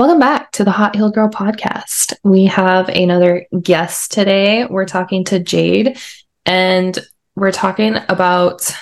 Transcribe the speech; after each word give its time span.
Welcome 0.00 0.20
back 0.20 0.52
to 0.52 0.64
the 0.64 0.70
Hot 0.70 0.96
Healed 0.96 1.14
Girl 1.14 1.28
podcast. 1.28 2.14
We 2.24 2.46
have 2.46 2.88
another 2.88 3.46
guest 3.60 4.12
today. 4.12 4.64
We're 4.64 4.86
talking 4.86 5.24
to 5.24 5.38
Jade, 5.38 5.98
and 6.46 6.98
we're 7.34 7.52
talking 7.52 7.96
about 8.08 8.72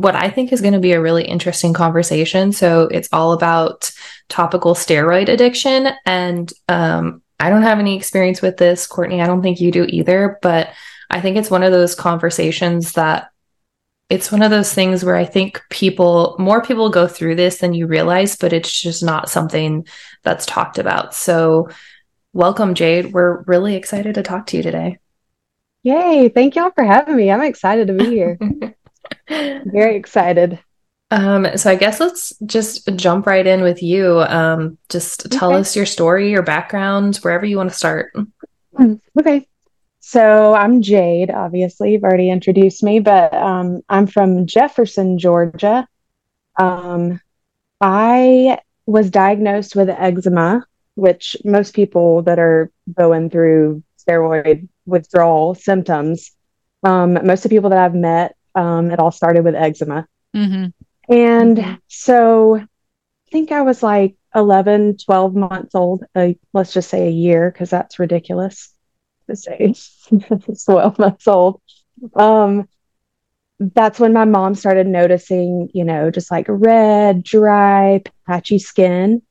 what 0.00 0.14
I 0.14 0.30
think 0.30 0.52
is 0.52 0.60
going 0.60 0.74
to 0.74 0.80
be 0.80 0.92
a 0.92 1.00
really 1.00 1.24
interesting 1.24 1.72
conversation. 1.72 2.52
So, 2.52 2.82
it's 2.90 3.08
all 3.12 3.32
about 3.32 3.90
topical 4.28 4.74
steroid 4.74 5.28
addiction. 5.28 5.88
And 6.06 6.52
um, 6.68 7.22
I 7.40 7.50
don't 7.50 7.62
have 7.62 7.78
any 7.78 7.96
experience 7.96 8.42
with 8.42 8.56
this. 8.56 8.86
Courtney, 8.86 9.20
I 9.20 9.26
don't 9.26 9.42
think 9.42 9.60
you 9.60 9.70
do 9.70 9.84
either, 9.88 10.38
but 10.42 10.70
I 11.10 11.20
think 11.20 11.36
it's 11.36 11.50
one 11.50 11.62
of 11.62 11.72
those 11.72 11.94
conversations 11.94 12.92
that 12.94 13.30
it's 14.10 14.32
one 14.32 14.42
of 14.42 14.50
those 14.50 14.72
things 14.72 15.04
where 15.04 15.16
I 15.16 15.24
think 15.24 15.62
people, 15.68 16.34
more 16.38 16.62
people 16.62 16.88
go 16.88 17.06
through 17.06 17.34
this 17.34 17.58
than 17.58 17.74
you 17.74 17.86
realize, 17.86 18.36
but 18.36 18.54
it's 18.54 18.72
just 18.80 19.02
not 19.02 19.28
something 19.28 19.86
that's 20.22 20.46
talked 20.46 20.78
about. 20.78 21.14
So, 21.14 21.68
welcome, 22.32 22.74
Jade. 22.74 23.12
We're 23.12 23.42
really 23.42 23.74
excited 23.74 24.14
to 24.14 24.22
talk 24.22 24.46
to 24.46 24.56
you 24.56 24.62
today. 24.62 24.98
Yay. 25.82 26.30
Thank 26.30 26.56
y'all 26.56 26.70
for 26.70 26.84
having 26.84 27.16
me. 27.16 27.30
I'm 27.30 27.42
excited 27.42 27.88
to 27.88 27.92
be 27.94 28.06
here. 28.06 28.38
Very 29.28 29.96
excited. 29.96 30.58
Um, 31.10 31.56
so 31.56 31.70
I 31.70 31.76
guess 31.76 32.00
let's 32.00 32.34
just 32.44 32.94
jump 32.96 33.26
right 33.26 33.46
in 33.46 33.62
with 33.62 33.82
you. 33.82 34.20
Um, 34.20 34.76
just 34.88 35.30
tell 35.30 35.50
okay. 35.50 35.60
us 35.60 35.74
your 35.74 35.86
story, 35.86 36.30
your 36.30 36.42
background, 36.42 37.16
wherever 37.18 37.46
you 37.46 37.56
want 37.56 37.70
to 37.70 37.76
start. 37.76 38.14
Hmm, 38.76 38.94
okay. 39.18 39.46
So 40.00 40.54
I'm 40.54 40.80
Jade, 40.80 41.30
obviously, 41.30 41.92
you've 41.92 42.04
already 42.04 42.30
introduced 42.30 42.82
me, 42.82 43.00
but 43.00 43.34
um, 43.34 43.82
I'm 43.88 44.06
from 44.06 44.46
Jefferson, 44.46 45.18
Georgia. 45.18 45.86
Um, 46.58 47.20
I 47.80 48.58
was 48.86 49.10
diagnosed 49.10 49.76
with 49.76 49.90
eczema, 49.90 50.64
which 50.94 51.36
most 51.44 51.74
people 51.74 52.22
that 52.22 52.38
are 52.38 52.70
going 52.96 53.28
through 53.28 53.82
steroid 53.98 54.66
withdrawal 54.86 55.54
symptoms, 55.54 56.32
um, 56.82 57.14
most 57.26 57.44
of 57.44 57.50
the 57.50 57.56
people 57.56 57.70
that 57.70 57.78
I've 57.78 57.94
met, 57.94 58.34
um, 58.58 58.90
it 58.90 58.98
all 58.98 59.12
started 59.12 59.44
with 59.44 59.54
eczema. 59.54 60.06
Mm-hmm. 60.34 61.14
And 61.14 61.56
mm-hmm. 61.56 61.74
so 61.86 62.56
I 62.56 63.30
think 63.30 63.52
I 63.52 63.62
was 63.62 63.82
like 63.82 64.16
11, 64.34 64.98
12 64.98 65.34
months 65.34 65.74
old, 65.74 66.04
uh, 66.14 66.30
let's 66.52 66.72
just 66.72 66.90
say 66.90 67.06
a 67.06 67.10
year, 67.10 67.50
because 67.50 67.70
that's 67.70 67.98
ridiculous 67.98 68.74
to 69.28 69.36
say 69.36 69.74
12 70.64 70.98
months 70.98 71.28
old. 71.28 71.62
Um, 72.14 72.68
that's 73.60 74.00
when 74.00 74.12
my 74.12 74.24
mom 74.24 74.54
started 74.54 74.86
noticing, 74.86 75.70
you 75.72 75.84
know, 75.84 76.10
just 76.10 76.30
like 76.30 76.46
red, 76.48 77.22
dry, 77.22 78.02
patchy 78.26 78.58
skin. 78.58 79.22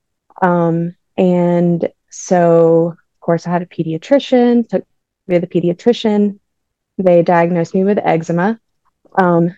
Um, 0.41 0.95
and 1.17 1.89
so, 2.09 2.95
of 2.97 3.19
course, 3.19 3.45
I 3.45 3.51
had 3.51 3.61
a 3.61 3.65
pediatrician, 3.65 4.67
took 4.67 4.85
me 5.27 5.35
to 5.35 5.41
the 5.41 5.47
pediatrician. 5.47 6.39
They 6.97 7.23
diagnosed 7.23 7.73
me 7.73 7.83
with 7.83 7.99
eczema. 7.99 8.59
Um, 9.17 9.55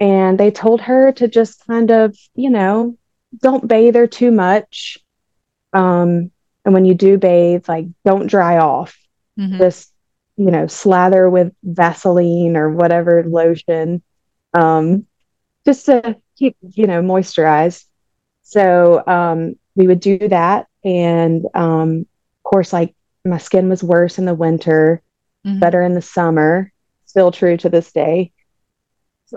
and 0.00 0.38
they 0.38 0.50
told 0.50 0.80
her 0.82 1.12
to 1.12 1.28
just 1.28 1.66
kind 1.66 1.90
of, 1.90 2.16
you 2.34 2.50
know, 2.50 2.96
don't 3.40 3.66
bathe 3.66 3.94
her 3.94 4.06
too 4.06 4.30
much. 4.30 4.98
Um, 5.72 6.30
and 6.64 6.74
when 6.74 6.84
you 6.84 6.94
do 6.94 7.18
bathe, 7.18 7.68
like 7.68 7.86
don't 8.04 8.26
dry 8.26 8.58
off 8.58 8.98
mm-hmm. 9.38 9.58
just 9.58 9.92
you 10.36 10.50
know 10.50 10.66
slather 10.66 11.28
with 11.28 11.52
vaseline 11.62 12.56
or 12.56 12.70
whatever 12.70 13.24
lotion 13.24 14.02
um, 14.54 15.06
just 15.64 15.86
to 15.86 16.16
keep 16.36 16.56
you 16.60 16.86
know 16.86 17.02
moisturized 17.02 17.84
so 18.42 19.02
um, 19.06 19.56
we 19.74 19.86
would 19.86 20.00
do 20.00 20.18
that 20.28 20.66
and 20.84 21.44
um, 21.54 22.00
of 22.00 22.42
course 22.50 22.72
like 22.72 22.94
my 23.24 23.38
skin 23.38 23.68
was 23.68 23.82
worse 23.82 24.18
in 24.18 24.24
the 24.24 24.34
winter 24.34 25.02
mm-hmm. 25.46 25.58
better 25.58 25.82
in 25.82 25.94
the 25.94 26.02
summer 26.02 26.72
still 27.06 27.32
true 27.32 27.56
to 27.56 27.68
this 27.68 27.92
day 27.92 28.32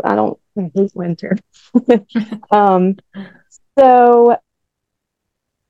i 0.04 0.16
don't 0.16 0.40
I 0.58 0.72
hate 0.76 0.92
winter 0.94 1.38
um, 2.52 2.98
so 3.78 4.38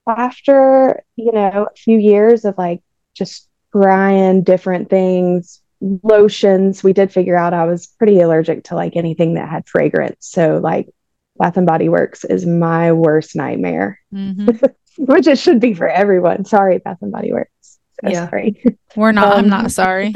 after 0.08 1.04
you 1.16 1.32
know 1.32 1.68
a 1.72 1.78
few 1.78 1.98
years 1.98 2.46
of 2.46 2.58
like 2.58 2.82
just 3.14 3.50
trying 3.72 4.44
different 4.44 4.90
things, 4.90 5.62
lotions. 5.82 6.84
We 6.84 6.94
did 6.94 7.12
figure 7.12 7.36
out 7.36 7.54
I 7.54 7.66
was 7.66 7.88
pretty 7.88 8.20
allergic 8.20 8.66
to 8.66 8.76
like 8.76 8.96
anything 8.96 9.36
that 9.36 9.50
had 9.50 9.68
fragrance. 9.68 10.28
So 10.28 10.58
like 10.58 10.90
Bath 11.38 11.58
and 11.58 11.68
Body 11.68 11.90
Works 11.90 12.26
is 12.26 12.46
my 12.46 12.92
worst 12.92 13.36
nightmare, 13.36 14.00
mm-hmm. 14.14 14.66
which 14.98 15.28
it 15.28 15.38
should 15.38 15.60
be 15.60 15.74
for 15.74 15.88
everyone. 15.88 16.46
Sorry, 16.46 16.80
Bath 16.80 16.98
and 17.02 17.12
Body 17.12 17.32
Works. 17.32 17.80
So 18.04 18.10
yeah. 18.10 18.30
Sorry. 18.30 18.64
We're 18.96 19.12
not, 19.12 19.34
um, 19.34 19.46
I'm 19.46 19.50
not 19.50 19.72
sorry. 19.72 20.14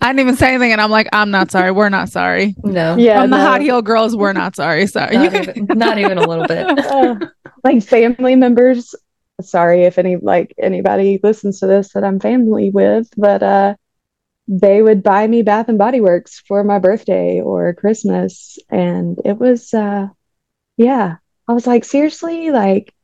I 0.00 0.08
didn't 0.08 0.20
even 0.20 0.36
say 0.36 0.48
anything, 0.48 0.72
and 0.72 0.80
I'm 0.80 0.90
like, 0.90 1.08
I'm 1.12 1.30
not 1.30 1.50
sorry. 1.50 1.70
We're 1.70 1.88
not 1.88 2.08
sorry. 2.10 2.54
No, 2.62 2.96
yeah, 2.96 3.22
from 3.22 3.30
no. 3.30 3.38
the 3.38 3.42
hot 3.44 3.60
heel 3.60 3.82
girls, 3.82 4.14
we're 4.14 4.32
not 4.32 4.54
sorry. 4.54 4.86
Sorry, 4.86 5.16
not, 5.16 5.34
even, 5.34 5.66
not 5.74 5.98
even 5.98 6.18
a 6.18 6.26
little 6.26 6.46
bit. 6.46 6.66
Uh, 6.86 7.16
like 7.64 7.82
family 7.82 8.36
members 8.36 8.94
sorry 9.42 9.84
if 9.84 9.98
any 9.98 10.16
like 10.16 10.54
anybody 10.58 11.20
listens 11.22 11.60
to 11.60 11.66
this 11.66 11.92
that 11.92 12.04
I'm 12.04 12.20
family 12.20 12.70
with, 12.70 13.08
but 13.16 13.42
uh 13.42 13.74
they 14.48 14.80
would 14.80 15.02
buy 15.02 15.26
me 15.26 15.42
Bath 15.42 15.68
and 15.68 15.78
Body 15.78 16.00
Works 16.00 16.40
for 16.46 16.62
my 16.62 16.78
birthday 16.78 17.40
or 17.40 17.74
Christmas 17.74 18.58
and 18.70 19.18
it 19.24 19.38
was 19.38 19.74
uh 19.74 20.08
yeah, 20.76 21.16
I 21.48 21.52
was 21.52 21.66
like 21.66 21.84
seriously 21.84 22.50
like 22.50 22.94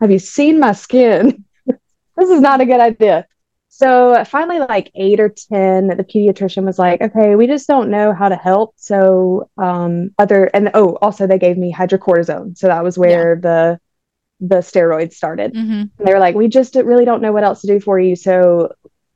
have 0.00 0.10
you 0.10 0.18
seen 0.18 0.60
my 0.60 0.72
skin? 0.72 1.44
this 1.66 2.30
is 2.30 2.40
not 2.40 2.60
a 2.60 2.66
good 2.66 2.80
idea. 2.80 3.26
So 3.76 4.24
finally 4.24 4.58
like 4.58 4.90
8 4.94 5.20
or 5.20 5.28
10 5.28 5.88
the 5.88 6.02
pediatrician 6.02 6.64
was 6.64 6.78
like, 6.78 7.02
"Okay, 7.02 7.36
we 7.36 7.46
just 7.46 7.68
don't 7.68 7.90
know 7.90 8.14
how 8.14 8.30
to 8.30 8.36
help." 8.36 8.72
So 8.76 9.50
um 9.58 10.12
other 10.18 10.44
and 10.54 10.70
oh, 10.72 10.96
also 11.02 11.26
they 11.26 11.38
gave 11.38 11.58
me 11.58 11.74
hydrocortisone. 11.74 12.56
So 12.56 12.68
that 12.68 12.82
was 12.82 12.96
where 12.96 13.34
yeah. 13.34 13.40
the 13.40 13.80
the 14.40 14.56
steroids 14.56 15.12
started. 15.12 15.52
Mm-hmm. 15.52 16.04
they 16.04 16.12
were 16.14 16.18
like, 16.18 16.34
we 16.34 16.48
just 16.48 16.74
really 16.74 17.04
don't 17.04 17.20
know 17.20 17.32
what 17.32 17.44
else 17.44 17.60
to 17.62 17.66
do 17.66 17.78
for 17.78 18.00
you. 18.00 18.16
So 18.16 18.72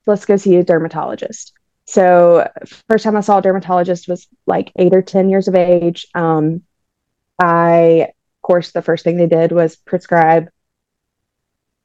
let's 0.06 0.26
go 0.26 0.36
see 0.36 0.56
a 0.56 0.64
dermatologist. 0.64 1.54
So 1.86 2.46
first 2.86 3.04
time 3.04 3.16
I 3.16 3.20
saw 3.20 3.38
a 3.38 3.42
dermatologist 3.42 4.08
was 4.08 4.28
like 4.46 4.72
eight 4.76 4.94
or 4.94 5.02
10 5.02 5.30
years 5.30 5.48
of 5.48 5.54
age. 5.54 6.06
Um, 6.14 6.62
I, 7.38 8.08
of 8.10 8.42
course, 8.42 8.72
the 8.72 8.82
first 8.82 9.04
thing 9.04 9.16
they 9.16 9.26
did 9.26 9.52
was 9.52 9.76
prescribe 9.76 10.50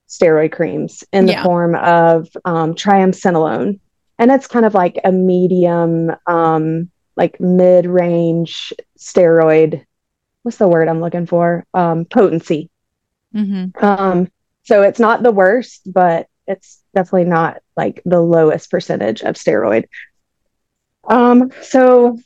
steroid 0.08 0.52
creams 0.52 1.04
in 1.12 1.26
the 1.26 1.34
yeah. 1.34 1.44
form 1.44 1.76
of 1.76 2.28
um, 2.46 2.74
triamcinolone. 2.74 3.80
And 4.18 4.32
it's 4.32 4.48
kind 4.48 4.66
of 4.66 4.74
like 4.74 5.00
a 5.04 5.12
medium, 5.12 6.12
um, 6.26 6.90
like 7.16 7.40
mid 7.40 7.86
range 7.86 8.74
steroid. 8.98 9.84
What's 10.44 10.58
the 10.58 10.68
word 10.68 10.88
I'm 10.88 11.02
looking 11.02 11.26
for? 11.26 11.66
Um, 11.74 12.06
potency. 12.06 12.70
Mm-hmm. 13.34 13.84
Um, 13.84 14.30
so 14.64 14.84
it's 14.84 15.00
not 15.00 15.24
the 15.24 15.32
worst, 15.32 15.82
but 15.92 16.28
it's 16.48 16.82
definitely 16.94 17.26
not 17.26 17.62
like 17.76 18.02
the 18.06 18.22
lowest 18.22 18.72
percentage 18.72 19.22
of 19.22 19.36
steroid. 19.36 19.86
Um, 21.08 21.52
so 21.62 22.18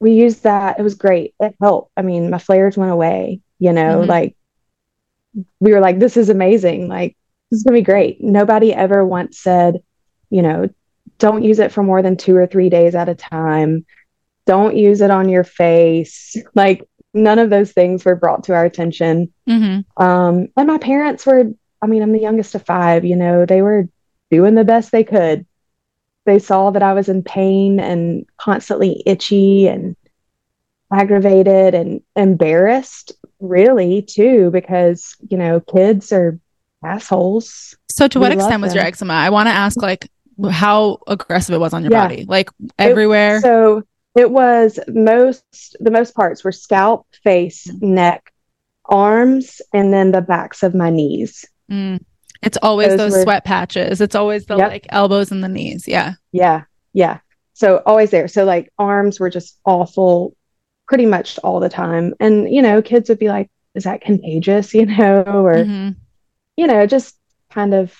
we 0.00 0.12
used 0.12 0.44
that. 0.44 0.78
It 0.78 0.82
was 0.82 0.94
great. 0.94 1.34
It 1.40 1.54
helped. 1.60 1.92
I 1.96 2.02
mean, 2.02 2.30
my 2.30 2.38
flares 2.38 2.76
went 2.76 2.90
away, 2.90 3.40
you 3.58 3.72
know, 3.72 4.00
mm-hmm. 4.00 4.08
like 4.08 4.36
we 5.60 5.72
were 5.72 5.80
like, 5.80 5.98
this 5.98 6.16
is 6.16 6.28
amazing. 6.28 6.88
Like, 6.88 7.16
this 7.50 7.58
is 7.58 7.64
gonna 7.64 7.78
be 7.78 7.82
great. 7.82 8.22
Nobody 8.22 8.72
ever 8.72 9.04
once 9.04 9.38
said, 9.38 9.82
you 10.30 10.42
know, 10.42 10.68
don't 11.18 11.44
use 11.44 11.58
it 11.58 11.72
for 11.72 11.82
more 11.82 12.02
than 12.02 12.16
two 12.16 12.36
or 12.36 12.46
three 12.46 12.68
days 12.68 12.94
at 12.94 13.08
a 13.08 13.14
time. 13.14 13.86
Don't 14.46 14.76
use 14.76 15.00
it 15.00 15.10
on 15.10 15.28
your 15.28 15.44
face. 15.44 16.36
Like 16.54 16.86
none 17.14 17.38
of 17.38 17.50
those 17.50 17.72
things 17.72 18.04
were 18.04 18.16
brought 18.16 18.44
to 18.44 18.54
our 18.54 18.64
attention. 18.64 19.32
Mm-hmm. 19.48 20.02
Um, 20.02 20.48
and 20.56 20.66
my 20.66 20.78
parents 20.78 21.26
were, 21.26 21.44
I 21.82 21.86
mean, 21.86 22.02
I'm 22.02 22.12
the 22.12 22.20
youngest 22.20 22.54
of 22.54 22.64
five, 22.64 23.04
you 23.04 23.16
know, 23.16 23.44
they 23.44 23.62
were 23.62 23.88
doing 24.30 24.54
the 24.54 24.64
best 24.64 24.92
they 24.92 25.04
could. 25.04 25.46
They 26.24 26.38
saw 26.38 26.70
that 26.70 26.82
I 26.82 26.94
was 26.94 27.08
in 27.08 27.22
pain 27.22 27.80
and 27.80 28.24
constantly 28.38 29.02
itchy 29.04 29.66
and 29.66 29.96
aggravated 30.92 31.74
and 31.74 32.02
embarrassed, 32.16 33.12
really, 33.40 34.02
too, 34.02 34.50
because, 34.50 35.16
you 35.30 35.38
know, 35.38 35.60
kids 35.60 36.12
are 36.12 36.38
assholes. 36.84 37.76
So, 37.90 38.08
to 38.08 38.18
we 38.18 38.24
what 38.24 38.32
extent 38.32 38.62
was 38.62 38.74
your 38.74 38.84
eczema? 38.84 39.14
I 39.14 39.30
want 39.30 39.46
to 39.48 39.52
ask, 39.52 39.80
like, 39.80 40.10
how 40.50 40.98
aggressive 41.06 41.54
it 41.54 41.58
was 41.58 41.72
on 41.72 41.82
your 41.82 41.92
yeah. 41.92 42.08
body, 42.08 42.24
like 42.24 42.50
everywhere. 42.78 43.36
It, 43.36 43.42
so, 43.42 43.82
it 44.14 44.30
was 44.30 44.78
most 44.88 45.76
the 45.80 45.90
most 45.90 46.14
parts 46.14 46.44
were 46.44 46.52
scalp, 46.52 47.06
face, 47.22 47.66
mm-hmm. 47.66 47.94
neck, 47.94 48.32
arms 48.84 49.62
and 49.72 49.92
then 49.92 50.12
the 50.12 50.20
backs 50.20 50.62
of 50.62 50.74
my 50.74 50.90
knees. 50.90 51.44
Mm. 51.70 52.00
It's 52.42 52.58
always 52.60 52.88
those, 52.88 52.98
those 52.98 53.12
were, 53.12 53.22
sweat 53.22 53.44
patches. 53.44 54.00
It's 54.00 54.14
always 54.14 54.46
the 54.46 54.56
yep. 54.56 54.70
like 54.70 54.86
elbows 54.88 55.30
and 55.30 55.42
the 55.42 55.48
knees. 55.48 55.86
Yeah. 55.86 56.14
Yeah. 56.32 56.64
Yeah. 56.92 57.20
So 57.54 57.82
always 57.86 58.10
there. 58.10 58.28
So 58.28 58.44
like 58.44 58.72
arms 58.78 59.20
were 59.20 59.30
just 59.30 59.58
awful 59.64 60.36
pretty 60.86 61.06
much 61.06 61.38
all 61.38 61.60
the 61.60 61.68
time. 61.68 62.14
And, 62.20 62.52
you 62.52 62.62
know, 62.62 62.82
kids 62.82 63.08
would 63.08 63.18
be 63.18 63.28
like, 63.28 63.50
is 63.74 63.84
that 63.84 64.00
contagious? 64.00 64.74
You 64.74 64.86
know, 64.86 65.22
or, 65.22 65.54
mm-hmm. 65.54 65.90
you 66.56 66.66
know, 66.66 66.86
just 66.86 67.16
kind 67.50 67.74
of 67.74 67.96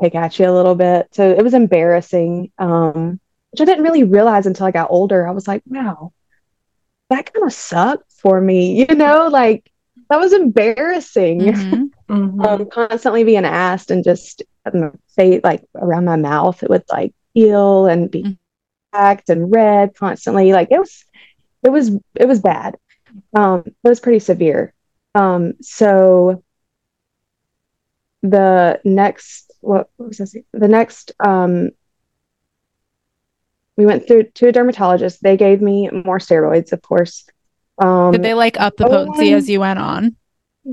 pick 0.00 0.14
at 0.14 0.38
you 0.38 0.48
a 0.48 0.52
little 0.52 0.74
bit. 0.74 1.08
So 1.12 1.30
it 1.30 1.42
was 1.42 1.54
embarrassing, 1.54 2.52
um, 2.58 3.20
which 3.50 3.60
I 3.60 3.64
didn't 3.64 3.84
really 3.84 4.04
realize 4.04 4.46
until 4.46 4.66
I 4.66 4.70
got 4.70 4.90
older. 4.90 5.26
I 5.26 5.32
was 5.32 5.48
like, 5.48 5.62
wow, 5.66 6.12
that 7.10 7.32
kind 7.32 7.46
of 7.46 7.52
sucked 7.52 8.12
for 8.12 8.40
me, 8.40 8.86
you 8.88 8.94
know, 8.94 9.28
like 9.28 9.70
that 10.10 10.20
was 10.20 10.32
embarrassing. 10.32 11.40
Mm-hmm. 11.40 11.84
Mm-hmm. 12.06 12.40
Um, 12.40 12.70
constantly 12.70 13.24
being 13.24 13.44
asked 13.44 13.90
and 13.90 14.04
just 14.04 14.44
say 15.08 15.40
like 15.42 15.64
around 15.74 16.04
my 16.04 16.14
mouth, 16.14 16.62
it 16.62 16.70
would 16.70 16.84
like 16.88 17.12
feel 17.34 17.86
and 17.86 18.08
be 18.08 18.22
mm-hmm. 18.22 19.32
and 19.32 19.52
red 19.52 19.96
constantly. 19.96 20.52
Like 20.52 20.68
it 20.70 20.78
was, 20.78 21.04
it 21.66 21.70
was, 21.70 21.90
it 22.14 22.26
was 22.26 22.40
bad. 22.40 22.76
Um, 23.34 23.64
it 23.66 23.88
was 23.88 24.00
pretty 24.00 24.20
severe. 24.20 24.72
Um, 25.14 25.54
so 25.60 26.42
the 28.22 28.80
next, 28.84 29.52
what, 29.60 29.90
what 29.96 30.08
was 30.08 30.18
this? 30.18 30.36
The 30.52 30.68
next, 30.68 31.12
um, 31.20 31.70
we 33.76 33.84
went 33.84 34.06
through 34.06 34.24
to 34.34 34.48
a 34.48 34.52
dermatologist. 34.52 35.22
They 35.22 35.36
gave 35.36 35.60
me 35.60 35.90
more 35.90 36.18
steroids, 36.18 36.72
of 36.72 36.80
course. 36.82 37.26
Um, 37.78 38.12
Did 38.12 38.22
they 38.22 38.34
like 38.34 38.58
up 38.58 38.76
the 38.76 38.86
potency 38.86 39.34
as 39.34 39.50
you 39.50 39.60
went 39.60 39.78
on? 39.78 40.16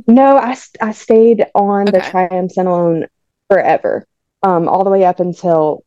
No, 0.07 0.37
I, 0.37 0.57
I 0.81 0.91
stayed 0.91 1.45
on 1.53 1.89
okay. 1.89 1.91
the 1.91 1.99
triamcinolone 1.99 3.07
forever, 3.49 4.07
um, 4.41 4.69
all 4.69 4.83
the 4.83 4.89
way 4.89 5.03
up 5.03 5.19
until 5.19 5.83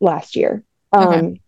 last 0.00 0.36
year. 0.36 0.64
Um, 0.92 1.08
okay. 1.08 1.40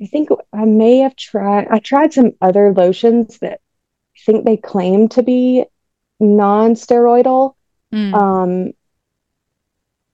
I 0.00 0.06
think 0.06 0.28
I 0.52 0.64
may 0.64 0.98
have 0.98 1.16
tried. 1.16 1.68
I 1.70 1.78
tried 1.78 2.12
some 2.12 2.32
other 2.40 2.72
lotions 2.72 3.38
that 3.38 3.60
I 4.16 4.20
think 4.24 4.44
they 4.44 4.56
claim 4.56 5.08
to 5.10 5.22
be 5.22 5.64
non-steroidal. 6.20 7.54
Mm. 7.92 8.14
Um, 8.14 8.72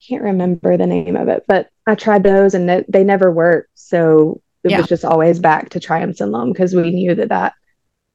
can't 0.06 0.22
remember 0.22 0.76
the 0.76 0.86
name 0.86 1.16
of 1.16 1.28
it, 1.28 1.44
but 1.46 1.70
I 1.86 1.94
tried 1.94 2.24
those 2.24 2.54
and 2.54 2.68
they, 2.68 2.84
they 2.88 3.04
never 3.04 3.30
worked. 3.30 3.70
So 3.74 4.40
it 4.64 4.72
yeah. 4.72 4.78
was 4.78 4.88
just 4.88 5.04
always 5.04 5.38
back 5.38 5.70
to 5.70 5.80
triamcinolone 5.80 6.52
because 6.52 6.74
we 6.74 6.90
knew 6.90 7.14
that 7.14 7.28
that 7.28 7.54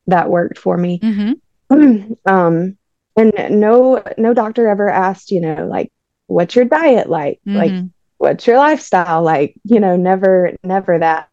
that 0.07 0.29
worked 0.29 0.57
for 0.57 0.77
me. 0.77 0.99
Mm-hmm. 0.99 2.13
um, 2.25 2.77
and 3.17 3.59
no, 3.59 4.03
no 4.17 4.33
doctor 4.33 4.67
ever 4.67 4.89
asked, 4.89 5.31
you 5.31 5.41
know, 5.41 5.65
like, 5.67 5.91
what's 6.27 6.55
your 6.55 6.65
diet 6.65 7.09
like? 7.09 7.39
Mm-hmm. 7.47 7.57
Like, 7.57 7.91
what's 8.17 8.47
your 8.47 8.57
lifestyle 8.57 9.23
like? 9.23 9.55
You 9.63 9.79
know, 9.79 9.95
never, 9.95 10.55
never 10.63 10.99
that. 10.99 11.29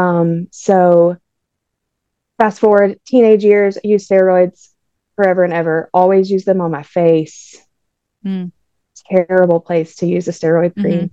Um, 0.00 0.48
so 0.50 1.16
fast 2.38 2.60
forward 2.60 2.98
teenage 3.04 3.44
years, 3.44 3.78
use 3.84 4.08
steroids 4.08 4.68
forever 5.16 5.44
and 5.44 5.52
ever, 5.52 5.90
always 5.92 6.30
use 6.30 6.44
them 6.44 6.60
on 6.60 6.70
my 6.70 6.82
face. 6.82 7.56
Mm. 8.24 8.52
Terrible 9.10 9.60
place 9.60 9.96
to 9.96 10.06
use 10.06 10.28
a 10.28 10.32
steroid 10.32 10.74
cream. 10.74 11.10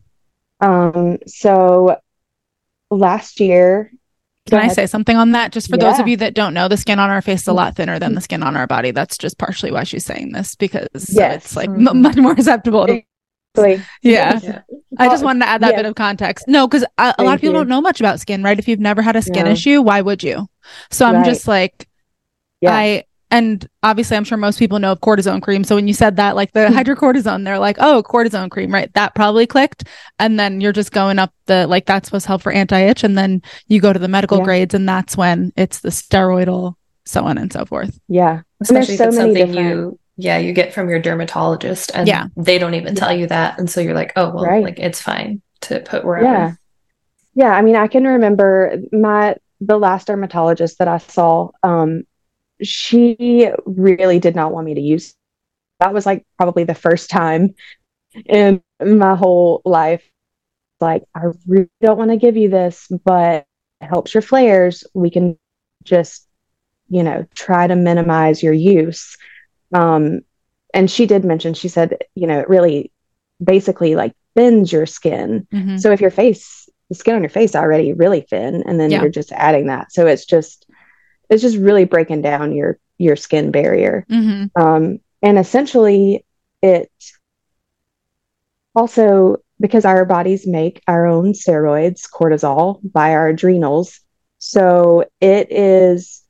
Mm-hmm. 0.61 0.99
Um, 0.99 1.17
so 1.27 1.99
last 2.89 3.39
year, 3.39 3.91
can 4.47 4.59
I 4.59 4.69
say 4.69 4.87
something 4.87 5.17
on 5.17 5.33
that? 5.33 5.51
Just 5.51 5.69
for 5.69 5.75
yeah. 5.77 5.91
those 5.91 5.99
of 5.99 6.07
you 6.07 6.15
that 6.17 6.33
don't 6.33 6.53
know, 6.53 6.69
the 6.69 6.77
skin 6.77 6.99
on 6.99 7.09
our 7.09 7.21
face 7.21 7.41
is 7.41 7.47
a 7.47 7.53
lot 7.53 7.75
thinner 7.75 7.99
than 7.99 8.15
the 8.15 8.21
skin 8.21 8.43
on 8.43 8.55
our 8.55 8.65
body. 8.65 8.91
That's 8.91 9.17
just 9.17 9.37
partially 9.37 9.71
why 9.71 9.83
she's 9.83 10.05
saying 10.05 10.31
this 10.31 10.55
because 10.55 10.87
yes. 11.09 11.43
it's 11.43 11.55
like 11.57 11.69
mm-hmm. 11.69 11.87
m- 11.87 12.01
much 12.01 12.15
more 12.15 12.33
susceptible. 12.35 12.87
To- 12.87 13.01
yeah. 14.01 14.39
yeah. 14.41 14.61
I 14.97 15.07
just 15.07 15.23
wanted 15.23 15.41
to 15.41 15.49
add 15.49 15.61
that 15.61 15.71
yeah. 15.71 15.77
bit 15.77 15.85
of 15.85 15.95
context. 15.95 16.47
No, 16.47 16.67
because 16.67 16.83
a, 16.97 17.15
a 17.19 17.23
lot 17.23 17.35
of 17.35 17.41
people 17.41 17.53
you. 17.53 17.59
don't 17.59 17.69
know 17.69 17.81
much 17.81 17.99
about 17.99 18.19
skin, 18.19 18.43
right? 18.43 18.57
If 18.57 18.67
you've 18.67 18.79
never 18.79 19.01
had 19.01 19.15
a 19.15 19.21
skin 19.21 19.47
issue, 19.47 19.81
why 19.81 20.01
would 20.01 20.23
you? 20.23 20.47
So 20.91 21.05
I'm 21.05 21.15
right. 21.15 21.25
just 21.25 21.47
like, 21.47 21.87
yeah. 22.61 22.75
I 22.75 23.03
and 23.29 23.67
obviously 23.83 24.15
i'm 24.15 24.23
sure 24.23 24.37
most 24.37 24.59
people 24.59 24.79
know 24.79 24.91
of 24.91 25.01
cortisone 25.01 25.41
cream 25.41 25.63
so 25.63 25.75
when 25.75 25.87
you 25.87 25.93
said 25.93 26.15
that 26.15 26.35
like 26.35 26.51
the 26.53 26.69
hmm. 26.69 26.75
hydrocortisone 26.75 27.43
they're 27.43 27.59
like 27.59 27.77
oh 27.79 28.01
cortisone 28.03 28.49
cream 28.49 28.73
right 28.73 28.93
that 28.93 29.15
probably 29.15 29.45
clicked 29.45 29.83
and 30.19 30.39
then 30.39 30.61
you're 30.61 30.73
just 30.73 30.91
going 30.91 31.19
up 31.19 31.33
the 31.45 31.67
like 31.67 31.85
that's 31.85 32.07
supposed 32.07 32.23
to 32.23 32.29
help 32.29 32.41
for 32.41 32.51
anti-itch 32.51 33.03
and 33.03 33.17
then 33.17 33.41
you 33.67 33.81
go 33.81 33.91
to 33.91 33.99
the 33.99 34.07
medical 34.07 34.39
yeah. 34.39 34.43
grades 34.43 34.73
and 34.73 34.87
that's 34.87 35.17
when 35.17 35.51
it's 35.57 35.79
the 35.81 35.89
steroidal 35.89 36.75
so 37.05 37.25
on 37.25 37.37
and 37.37 37.51
so 37.51 37.65
forth 37.65 37.99
yeah 38.07 38.41
especially 38.61 38.93
if 38.93 38.97
so 38.97 39.07
it's 39.07 39.17
something 39.17 39.47
different... 39.47 39.69
you 39.69 39.99
yeah 40.17 40.37
you 40.37 40.51
get 40.51 40.73
from 40.73 40.89
your 40.89 40.99
dermatologist 40.99 41.91
and 41.93 42.07
yeah 42.07 42.27
they 42.35 42.57
don't 42.57 42.73
even 42.73 42.95
tell 42.95 43.15
you 43.15 43.27
that 43.27 43.57
and 43.59 43.69
so 43.69 43.79
you're 43.79 43.93
like 43.93 44.13
oh 44.15 44.29
well 44.29 44.43
right. 44.43 44.63
like 44.63 44.79
it's 44.79 45.01
fine 45.01 45.41
to 45.61 45.79
put 45.81 46.03
wherever 46.03 46.25
yeah 46.25 46.53
yeah 47.35 47.51
i 47.51 47.61
mean 47.61 47.75
i 47.75 47.87
can 47.87 48.03
remember 48.03 48.77
my 48.91 49.35
the 49.61 49.77
last 49.77 50.07
dermatologist 50.07 50.77
that 50.79 50.87
i 50.87 50.97
saw 50.97 51.49
um 51.63 52.03
she 52.61 53.49
really 53.65 54.19
did 54.19 54.35
not 54.35 54.51
want 54.51 54.65
me 54.65 54.75
to 54.75 54.81
use. 54.81 55.15
That 55.79 55.93
was 55.93 56.05
like 56.05 56.25
probably 56.37 56.63
the 56.63 56.75
first 56.75 57.09
time 57.09 57.55
in 58.25 58.61
my 58.83 59.15
whole 59.15 59.61
life. 59.65 60.07
Like, 60.79 61.03
I 61.15 61.21
really 61.47 61.69
don't 61.81 61.97
want 61.97 62.11
to 62.11 62.17
give 62.17 62.37
you 62.37 62.49
this, 62.49 62.87
but 63.05 63.45
it 63.81 63.85
helps 63.85 64.13
your 64.13 64.21
flares. 64.21 64.83
We 64.93 65.09
can 65.09 65.37
just, 65.83 66.27
you 66.87 67.03
know, 67.03 67.25
try 67.35 67.67
to 67.67 67.75
minimize 67.75 68.43
your 68.43 68.53
use. 68.53 69.17
Um, 69.73 70.21
and 70.73 70.89
she 70.89 71.05
did 71.05 71.25
mention, 71.25 71.53
she 71.53 71.67
said, 71.67 71.97
you 72.15 72.27
know, 72.27 72.39
it 72.39 72.49
really 72.49 72.91
basically 73.43 73.95
like 73.95 74.13
thins 74.35 74.71
your 74.71 74.85
skin. 74.85 75.47
Mm-hmm. 75.51 75.77
So 75.77 75.91
if 75.91 76.01
your 76.01 76.11
face, 76.11 76.69
the 76.89 76.95
skin 76.95 77.15
on 77.15 77.21
your 77.21 77.29
face 77.29 77.55
already 77.55 77.93
really 77.93 78.21
thin, 78.21 78.63
and 78.65 78.79
then 78.79 78.91
yeah. 78.91 79.01
you're 79.01 79.09
just 79.09 79.31
adding 79.31 79.67
that. 79.67 79.91
So 79.91 80.07
it's 80.07 80.25
just 80.25 80.67
it's 81.29 81.41
just 81.41 81.57
really 81.57 81.85
breaking 81.85 82.21
down 82.21 82.53
your 82.53 82.79
your 82.97 83.15
skin 83.15 83.51
barrier 83.51 84.05
mm-hmm. 84.09 84.61
um, 84.61 84.99
and 85.21 85.37
essentially 85.37 86.25
it 86.61 86.91
also 88.75 89.37
because 89.59 89.85
our 89.85 90.05
bodies 90.05 90.47
make 90.47 90.81
our 90.87 91.05
own 91.05 91.33
steroids 91.33 92.09
cortisol 92.09 92.79
by 92.83 93.11
our 93.11 93.27
adrenals 93.29 93.99
so 94.39 95.05
it 95.21 95.51
is 95.51 96.23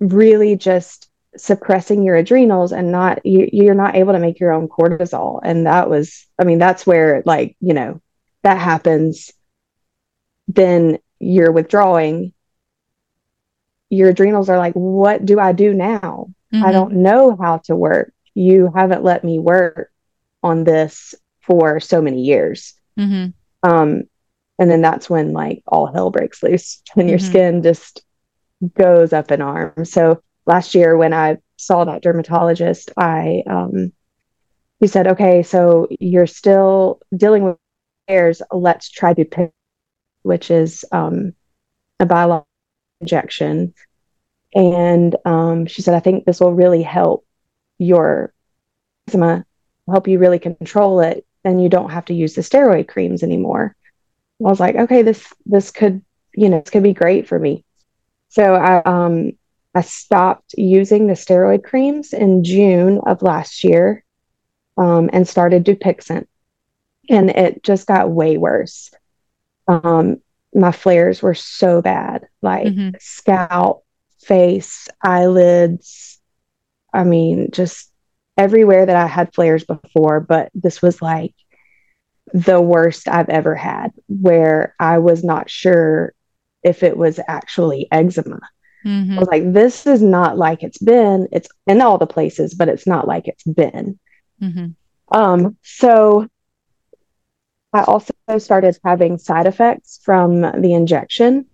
really 0.00 0.56
just 0.56 1.08
suppressing 1.36 2.02
your 2.02 2.16
adrenals 2.16 2.72
and 2.72 2.92
not 2.92 3.24
you, 3.24 3.48
you're 3.52 3.74
not 3.74 3.96
able 3.96 4.12
to 4.12 4.18
make 4.18 4.38
your 4.38 4.52
own 4.52 4.68
cortisol 4.68 5.40
and 5.42 5.66
that 5.66 5.88
was 5.88 6.26
i 6.38 6.44
mean 6.44 6.58
that's 6.58 6.86
where 6.86 7.22
like 7.24 7.56
you 7.60 7.72
know 7.72 8.00
that 8.42 8.58
happens 8.58 9.32
then 10.48 10.98
you're 11.18 11.52
withdrawing 11.52 12.34
your 13.92 14.08
adrenals 14.08 14.48
are 14.48 14.56
like, 14.56 14.72
what 14.72 15.26
do 15.26 15.38
I 15.38 15.52
do 15.52 15.74
now? 15.74 16.30
Mm-hmm. 16.50 16.64
I 16.64 16.72
don't 16.72 16.94
know 16.94 17.36
how 17.38 17.58
to 17.64 17.76
work. 17.76 18.14
You 18.32 18.72
haven't 18.74 19.04
let 19.04 19.22
me 19.22 19.38
work 19.38 19.92
on 20.42 20.64
this 20.64 21.14
for 21.42 21.78
so 21.78 22.00
many 22.00 22.22
years. 22.22 22.72
Mm-hmm. 22.98 23.68
Um, 23.68 24.04
and 24.58 24.70
then 24.70 24.80
that's 24.80 25.10
when 25.10 25.34
like 25.34 25.62
all 25.66 25.92
hell 25.92 26.10
breaks 26.10 26.42
loose 26.42 26.80
and 26.96 27.06
your 27.06 27.18
mm-hmm. 27.18 27.28
skin 27.28 27.62
just 27.62 28.02
goes 28.74 29.12
up 29.12 29.30
in 29.30 29.42
arms. 29.42 29.92
So 29.92 30.22
last 30.46 30.74
year 30.74 30.96
when 30.96 31.12
I 31.12 31.38
saw 31.56 31.84
that 31.84 32.02
dermatologist, 32.02 32.90
I 32.96 33.42
um, 33.48 33.92
he 34.80 34.86
said, 34.86 35.06
"Okay, 35.08 35.42
so 35.42 35.88
you're 36.00 36.26
still 36.26 37.00
dealing 37.16 37.44
with 37.44 37.56
hairs. 38.08 38.42
Let's 38.52 38.90
try 38.90 39.14
to 39.14 39.24
which 40.22 40.50
is 40.50 40.84
um, 40.92 41.34
a 42.00 42.06
biological 42.06 42.46
injection. 43.00 43.74
And 44.54 45.16
um, 45.24 45.66
she 45.66 45.82
said, 45.82 45.94
I 45.94 46.00
think 46.00 46.24
this 46.24 46.40
will 46.40 46.52
really 46.52 46.82
help 46.82 47.26
your 47.78 48.32
eczema, 49.08 49.44
help 49.88 50.08
you 50.08 50.18
really 50.18 50.38
control 50.38 51.00
it, 51.00 51.26
and 51.44 51.62
you 51.62 51.68
don't 51.68 51.90
have 51.90 52.06
to 52.06 52.14
use 52.14 52.34
the 52.34 52.42
steroid 52.42 52.88
creams 52.88 53.22
anymore. 53.22 53.74
I 54.40 54.48
was 54.48 54.60
like, 54.60 54.76
okay, 54.76 55.02
this 55.02 55.32
this 55.46 55.70
could, 55.70 56.02
you 56.34 56.48
know, 56.48 56.60
this 56.60 56.70
could 56.70 56.82
be 56.82 56.92
great 56.94 57.28
for 57.28 57.38
me. 57.38 57.64
So 58.28 58.54
I 58.54 58.82
um 58.84 59.32
I 59.74 59.80
stopped 59.80 60.54
using 60.56 61.06
the 61.06 61.14
steroid 61.14 61.64
creams 61.64 62.12
in 62.12 62.44
June 62.44 63.00
of 63.06 63.22
last 63.22 63.64
year 63.64 64.04
um, 64.76 65.08
and 65.12 65.26
started 65.26 65.64
Dupixent. 65.64 66.26
And 67.08 67.30
it 67.30 67.62
just 67.62 67.86
got 67.86 68.10
way 68.10 68.36
worse. 68.36 68.92
Um, 69.66 70.20
my 70.54 70.72
flares 70.72 71.22
were 71.22 71.34
so 71.34 71.80
bad, 71.80 72.28
like 72.42 72.66
mm-hmm. 72.66 72.96
scalp, 73.00 73.84
face, 74.20 74.88
eyelids. 75.02 76.20
I 76.92 77.04
mean, 77.04 77.50
just 77.50 77.90
everywhere 78.36 78.86
that 78.86 78.96
I 78.96 79.06
had 79.06 79.34
flares 79.34 79.64
before, 79.64 80.20
but 80.20 80.50
this 80.54 80.82
was 80.82 81.00
like 81.00 81.34
the 82.34 82.60
worst 82.60 83.08
I've 83.08 83.28
ever 83.28 83.54
had, 83.54 83.92
where 84.08 84.74
I 84.78 84.98
was 84.98 85.24
not 85.24 85.50
sure 85.50 86.14
if 86.62 86.82
it 86.82 86.96
was 86.96 87.18
actually 87.26 87.88
eczema. 87.90 88.40
Mm-hmm. 88.84 89.16
I 89.16 89.18
was 89.18 89.28
like, 89.28 89.52
this 89.52 89.86
is 89.86 90.02
not 90.02 90.36
like 90.36 90.62
it's 90.62 90.78
been. 90.78 91.28
It's 91.32 91.48
in 91.66 91.80
all 91.80 91.98
the 91.98 92.06
places, 92.06 92.54
but 92.54 92.68
it's 92.68 92.86
not 92.86 93.06
like 93.06 93.28
it's 93.28 93.44
been. 93.44 93.98
Mm-hmm. 94.40 94.66
Um, 95.16 95.56
so 95.62 96.28
I 97.72 97.82
also 97.82 98.12
started 98.38 98.78
having 98.84 99.18
side 99.18 99.46
effects 99.46 100.00
from 100.02 100.40
the 100.40 100.74
injection. 100.74 101.46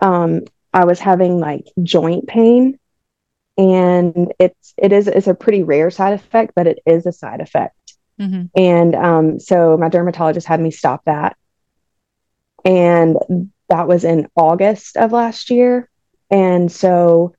Um, 0.00 0.42
I 0.72 0.84
was 0.84 0.98
having 0.98 1.38
like 1.38 1.66
joint 1.82 2.26
pain, 2.26 2.78
and 3.58 4.32
it's 4.38 4.74
it 4.76 4.92
is 4.92 5.06
it's 5.08 5.26
a 5.26 5.34
pretty 5.34 5.62
rare 5.62 5.90
side 5.90 6.14
effect, 6.14 6.52
but 6.56 6.66
it 6.66 6.80
is 6.86 7.06
a 7.06 7.12
side 7.12 7.40
effect. 7.40 7.76
Mm-hmm. 8.20 8.44
And 8.56 8.94
um, 8.94 9.40
so 9.40 9.76
my 9.76 9.88
dermatologist 9.88 10.46
had 10.46 10.60
me 10.60 10.70
stop 10.70 11.04
that, 11.04 11.36
and 12.64 13.16
that 13.68 13.86
was 13.86 14.04
in 14.04 14.28
August 14.34 14.96
of 14.96 15.12
last 15.12 15.50
year. 15.50 15.88
And 16.32 16.72
so 16.72 17.34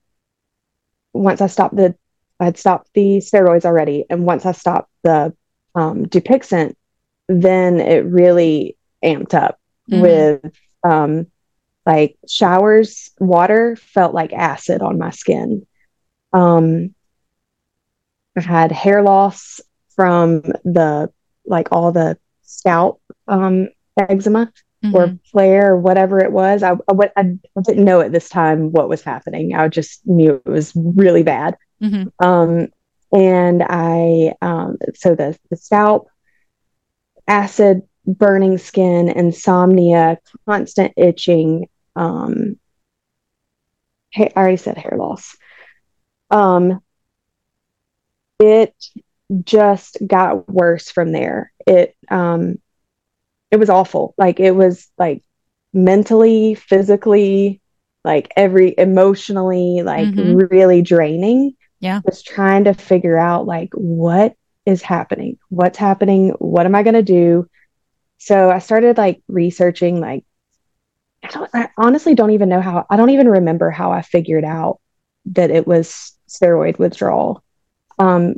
once 1.14 1.42
I 1.42 1.48
stopped 1.48 1.76
the, 1.76 1.96
I'd 2.40 2.58
stopped 2.58 2.90
the 2.94 3.18
steroids 3.18 3.66
already. 3.66 4.06
And 4.10 4.26
once 4.26 4.46
I 4.46 4.52
stopped 4.52 4.92
the 5.02 5.36
um, 5.76 6.06
Dupixent, 6.06 6.76
then 7.28 7.80
it 7.80 8.06
really 8.06 8.78
amped 9.04 9.34
up 9.34 9.60
mm-hmm. 9.92 10.02
with 10.02 10.54
um, 10.84 11.28
like 11.86 12.18
showers, 12.30 13.12
water 13.20 13.76
felt 13.76 14.14
like 14.14 14.32
acid 14.32 14.82
on 14.82 15.00
my 15.00 15.10
skin. 15.10 15.66
Um, 16.32 16.94
I've 18.38 18.46
had 18.46 18.72
hair 18.72 19.02
loss 19.02 19.60
from 19.96 20.42
the 20.64 21.12
like 21.46 21.70
all 21.72 21.92
the 21.92 22.18
scalp 22.44 23.02
um, 23.28 23.70
eczema 23.98 24.52
mm-hmm. 24.84 24.96
or 24.96 25.18
flare 25.32 25.72
or 25.72 25.78
whatever 25.78 26.20
it 26.20 26.32
was. 26.32 26.64
I, 26.64 26.74
I, 26.74 27.10
I, 27.16 27.24
didn't 27.64 27.86
know 27.86 28.02
at 28.02 28.12
this 28.12 28.30
time 28.30 28.72
what 28.72 28.90
was 28.90 29.02
happening. 29.02 29.56
I 29.56 29.68
just 29.70 30.06
knew 30.06 30.42
it 30.46 30.50
was 30.50 30.74
really 30.76 31.24
bad. 31.24 31.56
Mm-hmm. 31.82 32.26
Um, 32.26 32.68
and 33.12 33.64
I, 33.64 34.34
um, 34.42 34.78
so 34.96 35.16
the, 35.16 35.38
the 35.50 35.58
scalp, 35.58 36.08
acid, 37.28 37.84
burning 38.06 38.58
skin, 38.58 39.10
insomnia, 39.10 40.20
constant 40.46 40.94
itching. 40.98 41.68
Um, 41.96 42.60
I 44.16 44.30
already 44.36 44.58
said 44.58 44.78
hair 44.78 44.96
loss. 44.98 45.36
Um, 46.30 46.82
it 48.40 48.76
just 49.44 49.98
got 50.06 50.50
worse 50.50 50.92
from 50.92 51.12
there. 51.12 51.52
It, 51.66 51.96
um, 52.10 52.56
it 53.54 53.60
was 53.60 53.70
awful. 53.70 54.16
Like 54.18 54.40
it 54.40 54.56
was 54.56 54.90
like 54.98 55.24
mentally, 55.74 56.56
physically, 56.56 57.62
like 58.04 58.34
every 58.36 58.74
emotionally, 58.76 59.84
like 59.84 60.08
mm-hmm. 60.08 60.38
really 60.52 60.82
draining. 60.82 61.56
Yeah. 61.80 62.02
Was 62.04 62.24
trying 62.24 62.64
to 62.64 62.74
figure 62.74 63.16
out 63.16 63.46
like 63.46 63.70
what 63.74 64.36
is 64.66 64.82
happening? 64.82 65.38
What's 65.50 65.78
happening? 65.78 66.30
What 66.40 66.66
am 66.66 66.74
I 66.74 66.82
going 66.82 66.96
to 66.96 67.04
do? 67.04 67.48
So 68.18 68.50
I 68.50 68.58
started 68.58 68.98
like 68.98 69.22
researching 69.28 70.00
like 70.02 70.26
I 71.24 71.28
don't 71.28 71.50
I 71.54 71.70
honestly 71.78 72.16
don't 72.16 72.32
even 72.32 72.50
know 72.50 72.62
how 72.62 72.88
I 72.90 72.98
don't 72.98 73.12
even 73.12 73.28
remember 73.28 73.70
how 73.70 73.92
I 73.92 74.02
figured 74.02 74.46
out 74.46 74.80
that 75.28 75.52
it 75.52 75.68
was 75.68 76.14
steroid 76.28 76.80
withdrawal. 76.80 77.44
Um, 78.00 78.38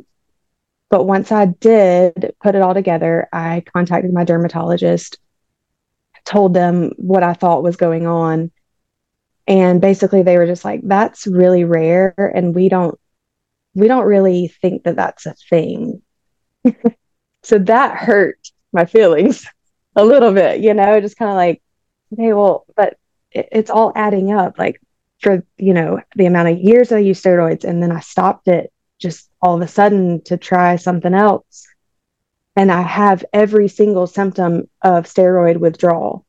but 0.88 1.04
once 1.04 1.32
I 1.32 1.46
did 1.46 2.34
put 2.40 2.54
it 2.54 2.62
all 2.62 2.74
together, 2.74 3.28
I 3.32 3.64
contacted 3.72 4.12
my 4.12 4.24
dermatologist, 4.24 5.18
told 6.24 6.54
them 6.54 6.92
what 6.96 7.22
I 7.22 7.34
thought 7.34 7.62
was 7.64 7.76
going 7.76 8.06
on. 8.06 8.52
And 9.48 9.80
basically 9.80 10.22
they 10.22 10.38
were 10.38 10.46
just 10.46 10.64
like, 10.64 10.80
that's 10.84 11.26
really 11.26 11.64
rare. 11.64 12.14
And 12.16 12.54
we 12.54 12.68
don't, 12.68 12.98
we 13.74 13.88
don't 13.88 14.06
really 14.06 14.48
think 14.48 14.84
that 14.84 14.96
that's 14.96 15.26
a 15.26 15.34
thing. 15.50 16.02
so 17.42 17.58
that 17.58 17.96
hurt 17.96 18.38
my 18.72 18.84
feelings 18.84 19.46
a 19.96 20.04
little 20.04 20.32
bit, 20.32 20.60
you 20.60 20.74
know, 20.74 21.00
just 21.00 21.16
kind 21.16 21.30
of 21.30 21.36
like, 21.36 21.62
okay, 22.12 22.32
well, 22.32 22.66
but 22.76 22.96
it, 23.32 23.48
it's 23.50 23.70
all 23.70 23.92
adding 23.96 24.32
up. 24.32 24.58
Like 24.58 24.80
for, 25.20 25.44
you 25.56 25.74
know, 25.74 26.00
the 26.14 26.26
amount 26.26 26.48
of 26.48 26.58
years 26.58 26.92
I 26.92 26.98
used 26.98 27.24
steroids 27.24 27.64
and 27.64 27.82
then 27.82 27.90
I 27.90 28.00
stopped 28.00 28.46
it 28.48 28.72
just 28.98 29.30
all 29.46 29.54
of 29.54 29.62
a 29.62 29.68
sudden 29.68 30.20
to 30.22 30.36
try 30.36 30.74
something 30.74 31.14
else. 31.14 31.68
And 32.56 32.72
I 32.72 32.82
have 32.82 33.24
every 33.32 33.68
single 33.68 34.08
symptom 34.08 34.68
of 34.82 35.04
steroid 35.04 35.58
withdrawal, 35.58 36.26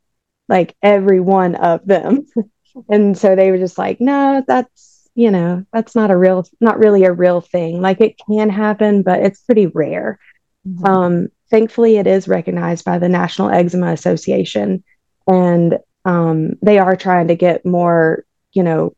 like 0.48 0.76
every 0.84 1.20
one 1.20 1.56
of 1.56 1.84
them. 1.84 2.28
and 2.90 3.18
so 3.18 3.36
they 3.36 3.50
were 3.50 3.58
just 3.58 3.80
like, 3.80 4.00
no, 4.00 4.44
that's, 4.48 5.10
you 5.16 5.32
know, 5.32 5.66
that's 5.74 5.96
not 5.96 6.12
a 6.12 6.18
real, 6.18 6.46
not 6.62 6.78
really 6.78 7.06
a 7.06 7.12
real 7.12 7.42
thing. 7.42 7.82
Like 7.82 8.02
it 8.02 8.20
can 8.30 8.52
happen, 8.52 9.02
but 9.02 9.22
it's 9.22 9.42
pretty 9.42 9.66
rare. 9.66 10.20
Mm-hmm. 10.68 10.86
Um, 10.86 11.28
thankfully, 11.50 11.98
it 11.98 12.06
is 12.06 12.28
recognized 12.28 12.86
by 12.86 13.00
the 13.00 13.10
National 13.10 13.50
Eczema 13.50 13.94
Association. 13.94 14.84
And 15.26 15.80
um, 16.06 16.52
they 16.62 16.78
are 16.78 16.96
trying 16.96 17.30
to 17.30 17.36
get 17.36 17.66
more, 17.66 18.26
you 18.52 18.62
know, 18.62 18.96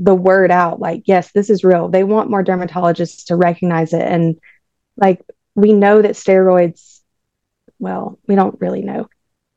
the 0.00 0.14
word 0.14 0.50
out 0.50 0.80
like 0.80 1.02
yes 1.04 1.30
this 1.32 1.50
is 1.50 1.62
real. 1.62 1.88
They 1.88 2.04
want 2.04 2.30
more 2.30 2.42
dermatologists 2.42 3.26
to 3.26 3.36
recognize 3.36 3.92
it. 3.92 4.02
And 4.02 4.40
like 4.96 5.22
we 5.54 5.72
know 5.74 6.00
that 6.00 6.12
steroids 6.12 7.00
well 7.78 8.18
we 8.26 8.34
don't 8.34 8.60
really 8.60 8.82
know. 8.82 9.08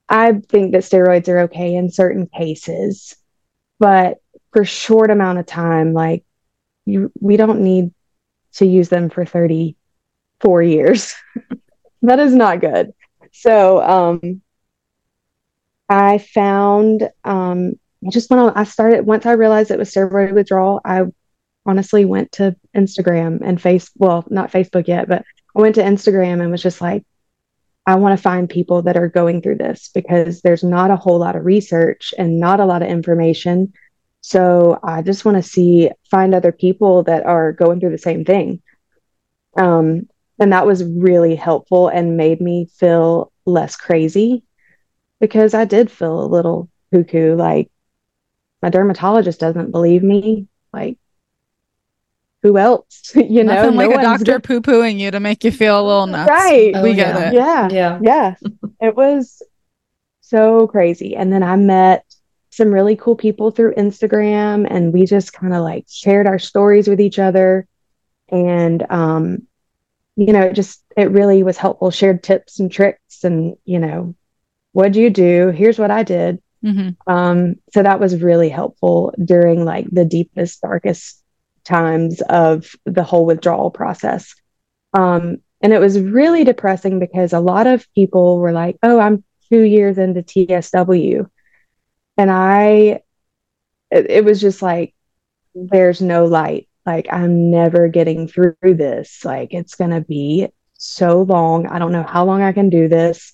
I 0.09 0.33
think 0.33 0.73
that 0.73 0.83
steroids 0.83 1.29
are 1.29 1.39
okay 1.41 1.73
in 1.75 1.89
certain 1.89 2.27
cases 2.27 3.15
but 3.79 4.17
for 4.51 4.65
short 4.65 5.09
amount 5.09 5.39
of 5.39 5.45
time 5.45 5.93
like 5.93 6.25
you 6.85 7.11
we 7.21 7.37
don't 7.37 7.61
need 7.61 7.91
to 8.55 8.65
use 8.65 8.89
them 8.89 9.09
for 9.09 9.25
34 9.25 10.61
years. 10.61 11.15
That 12.05 12.19
is 12.19 12.35
not 12.35 12.59
good. 12.59 12.93
So 13.31 13.81
um 13.81 14.41
i 15.89 16.17
found 16.17 17.09
um 17.23 17.73
I 18.05 18.09
just 18.09 18.29
went 18.29 18.41
on, 18.41 18.53
I 18.55 18.63
started, 18.63 19.05
once 19.05 19.25
I 19.25 19.33
realized 19.33 19.71
it 19.71 19.79
was 19.79 19.91
steroid 19.91 20.33
withdrawal, 20.33 20.81
I 20.83 21.03
honestly 21.65 22.05
went 22.05 22.31
to 22.33 22.55
Instagram 22.75 23.39
and 23.43 23.61
face, 23.61 23.89
well, 23.95 24.25
not 24.29 24.51
Facebook 24.51 24.87
yet, 24.87 25.07
but 25.07 25.23
I 25.55 25.61
went 25.61 25.75
to 25.75 25.83
Instagram 25.83 26.41
and 26.41 26.51
was 26.51 26.61
just 26.61 26.81
like, 26.81 27.05
I 27.85 27.95
want 27.95 28.17
to 28.17 28.21
find 28.21 28.49
people 28.49 28.81
that 28.83 28.97
are 28.97 29.07
going 29.09 29.41
through 29.41 29.57
this 29.57 29.89
because 29.93 30.41
there's 30.41 30.63
not 30.63 30.91
a 30.91 30.95
whole 30.95 31.19
lot 31.19 31.35
of 31.35 31.45
research 31.45 32.13
and 32.17 32.39
not 32.39 32.59
a 32.59 32.65
lot 32.65 32.81
of 32.81 32.87
information. 32.87 33.73
So 34.21 34.79
I 34.83 35.01
just 35.01 35.25
want 35.25 35.37
to 35.37 35.43
see, 35.43 35.89
find 36.09 36.33
other 36.33 36.53
people 36.53 37.03
that 37.03 37.25
are 37.25 37.51
going 37.51 37.79
through 37.79 37.91
the 37.91 37.97
same 37.97 38.23
thing. 38.23 38.61
Um, 39.57 40.07
and 40.39 40.53
that 40.53 40.65
was 40.65 40.83
really 40.83 41.35
helpful 41.35 41.89
and 41.89 42.17
made 42.17 42.41
me 42.41 42.69
feel 42.77 43.31
less 43.45 43.75
crazy 43.75 44.43
because 45.19 45.53
I 45.53 45.65
did 45.65 45.91
feel 45.91 46.23
a 46.23 46.25
little 46.25 46.69
cuckoo. 46.91 47.35
Like, 47.35 47.69
my 48.63 48.69
dermatologist 48.69 49.41
doesn't 49.41 49.71
believe 49.71 50.03
me, 50.03 50.47
like 50.71 50.97
who 52.43 52.57
else? 52.57 53.11
you 53.15 53.43
know, 53.43 53.53
Nothing 53.53 53.75
like 53.75 53.91
a 53.91 54.01
doctor 54.01 54.39
poo 54.39 54.61
pooing 54.61 54.99
you 54.99 55.11
to 55.11 55.19
make 55.19 55.43
you 55.43 55.51
feel 55.51 55.79
a 55.79 55.85
little 55.85 56.07
nuts. 56.07 56.29
Right. 56.29 56.71
Oh, 56.73 56.81
we 56.81 56.93
get 56.93 57.13
yeah. 57.13 57.27
it. 57.27 57.33
Yeah. 57.33 57.69
Yeah. 57.69 57.99
Yeah. 58.01 58.35
it 58.87 58.95
was 58.95 59.41
so 60.21 60.67
crazy. 60.67 61.13
And 61.13 61.31
then 61.31 61.43
I 61.43 61.57
met 61.57 62.05
some 62.51 62.73
really 62.73 62.95
cool 62.95 63.17
people 63.17 63.51
through 63.51 63.73
Instagram 63.73 64.65
and 64.69 64.93
we 64.93 65.05
just 65.05 65.33
kind 65.33 65.53
of 65.53 65.61
like 65.61 65.85
shared 65.89 66.25
our 66.25 66.39
stories 66.39 66.87
with 66.87 67.01
each 67.01 67.19
other. 67.19 67.67
And 68.29 68.89
um, 68.89 69.45
you 70.15 70.31
know, 70.31 70.43
it 70.43 70.53
just 70.53 70.81
it 70.95 71.11
really 71.11 71.43
was 71.43 71.57
helpful, 71.57 71.91
shared 71.91 72.23
tips 72.23 72.61
and 72.61 72.71
tricks 72.71 73.25
and, 73.25 73.57
you 73.65 73.79
know, 73.79 74.15
what'd 74.71 74.95
you 74.95 75.09
do? 75.09 75.49
Here's 75.49 75.77
what 75.77 75.91
I 75.91 76.03
did. 76.03 76.41
Mm-hmm. 76.63 77.11
Um, 77.11 77.55
so 77.73 77.83
that 77.83 77.99
was 77.99 78.21
really 78.21 78.49
helpful 78.49 79.13
during 79.23 79.65
like 79.65 79.87
the 79.91 80.05
deepest, 80.05 80.61
darkest 80.61 81.21
times 81.63 82.21
of 82.21 82.71
the 82.85 83.03
whole 83.03 83.25
withdrawal 83.25 83.71
process. 83.71 84.33
Um, 84.93 85.37
and 85.61 85.73
it 85.73 85.79
was 85.79 85.99
really 85.99 86.43
depressing 86.43 86.99
because 86.99 87.33
a 87.33 87.39
lot 87.39 87.67
of 87.67 87.87
people 87.93 88.37
were 88.39 88.51
like, 88.51 88.77
oh, 88.83 88.99
I'm 88.99 89.23
two 89.49 89.61
years 89.61 89.97
into 89.97 90.21
TSW. 90.21 91.29
And 92.17 92.31
I, 92.31 93.01
it, 93.89 94.09
it 94.09 94.25
was 94.25 94.41
just 94.41 94.61
like, 94.61 94.93
there's 95.55 96.01
no 96.01 96.25
light. 96.25 96.67
Like, 96.85 97.07
I'm 97.11 97.49
never 97.49 97.87
getting 97.87 98.27
through 98.27 98.55
this. 98.61 99.23
Like, 99.23 99.53
it's 99.53 99.75
going 99.75 99.91
to 99.91 100.01
be 100.01 100.49
so 100.73 101.21
long. 101.21 101.67
I 101.67 101.79
don't 101.79 101.93
know 101.93 102.03
how 102.03 102.25
long 102.25 102.41
I 102.41 102.51
can 102.51 102.69
do 102.69 102.87
this. 102.89 103.31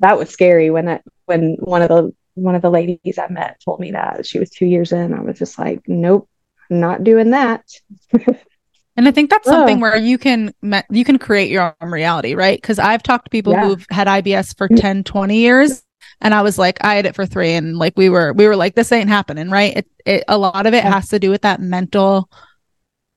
That 0.00 0.18
was 0.18 0.28
scary 0.28 0.70
when 0.70 0.84
that, 0.84 1.02
when 1.24 1.56
one 1.60 1.82
of 1.82 1.88
the 1.88 2.12
one 2.38 2.54
of 2.54 2.62
the 2.62 2.70
ladies 2.70 3.18
I 3.18 3.28
met 3.28 3.60
told 3.64 3.80
me 3.80 3.92
that 3.92 4.26
she 4.26 4.38
was 4.38 4.50
two 4.50 4.66
years 4.66 4.92
in. 4.92 5.14
I 5.14 5.20
was 5.20 5.38
just 5.38 5.58
like, 5.58 5.80
nope, 5.86 6.28
not 6.70 7.04
doing 7.04 7.30
that. 7.30 7.64
and 8.12 9.08
I 9.08 9.10
think 9.10 9.30
that's 9.30 9.46
something 9.46 9.80
where 9.80 9.96
you 9.96 10.18
can 10.18 10.52
you 10.90 11.04
can 11.04 11.18
create 11.18 11.50
your 11.50 11.74
own 11.80 11.90
reality, 11.90 12.34
right? 12.34 12.60
Because 12.60 12.78
I've 12.78 13.02
talked 13.02 13.26
to 13.26 13.30
people 13.30 13.52
yeah. 13.52 13.66
who've 13.66 13.86
had 13.90 14.06
IBS 14.06 14.56
for 14.56 14.68
mm. 14.68 14.80
10, 14.80 15.04
20 15.04 15.36
years 15.36 15.82
And 16.20 16.34
I 16.34 16.42
was 16.42 16.58
like, 16.58 16.82
I 16.84 16.94
had 16.94 17.06
it 17.06 17.14
for 17.14 17.26
three. 17.26 17.52
And 17.52 17.76
like, 17.76 17.94
we 17.96 18.08
were, 18.08 18.32
we 18.32 18.46
were 18.46 18.56
like, 18.56 18.74
this 18.74 18.92
ain't 18.92 19.08
happening. 19.08 19.50
Right. 19.50 19.78
It, 19.78 19.86
it 20.04 20.24
a 20.28 20.38
lot 20.38 20.66
of 20.66 20.74
it 20.74 20.84
yeah. 20.84 20.92
has 20.92 21.08
to 21.10 21.18
do 21.18 21.30
with 21.30 21.42
that 21.42 21.60
mental 21.60 22.28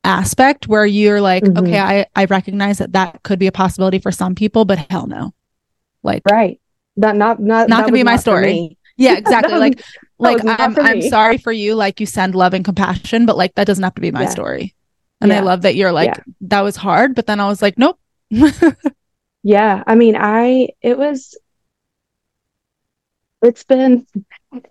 aspect 0.03 0.67
where 0.67 0.85
you're 0.85 1.21
like, 1.21 1.43
mm-hmm. 1.43 1.65
okay, 1.65 1.79
I, 1.79 2.05
I 2.15 2.25
recognize 2.25 2.79
that 2.79 2.93
that 2.93 3.23
could 3.23 3.39
be 3.39 3.47
a 3.47 3.51
possibility 3.51 3.99
for 3.99 4.11
some 4.11 4.35
people, 4.35 4.65
but 4.65 4.77
hell 4.89 5.07
no. 5.07 5.33
Like, 6.03 6.23
right. 6.29 6.59
That 6.97 7.15
not, 7.15 7.39
not, 7.39 7.69
not 7.69 7.81
gonna 7.81 7.93
be 7.93 8.03
my 8.03 8.17
story. 8.17 8.77
Yeah, 9.01 9.13
exactly. 9.17 9.57
like, 9.57 9.83
like 10.19 10.43
I'm, 10.45 10.77
I'm 10.79 11.01
sorry 11.01 11.37
for 11.37 11.51
you. 11.51 11.75
Like 11.75 11.99
you 11.99 12.05
send 12.05 12.35
love 12.35 12.53
and 12.53 12.63
compassion, 12.63 13.25
but 13.25 13.37
like 13.37 13.55
that 13.55 13.67
doesn't 13.67 13.83
have 13.83 13.95
to 13.95 14.01
be 14.01 14.11
my 14.11 14.23
yeah. 14.23 14.29
story. 14.29 14.75
And 15.19 15.31
yeah. 15.31 15.37
I 15.37 15.41
love 15.41 15.63
that 15.63 15.75
you're 15.75 15.91
like, 15.91 16.15
yeah. 16.15 16.23
that 16.41 16.61
was 16.61 16.75
hard. 16.75 17.15
But 17.15 17.27
then 17.27 17.39
I 17.39 17.47
was 17.47 17.61
like, 17.61 17.77
nope. 17.77 17.99
yeah. 19.43 19.83
I 19.85 19.95
mean, 19.95 20.15
I, 20.15 20.69
it 20.81 20.97
was, 20.97 21.37
it's 23.41 23.63
been, 23.63 24.05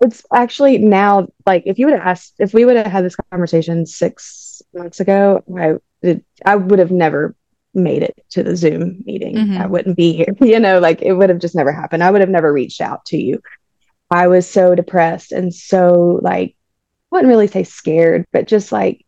it's 0.01 0.25
actually 0.33 0.79
now, 0.79 1.29
like, 1.47 1.65
if 1.67 1.79
you 1.79 1.87
would 1.87 1.97
have 1.99 2.07
asked, 2.07 2.35
if 2.39 2.55
we 2.55 2.65
would 2.65 2.77
have 2.77 2.87
had 2.87 3.05
this 3.05 3.17
conversation 3.31 3.87
six 3.87 4.63
months 4.75 5.01
ago, 5.01 5.43
I, 5.57 5.75
it, 6.03 6.25
I 6.45 6.57
would 6.57 6.79
have 6.79 6.91
never 6.91 7.37
made 7.75 8.03
it 8.03 8.25
to 8.31 8.43
the 8.43 8.57
Zoom 8.57 9.03
meeting. 9.05 9.37
Mm-hmm. 9.37 9.59
I 9.59 9.67
wouldn't 9.67 9.97
be 9.97 10.13
here. 10.13 10.35
You 10.41 10.59
know, 10.59 10.81
like 10.81 11.01
it 11.03 11.13
would 11.13 11.29
have 11.29 11.39
just 11.39 11.55
never 11.55 11.73
happened. 11.73 12.03
I 12.03 12.11
would 12.11 12.21
have 12.21 12.31
never 12.31 12.53
reached 12.53 12.81
out 12.81 13.05
to 13.07 13.17
you. 13.17 13.41
I 14.11 14.29
was 14.29 14.49
so 14.49 14.75
depressed 14.75 15.33
and 15.33 15.55
so 15.55 16.19
like 16.23 16.51
I 16.51 17.17
wouldn't 17.17 17.29
really 17.29 17.47
say 17.47 17.65
scared, 17.65 18.27
but 18.33 18.47
just 18.47 18.73
like 18.73 19.05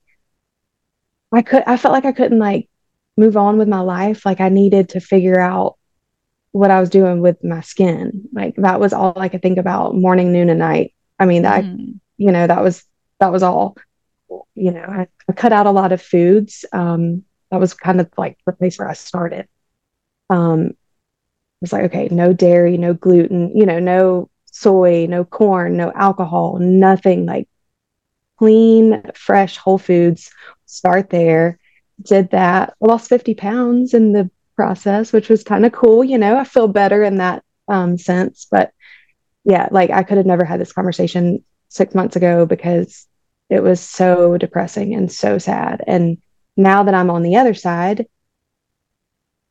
I 1.32 1.42
could 1.42 1.62
I 1.66 1.76
felt 1.76 1.94
like 1.94 2.04
I 2.04 2.12
couldn't 2.12 2.38
like 2.38 2.68
move 3.16 3.36
on 3.36 3.58
with 3.58 3.68
my 3.68 3.80
life. 3.80 4.24
Like 4.24 4.40
I 4.40 4.48
needed 4.48 4.90
to 4.90 5.00
figure 5.00 5.40
out 5.40 5.76
what 6.52 6.70
I 6.70 6.80
was 6.80 6.90
doing 6.90 7.20
with 7.20 7.42
my 7.42 7.60
skin. 7.62 8.28
Like 8.32 8.54
that 8.56 8.80
was 8.80 8.92
all 8.92 9.14
I 9.16 9.28
could 9.28 9.42
think 9.42 9.58
about 9.58 9.96
morning, 9.96 10.32
noon, 10.32 10.50
and 10.50 10.58
night. 10.58 10.94
I 11.18 11.26
mean, 11.26 11.42
that 11.42 11.64
mm. 11.64 11.98
you 12.16 12.32
know, 12.32 12.46
that 12.46 12.62
was 12.62 12.84
that 13.18 13.32
was 13.32 13.42
all. 13.42 13.76
You 14.54 14.70
know, 14.70 14.84
I, 14.84 15.08
I 15.28 15.32
cut 15.32 15.52
out 15.52 15.66
a 15.66 15.70
lot 15.70 15.92
of 15.92 16.00
foods. 16.00 16.64
Um, 16.72 17.24
that 17.50 17.60
was 17.60 17.74
kind 17.74 18.00
of 18.00 18.10
like 18.16 18.38
the 18.46 18.52
place 18.52 18.78
where 18.78 18.88
I 18.88 18.94
started. 18.94 19.46
Um, 20.30 20.68
it 20.68 20.76
was 21.60 21.72
like, 21.72 21.84
okay, 21.84 22.08
no 22.10 22.32
dairy, 22.32 22.78
no 22.78 22.94
gluten, 22.94 23.54
you 23.56 23.66
know, 23.66 23.78
no 23.78 24.30
soy, 24.52 25.06
no 25.08 25.24
corn, 25.24 25.76
no 25.76 25.90
alcohol, 25.96 26.58
nothing 26.60 27.26
like 27.26 27.48
clean, 28.38 29.02
fresh, 29.14 29.56
whole 29.56 29.78
foods. 29.78 30.30
Start 30.66 31.10
there. 31.10 31.58
Did 32.02 32.30
that. 32.30 32.74
Lost 32.80 33.08
50 33.08 33.34
pounds 33.34 33.94
in 33.94 34.12
the 34.12 34.30
process, 34.54 35.12
which 35.12 35.28
was 35.28 35.42
kind 35.42 35.66
of 35.66 35.72
cool. 35.72 36.04
You 36.04 36.18
know, 36.18 36.36
I 36.36 36.44
feel 36.44 36.68
better 36.68 37.02
in 37.02 37.16
that 37.16 37.42
um, 37.68 37.98
sense. 37.98 38.46
But 38.50 38.72
yeah, 39.44 39.68
like 39.70 39.90
I 39.90 40.02
could 40.02 40.18
have 40.18 40.26
never 40.26 40.44
had 40.44 40.60
this 40.60 40.72
conversation 40.72 41.42
six 41.68 41.94
months 41.94 42.16
ago 42.16 42.46
because 42.46 43.06
it 43.48 43.62
was 43.62 43.80
so 43.80 44.36
depressing 44.38 44.94
and 44.94 45.10
so 45.10 45.38
sad. 45.38 45.82
And 45.86 46.18
now 46.56 46.82
that 46.82 46.94
I'm 46.94 47.10
on 47.10 47.22
the 47.22 47.36
other 47.36 47.54
side, 47.54 48.06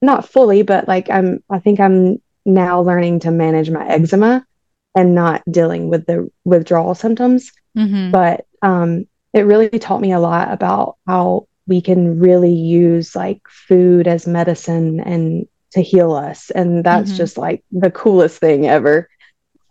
not 0.01 0.27
fully, 0.27 0.62
but 0.63 0.88
like 0.88 1.10
I'm, 1.10 1.43
I 1.50 1.60
think 1.60 1.79
I'm 1.79 2.22
now 2.46 2.81
learning 2.81 3.22
to 3.22 3.31
manage 3.31 3.70
my 3.70 3.88
eczema 3.88 4.46
and 4.95 5.15
not 5.15 5.41
dealing 5.50 5.89
with 5.89 6.05
the 6.05 6.29
withdrawal 6.43 6.95
symptoms. 6.95 7.51
Mm-hmm. 7.77 8.12
But 8.12 8.45
um, 8.62 9.07
it 9.33 9.41
really 9.41 9.69
taught 9.69 10.01
me 10.01 10.12
a 10.12 10.19
lot 10.19 10.51
about 10.51 10.98
how 11.07 11.48
we 11.67 11.81
can 11.81 12.19
really 12.19 12.53
use 12.53 13.15
like 13.15 13.41
food 13.48 14.07
as 14.07 14.27
medicine 14.27 15.00
and 15.00 15.48
to 15.71 15.81
heal 15.81 16.12
us. 16.13 16.50
And 16.50 16.83
that's 16.83 17.10
mm-hmm. 17.10 17.17
just 17.17 17.38
like 17.38 17.63
the 17.71 17.91
coolest 17.91 18.39
thing 18.39 18.67
ever. 18.67 19.10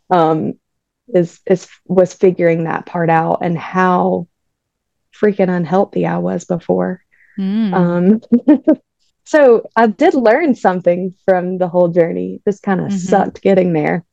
Um, 0.08 0.54
is 1.14 1.40
is 1.46 1.68
was 1.86 2.14
figuring 2.14 2.64
that 2.64 2.86
part 2.86 3.10
out 3.10 3.38
and 3.42 3.58
how 3.58 4.28
freaking 5.12 5.54
unhealthy 5.54 6.06
I 6.06 6.18
was 6.18 6.44
before. 6.44 7.02
Mm. 7.38 7.72
Um, 7.74 8.56
so 9.24 9.68
I 9.76 9.88
did 9.88 10.14
learn 10.14 10.54
something 10.54 11.14
from 11.24 11.58
the 11.58 11.68
whole 11.68 11.88
journey. 11.88 12.40
Just 12.46 12.62
kind 12.62 12.80
of 12.80 12.88
mm-hmm. 12.88 12.96
sucked 12.96 13.42
getting 13.42 13.72
there. 13.72 14.04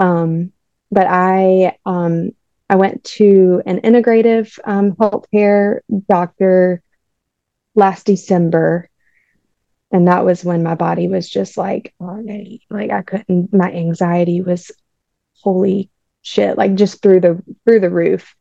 Um, 0.00 0.52
but 0.90 1.06
I 1.08 1.76
um, 1.86 2.32
I 2.68 2.76
went 2.76 3.04
to 3.04 3.62
an 3.66 3.80
integrative 3.82 4.58
um, 4.64 4.92
healthcare 4.92 5.80
doctor 6.08 6.82
last 7.74 8.06
December, 8.06 8.88
and 9.92 10.08
that 10.08 10.24
was 10.24 10.44
when 10.44 10.62
my 10.62 10.74
body 10.74 11.06
was 11.06 11.28
just 11.28 11.56
like, 11.56 11.94
like 12.00 12.90
I 12.90 13.02
couldn't. 13.02 13.52
My 13.52 13.70
anxiety 13.70 14.40
was 14.40 14.70
holy 15.42 15.90
shit, 16.22 16.56
like 16.56 16.74
just 16.74 17.02
through 17.02 17.20
the 17.20 17.42
through 17.64 17.80
the 17.80 17.90
roof. 17.90 18.34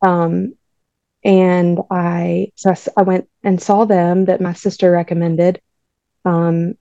Um, 0.00 0.54
and 1.24 1.78
I 1.90 2.52
so 2.56 2.70
I, 2.70 2.76
I 2.96 3.02
went 3.02 3.28
and 3.44 3.60
saw 3.60 3.84
them 3.84 4.24
that 4.24 4.40
my 4.40 4.54
sister 4.54 4.90
recommended. 4.90 5.60
Um, 6.24 6.74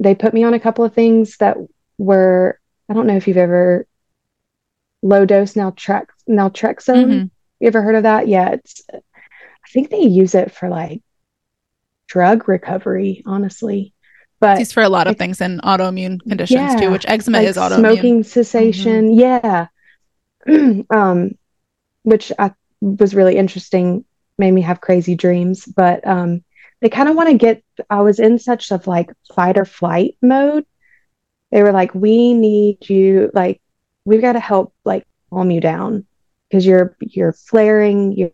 they 0.00 0.14
put 0.14 0.34
me 0.34 0.44
on 0.44 0.54
a 0.54 0.60
couple 0.60 0.84
of 0.84 0.94
things 0.94 1.36
that 1.38 1.56
were 1.98 2.58
I 2.88 2.94
don't 2.94 3.06
know 3.06 3.16
if 3.16 3.26
you've 3.26 3.36
ever 3.36 3.86
low 5.02 5.24
dose 5.24 5.54
naltrex 5.54 6.06
naltrexone. 6.28 7.04
Mm-hmm. 7.04 7.26
You 7.60 7.66
ever 7.68 7.82
heard 7.82 7.94
of 7.94 8.02
that? 8.02 8.28
Yeah, 8.28 8.50
it's. 8.50 8.82
I 8.92 9.68
think 9.72 9.90
they 9.90 10.00
use 10.00 10.34
it 10.34 10.52
for 10.52 10.68
like 10.68 11.02
drug 12.06 12.48
recovery, 12.48 13.22
honestly. 13.26 13.92
But 14.40 14.60
it's 14.60 14.72
for 14.72 14.82
a 14.82 14.88
lot 14.88 15.06
of 15.06 15.16
things 15.16 15.40
in 15.40 15.60
autoimmune 15.60 16.20
conditions 16.22 16.60
yeah, 16.60 16.76
too, 16.76 16.90
which 16.90 17.06
eczema 17.06 17.38
like 17.38 17.48
is 17.48 17.56
autoimmune. 17.56 17.78
Smoking 17.78 18.22
cessation, 18.24 19.16
mm-hmm. 19.16 19.68
yeah. 20.46 20.82
um, 20.90 21.38
which 22.02 22.32
I 22.38 22.52
was 22.80 23.14
really 23.14 23.36
interesting. 23.36 24.04
Made 24.36 24.50
me 24.50 24.62
have 24.62 24.80
crazy 24.80 25.14
dreams, 25.14 25.64
but 25.64 26.06
um, 26.06 26.42
they 26.80 26.88
kind 26.88 27.08
of 27.08 27.14
want 27.14 27.30
to 27.30 27.38
get. 27.38 27.62
I 27.88 28.00
was 28.02 28.18
in 28.18 28.38
such 28.38 28.72
of 28.72 28.86
like 28.86 29.10
fight 29.34 29.56
or 29.56 29.64
flight 29.64 30.16
mode 30.20 30.66
they 31.54 31.62
were 31.62 31.70
like, 31.70 31.94
we 31.94 32.34
need 32.34 32.90
you, 32.90 33.30
like, 33.32 33.62
we've 34.04 34.20
got 34.20 34.32
to 34.32 34.40
help, 34.40 34.74
like, 34.84 35.06
calm 35.30 35.52
you 35.52 35.60
down 35.60 36.04
because 36.48 36.66
you're, 36.66 36.96
you're 36.98 37.32
flaring, 37.32 38.10
you 38.10 38.32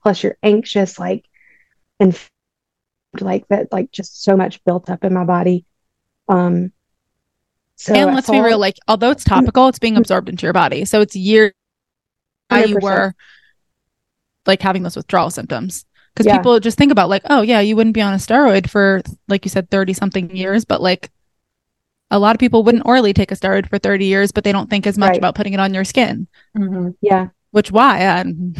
plus 0.00 0.22
you're 0.22 0.38
anxious, 0.44 0.96
like, 0.96 1.24
and 1.98 2.16
like 3.20 3.48
that, 3.48 3.72
like, 3.72 3.90
just 3.90 4.22
so 4.22 4.36
much 4.36 4.62
built 4.62 4.88
up 4.88 5.02
in 5.02 5.12
my 5.12 5.24
body. 5.24 5.66
Um, 6.28 6.70
so 7.74 7.94
and 7.94 8.14
let's 8.14 8.30
be 8.30 8.40
real, 8.40 8.60
like, 8.60 8.76
although 8.86 9.10
it's 9.10 9.24
topical, 9.24 9.66
it's 9.66 9.80
being 9.80 9.96
absorbed 9.96 10.28
into 10.28 10.46
your 10.46 10.52
body. 10.52 10.84
So 10.84 11.00
it's 11.00 11.16
years 11.16 11.52
how 12.48 12.58
you 12.58 12.78
were 12.80 13.12
like 14.46 14.62
having 14.62 14.84
those 14.84 14.94
withdrawal 14.94 15.30
symptoms 15.30 15.84
because 16.14 16.26
yeah. 16.26 16.36
people 16.36 16.60
just 16.60 16.78
think 16.78 16.92
about 16.92 17.08
like 17.08 17.22
oh 17.28 17.42
yeah 17.42 17.58
you 17.58 17.74
wouldn't 17.74 17.94
be 17.94 18.00
on 18.00 18.14
a 18.14 18.18
steroid 18.18 18.70
for 18.70 19.02
like 19.26 19.44
you 19.44 19.48
said 19.48 19.68
30 19.68 19.92
something 19.92 20.36
years 20.36 20.64
but 20.64 20.80
like 20.80 21.10
a 22.10 22.18
lot 22.18 22.34
of 22.34 22.40
people 22.40 22.62
wouldn't 22.62 22.86
orally 22.86 23.12
take 23.12 23.32
a 23.32 23.36
steroid 23.36 23.68
for 23.68 23.78
30 23.78 24.04
years, 24.04 24.32
but 24.32 24.44
they 24.44 24.52
don't 24.52 24.70
think 24.70 24.86
as 24.86 24.98
much 24.98 25.10
right. 25.10 25.18
about 25.18 25.34
putting 25.34 25.54
it 25.54 25.60
on 25.60 25.74
your 25.74 25.84
skin. 25.84 26.28
Mm-hmm. 26.56 26.90
Yeah. 27.00 27.28
Which 27.50 27.72
why? 27.72 28.06
Um, 28.06 28.54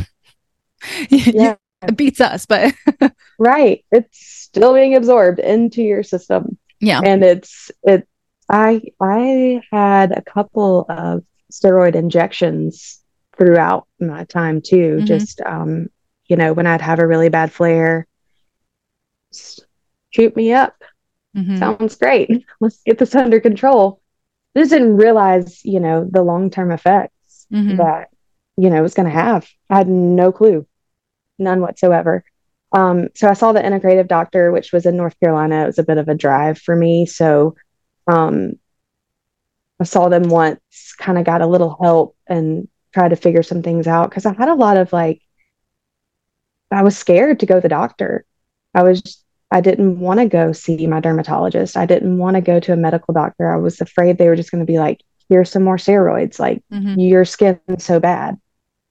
yeah. 1.09 1.57
it 1.83 1.97
beats 1.97 2.21
us, 2.21 2.47
but 2.47 2.75
right. 3.39 3.85
It's 3.93 4.19
still 4.19 4.75
being 4.75 4.97
absorbed 4.97 5.39
into 5.39 5.83
your 5.83 6.03
system. 6.03 6.59
Yeah. 6.81 7.01
And 7.05 7.23
it's, 7.23 7.71
it, 7.83 8.09
I, 8.51 8.83
I 9.01 9.61
had 9.71 10.13
a 10.13 10.23
couple 10.23 10.87
of 10.89 11.25
steroid 11.53 11.95
injections 11.95 13.01
throughout 13.37 13.87
my 14.01 14.25
time 14.25 14.61
too. 14.61 14.97
Mm-hmm. 14.97 15.07
Just, 15.07 15.41
um, 15.43 15.89
you 16.27 16.37
know, 16.37 16.53
when 16.53 16.67
I'd 16.67 16.81
have 16.81 16.99
a 16.99 17.07
really 17.07 17.29
bad 17.29 17.53
flare, 17.53 18.07
shoot 20.11 20.35
me 20.35 20.53
up 20.53 20.75
Mm-hmm. 21.37 21.57
Sounds 21.57 21.97
great. 21.97 22.45
Let's 22.61 22.83
get 22.83 22.99
this 22.99 23.15
under 23.15 23.41
control. 23.41 24.01
I 24.55 24.61
just 24.61 24.71
didn't 24.71 24.97
realize, 24.97 25.65
you 25.65 25.81
know, 25.81 26.09
the 26.11 26.23
long 26.23 26.51
term 26.51 26.71
effects 26.73 27.47
mm-hmm. 27.53 27.77
that, 27.77 28.09
you 28.57 28.71
know, 28.71 28.77
it 28.77 28.83
was 28.83 28.95
going 28.95 29.07
to 29.07 29.15
have. 29.15 29.47
I 29.69 29.79
had 29.79 29.89
no 29.89 30.33
clue, 30.33 30.67
none 31.39 31.61
whatsoever. 31.61 32.25
Um, 32.73 33.09
so 33.15 33.29
I 33.29 33.35
saw 33.35 33.53
the 33.53 33.61
integrative 33.61 34.09
doctor, 34.09 34.51
which 34.51 34.73
was 34.73 34.87
in 34.87 34.97
North 34.97 35.19
Carolina. 35.21 35.63
It 35.63 35.67
was 35.67 35.79
a 35.79 35.85
bit 35.85 35.99
of 35.99 36.09
a 36.09 36.15
drive 36.15 36.59
for 36.59 36.75
me. 36.75 37.07
So 37.07 37.55
um, 38.07 38.59
I 39.79 39.85
saw 39.85 40.09
them 40.09 40.25
once, 40.25 40.95
kind 40.99 41.19
of 41.19 41.25
got 41.25 41.43
a 41.43 41.47
little 41.47 41.77
help 41.81 42.17
and 42.27 42.69
tried 42.95 43.11
to 43.11 43.17
figure 43.17 43.43
some 43.43 43.63
things 43.63 43.87
out 43.87 44.09
because 44.09 44.25
I 44.25 44.33
had 44.33 44.49
a 44.49 44.55
lot 44.55 44.79
of 44.79 44.93
like, 44.93 45.21
I 46.71 46.83
was 46.83 46.97
scared 46.97 47.41
to 47.41 47.47
go 47.47 47.57
to 47.57 47.61
the 47.61 47.69
doctor. 47.69 48.25
I 48.75 48.83
was 48.83 49.23
I 49.57 49.63
didn't 49.63 50.01
want 50.01 50.21
to 50.21 50.27
go 50.27 50.53
see 50.53 50.87
my 50.87 51.01
dermatologist. 51.01 51.79
I 51.79 51.87
didn't 51.87 52.19
want 52.19 52.35
to 52.35 52.43
go 52.43 52.61
to 52.61 52.75
a 52.75 52.77
medical 52.77 53.15
doctor. 53.15 53.51
I 53.51 53.57
was 53.57 53.81
afraid 53.81 54.19
they 54.19 54.29
were 54.29 54.37
just 54.37 54.51
going 54.51 54.61
to 54.61 54.71
be 54.71 54.79
like, 54.79 55.01
here's 55.31 55.51
some 55.51 55.63
more 55.63 55.79
steroids. 55.79 56.39
Like, 56.39 56.63
mm-hmm. 56.71 57.01
your 57.01 57.25
skin's 57.25 57.83
so 57.83 57.99
bad. 57.99 58.39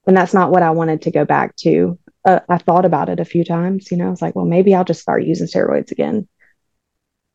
And 0.07 0.17
that's 0.17 0.33
not 0.33 0.49
what 0.49 0.63
I 0.63 0.71
wanted 0.71 1.03
to 1.03 1.11
go 1.11 1.23
back 1.23 1.55
to. 1.57 1.99
Uh, 2.25 2.39
I 2.49 2.57
thought 2.57 2.83
about 2.83 3.09
it 3.09 3.19
a 3.19 3.25
few 3.25 3.43
times. 3.43 3.91
You 3.91 3.97
know, 3.97 4.07
I 4.07 4.09
was 4.09 4.23
like, 4.23 4.35
well, 4.35 4.45
maybe 4.45 4.73
I'll 4.73 4.83
just 4.83 5.03
start 5.03 5.23
using 5.23 5.45
steroids 5.45 5.91
again. 5.91 6.27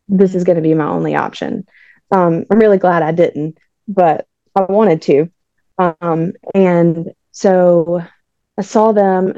This 0.08 0.34
is 0.34 0.42
going 0.42 0.56
to 0.56 0.62
be 0.62 0.74
my 0.74 0.88
only 0.88 1.14
option. 1.14 1.68
Um, 2.10 2.44
I'm 2.50 2.58
really 2.58 2.78
glad 2.78 3.04
I 3.04 3.12
didn't. 3.12 3.58
But 3.86 4.26
I 4.56 4.62
wanted 4.62 5.02
to. 5.02 5.30
Um, 5.78 6.32
and 6.52 7.12
so 7.30 8.02
I 8.58 8.62
saw 8.62 8.90
them, 8.90 9.36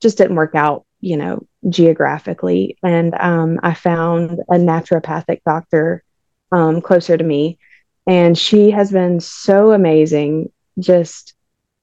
just 0.00 0.16
didn't 0.16 0.36
work 0.36 0.54
out, 0.54 0.86
you 1.04 1.18
know, 1.18 1.46
geographically. 1.68 2.78
And 2.82 3.14
um, 3.14 3.60
I 3.62 3.74
found 3.74 4.40
a 4.48 4.54
naturopathic 4.54 5.42
doctor 5.44 6.02
um, 6.50 6.80
closer 6.80 7.16
to 7.16 7.24
me. 7.24 7.58
And 8.06 8.36
she 8.36 8.70
has 8.70 8.90
been 8.90 9.20
so 9.20 9.72
amazing, 9.72 10.50
just 10.78 11.34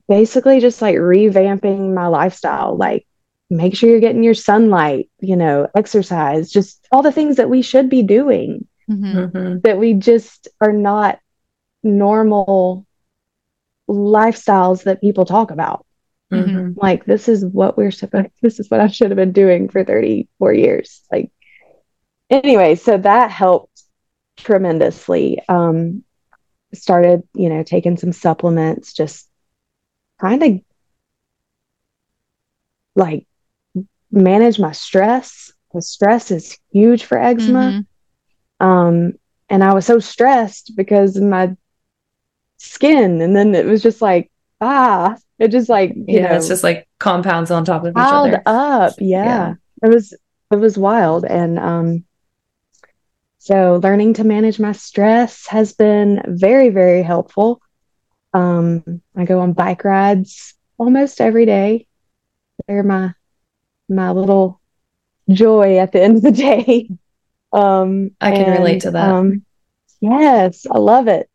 basically 0.08 0.60
just 0.60 0.82
like 0.82 0.96
revamping 0.96 1.94
my 1.94 2.08
lifestyle. 2.08 2.76
Like, 2.76 3.06
make 3.50 3.76
sure 3.76 3.90
you're 3.90 4.00
getting 4.00 4.24
your 4.24 4.34
sunlight, 4.34 5.10
you 5.20 5.36
know, 5.36 5.68
exercise, 5.76 6.50
just 6.50 6.88
all 6.92 7.04
the 7.04 7.12
things 7.12 7.36
that 7.36 7.50
we 7.50 7.62
should 7.62 7.90
be 7.90 8.02
doing 8.02 8.68
mm-hmm. 8.90 9.18
mm-hmm. 9.18 9.60
that 9.60 9.78
we 9.78 9.94
just 9.94 10.48
are 10.60 10.74
not 10.74 11.20
normal 11.84 12.88
lifestyles 13.88 14.84
that 14.84 15.02
people 15.02 15.26
talk 15.26 15.52
about. 15.52 15.86
Mm-hmm. 16.32 16.80
Like 16.80 17.06
this 17.06 17.28
is 17.28 17.46
what 17.46 17.78
we're 17.78 17.92
supposed 17.92 18.30
this 18.42 18.60
is 18.60 18.70
what 18.70 18.80
I 18.80 18.88
should 18.88 19.12
have 19.12 19.18
been 19.18 19.34
doing 19.34 19.70
for 19.70 19.84
34 19.84 20.54
years. 20.54 21.02
Like 21.12 21.32
anyway, 22.30 22.76
so 22.76 22.98
that 22.98 23.32
helped 23.32 23.84
tremendously. 24.38 25.42
Um 25.50 26.04
started, 26.74 27.24
you 27.34 27.50
know, 27.50 27.64
taking 27.64 27.98
some 27.98 28.14
supplements, 28.14 28.94
just 28.94 29.28
kind 30.22 30.42
of 30.42 30.62
like 32.96 33.28
manage 34.10 34.58
my 34.58 34.72
stress. 34.72 35.52
The 35.74 35.82
stress 35.82 36.32
is 36.32 36.58
huge 36.72 37.04
for 37.04 37.18
eczema. 37.18 37.84
Mm-hmm. 38.62 38.66
Um 38.66 39.14
and 39.50 39.64
I 39.64 39.74
was 39.74 39.86
so 39.86 40.00
stressed 40.00 40.74
because 40.78 41.20
my 41.20 41.58
skin 42.58 43.22
and 43.22 43.36
then 43.36 43.54
it 43.54 43.66
was 43.66 43.82
just 43.84 44.02
like 44.02 44.31
ah 44.62 45.18
it 45.40 45.50
just 45.50 45.70
like 45.70 45.94
you 45.96 46.06
yeah, 46.08 46.30
know 46.30 46.36
it's 46.36 46.48
just 46.48 46.64
like 46.64 46.88
compounds 47.00 47.50
on 47.50 47.66
top 47.66 47.84
of 47.84 47.92
each 47.92 47.98
other. 47.98 48.44
up 48.46 48.94
yeah. 49.00 49.26
yeah. 49.26 49.54
It 49.84 49.90
was 49.90 50.14
it 50.52 50.56
was 50.60 50.78
wild. 50.78 51.26
And 51.26 51.58
um 51.58 52.06
so 53.40 53.80
learning 53.82 54.14
to 54.16 54.24
manage 54.24 54.60
my 54.60 54.74
stress 54.74 55.48
has 55.48 55.74
been 55.74 56.22
very 56.28 56.70
very 56.70 57.02
helpful. 57.02 57.60
Um 58.34 59.02
i 59.16 59.26
go 59.26 59.40
on 59.40 59.54
bike 59.54 59.84
rides 59.84 60.54
almost 60.78 61.20
every 61.20 61.48
day. 61.48 61.88
They're 62.68 62.84
my 62.84 63.16
my 63.90 64.12
little 64.12 64.62
joy 65.30 65.80
at 65.80 65.92
the 65.92 66.02
end 66.02 66.18
of 66.18 66.22
the 66.22 66.32
day. 66.32 66.90
Um 67.54 68.12
i 68.22 68.32
can 68.32 68.46
and, 68.46 68.60
relate 68.60 68.82
to 68.84 68.92
that. 68.92 69.10
um 69.10 69.46
yes 70.00 70.66
i 70.72 70.78
love 70.78 71.10
it. 71.10 71.30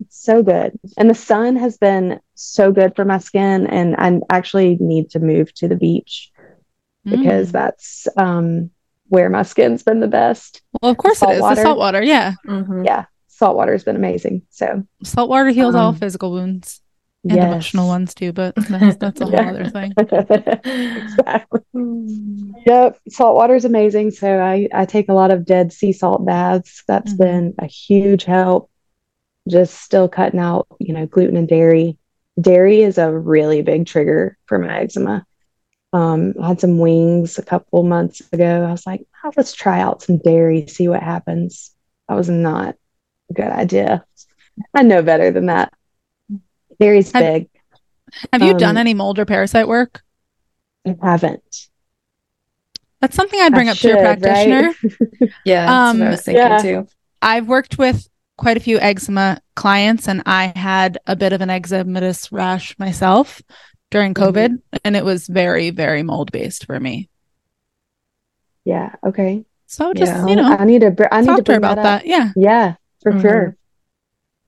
It's 0.00 0.20
so 0.20 0.42
good. 0.42 0.76
And 0.96 1.08
the 1.08 1.14
sun 1.14 1.54
has 1.54 1.76
been 1.78 2.18
so 2.34 2.72
good 2.72 2.94
for 2.96 3.04
my 3.04 3.18
skin. 3.18 3.66
And 3.66 3.96
I 3.98 4.20
actually 4.34 4.76
need 4.80 5.10
to 5.10 5.20
move 5.20 5.52
to 5.54 5.68
the 5.68 5.76
beach 5.76 6.30
because 7.04 7.48
mm. 7.48 7.52
that's 7.52 8.08
um, 8.16 8.70
where 9.08 9.28
my 9.28 9.42
skin's 9.42 9.82
been 9.82 10.00
the 10.00 10.08
best. 10.08 10.62
Well, 10.80 10.92
of 10.92 10.98
course 10.98 11.18
salt 11.18 11.32
it 11.32 11.36
is. 11.36 11.42
Water. 11.42 11.54
The 11.56 11.62
salt 11.62 11.78
water. 11.78 12.02
Yeah. 12.02 12.34
Mm-hmm. 12.46 12.84
Yeah. 12.84 13.04
Salt 13.28 13.56
water 13.56 13.72
has 13.72 13.84
been 13.84 13.96
amazing. 13.96 14.42
So 14.50 14.84
salt 15.02 15.28
water 15.28 15.50
heals 15.50 15.74
um, 15.74 15.80
all 15.80 15.92
physical 15.92 16.32
wounds 16.32 16.80
and 17.24 17.36
yes. 17.36 17.46
emotional 17.46 17.88
ones 17.88 18.14
too, 18.14 18.32
but 18.32 18.54
that's, 18.68 18.96
that's 18.96 19.20
a 19.20 19.24
whole 19.24 19.32
yeah. 19.32 19.50
other 19.50 19.70
thing. 19.70 19.92
exactly. 19.98 21.60
Yep. 22.66 22.98
Salt 23.08 23.34
water 23.36 23.54
is 23.54 23.64
amazing. 23.64 24.12
So 24.12 24.38
I, 24.40 24.68
I 24.72 24.84
take 24.84 25.08
a 25.08 25.14
lot 25.14 25.30
of 25.30 25.44
dead 25.44 25.72
sea 25.72 25.92
salt 25.92 26.24
baths. 26.24 26.84
That's 26.86 27.12
mm-hmm. 27.12 27.22
been 27.22 27.54
a 27.58 27.66
huge 27.66 28.24
help 28.24 28.70
just 29.48 29.74
still 29.80 30.08
cutting 30.08 30.40
out, 30.40 30.66
you 30.80 30.94
know, 30.94 31.06
gluten 31.06 31.36
and 31.36 31.48
dairy. 31.48 31.98
Dairy 32.40 32.82
is 32.82 32.98
a 32.98 33.12
really 33.12 33.62
big 33.62 33.86
trigger 33.86 34.36
for 34.46 34.58
my 34.58 34.80
eczema. 34.80 35.26
Um, 35.92 36.34
I 36.42 36.48
had 36.48 36.60
some 36.60 36.78
wings 36.78 37.38
a 37.38 37.44
couple 37.44 37.84
months 37.84 38.20
ago. 38.32 38.64
I 38.64 38.70
was 38.72 38.86
like, 38.86 39.06
oh, 39.22 39.32
let's 39.36 39.52
try 39.52 39.80
out 39.80 40.02
some 40.02 40.18
dairy, 40.18 40.66
see 40.66 40.88
what 40.88 41.02
happens. 41.02 41.72
That 42.08 42.16
was 42.16 42.28
not 42.28 42.74
a 43.30 43.32
good 43.32 43.50
idea. 43.50 44.04
I 44.74 44.82
know 44.82 45.02
better 45.02 45.30
than 45.30 45.46
that. 45.46 45.72
Dairy's 46.80 47.12
have, 47.12 47.22
big. 47.22 47.48
Have 48.32 48.42
you 48.42 48.52
um, 48.52 48.56
done 48.56 48.76
any 48.76 48.94
mold 48.94 49.18
or 49.18 49.24
parasite 49.24 49.68
work? 49.68 50.02
I 50.86 50.96
haven't. 51.00 51.68
That's 53.00 53.16
something 53.16 53.40
I'd 53.40 53.52
bring 53.52 53.68
I 53.68 53.72
up 53.72 53.76
should, 53.76 53.92
to 53.92 53.94
your 53.94 54.02
practitioner. 54.02 54.74
Right? 55.20 55.30
yeah, 55.44 55.88
um, 55.88 56.02
I 56.02 56.10
was 56.10 56.22
thinking 56.22 56.42
yeah. 56.42 56.58
too. 56.58 56.88
I've 57.22 57.46
worked 57.46 57.78
with 57.78 58.08
quite 58.36 58.56
a 58.56 58.60
few 58.60 58.78
eczema 58.78 59.40
clients, 59.54 60.08
and 60.08 60.22
I 60.26 60.52
had 60.56 60.98
a 61.06 61.16
bit 61.16 61.32
of 61.32 61.40
an 61.40 61.48
eczematous 61.48 62.30
rash 62.32 62.78
myself 62.78 63.42
during 63.90 64.14
mm-hmm. 64.14 64.24
COVID, 64.24 64.48
mm-hmm. 64.48 64.76
and 64.84 64.96
it 64.96 65.04
was 65.04 65.26
very, 65.26 65.70
very 65.70 66.02
mold 66.02 66.32
based 66.32 66.66
for 66.66 66.78
me. 66.78 67.08
Yeah. 68.64 68.94
Okay. 69.06 69.44
So 69.66 69.92
just 69.92 70.12
yeah. 70.12 70.26
you 70.26 70.36
know, 70.36 70.44
I 70.44 70.64
need 70.64 70.82
to 70.82 71.14
I 71.14 71.20
need 71.20 71.36
to 71.36 71.42
talk 71.42 71.56
about 71.56 71.76
that, 71.76 71.82
that. 71.82 72.06
Yeah. 72.06 72.30
Yeah, 72.36 72.74
for 73.02 73.12
mm-hmm. 73.12 73.20
sure. 73.20 73.56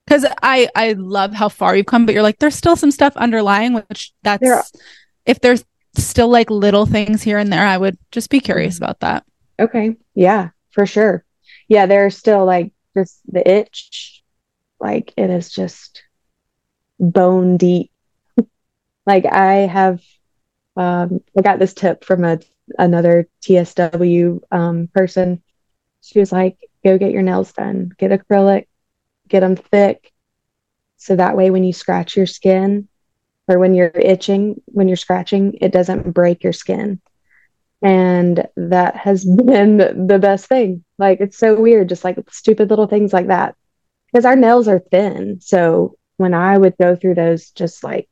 Because 0.05 0.25
I 0.41 0.69
I 0.75 0.93
love 0.93 1.33
how 1.33 1.49
far 1.49 1.75
you've 1.75 1.85
come, 1.85 2.05
but 2.05 2.13
you're 2.13 2.23
like 2.23 2.39
there's 2.39 2.55
still 2.55 2.75
some 2.75 2.91
stuff 2.91 3.15
underlying, 3.17 3.73
which 3.73 4.13
that's 4.23 4.41
there 4.41 4.63
if 5.27 5.41
there's 5.41 5.63
still 5.95 6.29
like 6.29 6.49
little 6.49 6.85
things 6.85 7.21
here 7.21 7.37
and 7.37 7.51
there, 7.51 7.65
I 7.65 7.77
would 7.77 7.97
just 8.11 8.29
be 8.29 8.39
curious 8.39 8.75
mm-hmm. 8.75 8.85
about 8.85 8.99
that. 9.01 9.25
Okay. 9.59 9.97
Yeah, 10.15 10.49
for 10.71 10.85
sure. 10.85 11.23
Yeah, 11.67 11.85
there's 11.85 12.17
still 12.17 12.45
like 12.45 12.71
just 12.97 13.21
the 13.31 13.47
itch 13.49 14.23
like 14.79 15.13
it 15.17 15.29
is 15.29 15.51
just 15.51 16.03
bone 16.99 17.57
deep. 17.57 17.91
Like 19.05 19.25
i 19.25 19.53
have 19.77 20.01
um 20.75 21.21
i 21.37 21.41
got 21.41 21.59
this 21.59 21.73
tip 21.73 22.03
from 22.03 22.25
a 22.25 22.39
another 22.77 23.27
tsw 23.41 24.39
um 24.51 24.89
person. 24.93 25.41
She 26.01 26.19
was 26.19 26.31
like 26.31 26.57
go 26.83 26.97
get 26.97 27.11
your 27.11 27.21
nails 27.23 27.53
done. 27.53 27.91
Get 27.97 28.11
acrylic. 28.11 28.67
Get 29.29 29.41
them 29.41 29.55
thick. 29.55 30.11
So 30.97 31.15
that 31.15 31.37
way 31.37 31.51
when 31.51 31.63
you 31.63 31.73
scratch 31.73 32.17
your 32.17 32.25
skin 32.25 32.89
or 33.47 33.59
when 33.59 33.73
you're 33.73 33.91
itching 33.95 34.61
when 34.65 34.87
you're 34.87 34.97
scratching 34.97 35.57
it 35.61 35.71
doesn't 35.71 36.11
break 36.11 36.43
your 36.43 36.53
skin 36.53 36.99
and 37.81 38.47
that 38.55 38.95
has 38.95 39.25
been 39.45 40.07
the 40.07 40.19
best 40.19 40.47
thing. 40.47 40.83
Like 40.97 41.19
it's 41.21 41.37
so 41.37 41.59
weird 41.59 41.89
just 41.89 42.03
like 42.03 42.17
stupid 42.31 42.69
little 42.69 42.87
things 42.87 43.13
like 43.13 43.27
that. 43.27 43.55
Because 44.11 44.25
our 44.25 44.35
nails 44.35 44.67
are 44.67 44.79
thin. 44.79 45.39
So 45.41 45.97
when 46.17 46.33
i 46.33 46.57
would 46.57 46.75
go 46.77 46.95
through 46.95 47.15
those 47.15 47.51
just 47.51 47.83
like 47.83 48.09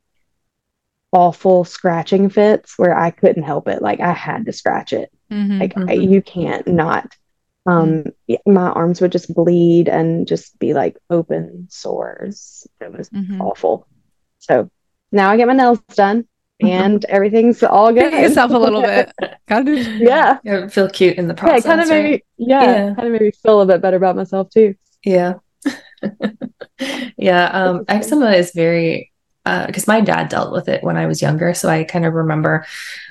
awful 1.12 1.64
scratching 1.64 2.28
fits 2.28 2.78
where 2.78 2.96
i 2.96 3.10
couldn't 3.10 3.42
help 3.44 3.68
it 3.68 3.80
like 3.80 4.00
i 4.00 4.12
had 4.12 4.46
to 4.46 4.52
scratch 4.52 4.92
it. 4.92 5.10
Mm-hmm, 5.30 5.60
like 5.60 5.74
mm-hmm. 5.74 5.90
I, 5.90 5.92
you 5.94 6.22
can't 6.22 6.66
not 6.66 7.12
um 7.66 8.04
my 8.46 8.70
arms 8.70 9.00
would 9.00 9.12
just 9.12 9.32
bleed 9.34 9.88
and 9.88 10.26
just 10.26 10.58
be 10.58 10.72
like 10.72 10.96
open 11.10 11.66
sores. 11.68 12.66
It 12.80 12.92
was 12.92 13.10
mm-hmm. 13.10 13.40
awful. 13.40 13.86
So 14.38 14.70
now 15.12 15.30
i 15.30 15.36
get 15.36 15.48
my 15.48 15.54
nails 15.54 15.80
done 15.94 16.26
and 16.60 17.04
everything's 17.06 17.62
all 17.62 17.92
good. 17.92 18.10
Pick 18.10 18.22
yourself 18.22 18.50
a 18.50 18.58
little 18.58 18.82
bit. 18.82 19.12
kind 19.48 19.68
of, 19.68 19.78
yeah. 19.78 20.38
yeah. 20.44 20.68
Feel 20.68 20.88
cute 20.88 21.16
in 21.16 21.28
the 21.28 21.34
process. 21.34 21.64
Yeah, 21.64 21.70
kind 21.70 21.80
of 21.82 21.88
maybe, 21.88 22.24
yeah, 22.38 22.62
yeah, 22.62 22.94
kind 22.94 23.06
of 23.06 23.12
maybe 23.12 23.30
feel 23.30 23.60
a 23.60 23.66
bit 23.66 23.80
better 23.80 23.96
about 23.96 24.16
myself 24.16 24.50
too. 24.50 24.74
Yeah. 25.04 25.34
yeah. 27.16 27.46
Um, 27.46 27.84
eczema 27.88 28.32
is 28.32 28.52
very, 28.52 29.12
because 29.44 29.88
uh, 29.88 29.92
my 29.92 30.00
dad 30.00 30.28
dealt 30.28 30.52
with 30.52 30.68
it 30.68 30.82
when 30.82 30.96
I 30.96 31.06
was 31.06 31.22
younger. 31.22 31.54
So 31.54 31.68
I 31.68 31.84
kind 31.84 32.04
of 32.04 32.14
remember 32.14 32.66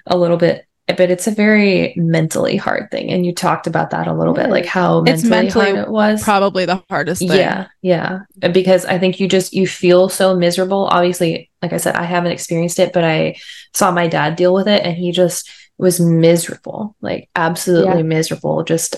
a 0.06 0.18
little 0.18 0.38
bit 0.38 0.65
but 0.88 1.10
it's 1.10 1.26
a 1.26 1.32
very 1.32 1.94
mentally 1.98 2.56
hard 2.56 2.92
thing 2.92 3.10
and 3.10 3.26
you 3.26 3.34
talked 3.34 3.66
about 3.66 3.90
that 3.90 4.08
a 4.08 4.14
little 4.14 4.34
bit 4.34 4.50
like 4.50 4.66
how 4.66 5.02
mentally, 5.02 5.14
it's 5.14 5.24
mentally 5.24 5.72
hard 5.72 5.80
it 5.80 5.90
was 5.90 6.24
probably 6.24 6.66
the 6.66 6.84
hardest 6.90 7.20
thing 7.20 7.32
yeah 7.32 7.68
yeah 7.82 8.20
because 8.52 8.86
i 8.86 9.00
think 9.00 9.20
you 9.20 9.28
just 9.28 9.54
you 9.54 9.66
feel 9.66 10.10
so 10.10 10.36
miserable 10.36 10.86
obviously 10.86 11.50
like 11.62 11.74
i 11.74 11.78
said 11.78 11.96
i 11.96 12.04
haven't 12.04 12.32
experienced 12.32 12.78
it 12.80 12.94
but 12.94 13.04
i 13.04 13.36
saw 13.74 13.92
my 13.92 14.08
dad 14.08 14.36
deal 14.36 14.54
with 14.54 14.68
it 14.68 14.84
and 14.84 14.96
he 14.96 15.12
just 15.12 15.50
was 15.78 16.00
miserable 16.00 16.96
like 17.02 17.30
absolutely 17.36 17.98
yeah. 17.98 18.04
miserable 18.04 18.64
just 18.64 18.96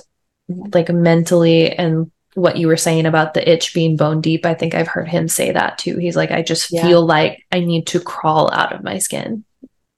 like 0.73 0.89
mentally 0.89 1.71
and 1.71 2.11
what 2.33 2.57
you 2.57 2.67
were 2.67 2.77
saying 2.77 3.05
about 3.05 3.33
the 3.33 3.49
itch 3.49 3.73
being 3.73 3.95
bone 3.95 4.19
deep 4.19 4.45
i 4.45 4.53
think 4.53 4.75
i've 4.75 4.87
heard 4.87 5.07
him 5.07 5.27
say 5.27 5.51
that 5.51 5.77
too 5.77 5.97
he's 5.97 6.15
like 6.15 6.31
i 6.31 6.41
just 6.41 6.71
yeah. 6.71 6.85
feel 6.85 7.03
like 7.03 7.43
i 7.51 7.61
need 7.61 7.87
to 7.87 7.99
crawl 7.99 8.51
out 8.51 8.73
of 8.73 8.83
my 8.83 8.97
skin 8.99 9.43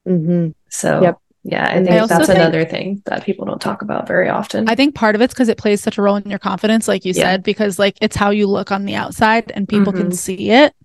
mm-hmm. 0.07 0.51
so 0.69 1.01
yep 1.01 1.17
yeah, 1.43 1.67
I 1.69 1.75
think 1.75 1.89
I 1.89 2.05
that's 2.05 2.27
think, 2.27 2.37
another 2.37 2.65
thing 2.65 3.01
that 3.05 3.23
people 3.23 3.45
don't 3.45 3.61
talk 3.61 3.81
about 3.81 4.07
very 4.07 4.27
often. 4.27 4.67
I 4.67 4.75
think 4.75 4.93
part 4.93 5.15
of 5.15 5.21
it's 5.21 5.33
because 5.33 5.47
it 5.47 5.57
plays 5.57 5.81
such 5.81 5.97
a 5.97 6.01
role 6.01 6.17
in 6.17 6.29
your 6.29 6.39
confidence, 6.39 6.87
like 6.87 7.05
you 7.05 7.13
yeah. 7.15 7.23
said, 7.23 7.43
because 7.43 7.79
like 7.79 7.97
it's 8.01 8.15
how 8.15 8.29
you 8.29 8.45
look 8.45 8.71
on 8.71 8.85
the 8.85 8.95
outside 8.95 9.51
and 9.55 9.67
people 9.67 9.93
mm-hmm. 9.93 10.03
can 10.03 10.11
see 10.11 10.51
it. 10.51 10.75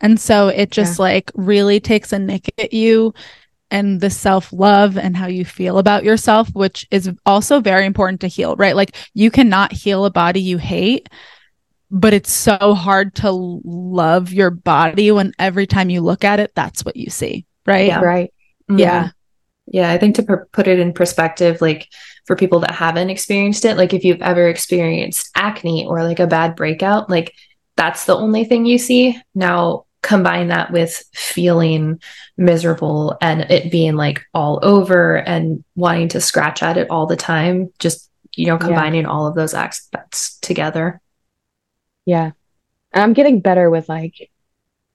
And 0.00 0.18
so 0.18 0.48
it 0.48 0.70
just 0.70 0.98
yeah. 0.98 1.02
like 1.02 1.30
really 1.34 1.78
takes 1.78 2.12
a 2.12 2.18
nick 2.18 2.52
at 2.58 2.72
you 2.72 3.12
and 3.70 4.00
the 4.00 4.08
self 4.08 4.50
love 4.50 4.96
and 4.96 5.14
how 5.14 5.26
you 5.26 5.44
feel 5.44 5.76
about 5.76 6.04
yourself, 6.04 6.48
which 6.54 6.86
is 6.90 7.10
also 7.26 7.60
very 7.60 7.84
important 7.84 8.22
to 8.22 8.28
heal, 8.28 8.56
right? 8.56 8.76
Like 8.76 8.96
you 9.12 9.30
cannot 9.30 9.72
heal 9.72 10.06
a 10.06 10.10
body 10.10 10.40
you 10.40 10.56
hate 10.56 11.08
but 11.90 12.12
it's 12.12 12.32
so 12.32 12.74
hard 12.74 13.14
to 13.14 13.30
love 13.30 14.32
your 14.32 14.50
body 14.50 15.10
when 15.10 15.32
every 15.38 15.66
time 15.66 15.88
you 15.88 16.02
look 16.02 16.22
at 16.22 16.38
it, 16.38 16.54
that's 16.54 16.84
what 16.84 16.96
you 16.96 17.08
see. 17.08 17.46
Right. 17.66 17.86
Yeah. 17.86 18.00
Right. 18.00 18.32
Mm-hmm. 18.68 18.78
Yeah. 18.78 19.08
Yeah. 19.70 19.90
I 19.90 19.98
think 19.98 20.16
to 20.16 20.22
per- 20.22 20.46
put 20.46 20.66
it 20.66 20.78
in 20.78 20.92
perspective, 20.92 21.60
like 21.60 21.88
for 22.26 22.36
people 22.36 22.60
that 22.60 22.70
haven't 22.70 23.10
experienced 23.10 23.64
it, 23.64 23.76
like 23.76 23.92
if 23.92 24.04
you've 24.04 24.22
ever 24.22 24.48
experienced 24.48 25.30
acne 25.34 25.86
or 25.86 26.02
like 26.04 26.20
a 26.20 26.26
bad 26.26 26.56
breakout, 26.56 27.10
like 27.10 27.34
that's 27.76 28.06
the 28.06 28.16
only 28.16 28.44
thing 28.44 28.66
you 28.66 28.78
see. 28.78 29.18
Now, 29.34 29.84
combine 30.02 30.48
that 30.48 30.70
with 30.70 31.04
feeling 31.12 32.00
miserable 32.36 33.18
and 33.20 33.42
it 33.42 33.70
being 33.70 33.94
like 33.94 34.24
all 34.32 34.60
over 34.62 35.16
and 35.16 35.64
wanting 35.74 36.08
to 36.08 36.20
scratch 36.20 36.62
at 36.62 36.76
it 36.76 36.88
all 36.88 37.06
the 37.06 37.16
time, 37.16 37.72
just, 37.78 38.10
you 38.34 38.46
know, 38.46 38.58
combining 38.58 39.02
yeah. 39.02 39.08
all 39.08 39.26
of 39.26 39.34
those 39.34 39.54
aspects 39.54 40.38
together. 40.38 41.00
Yeah. 42.06 42.30
And 42.92 43.02
I'm 43.02 43.12
getting 43.12 43.40
better 43.40 43.68
with 43.68 43.88
like 43.88 44.30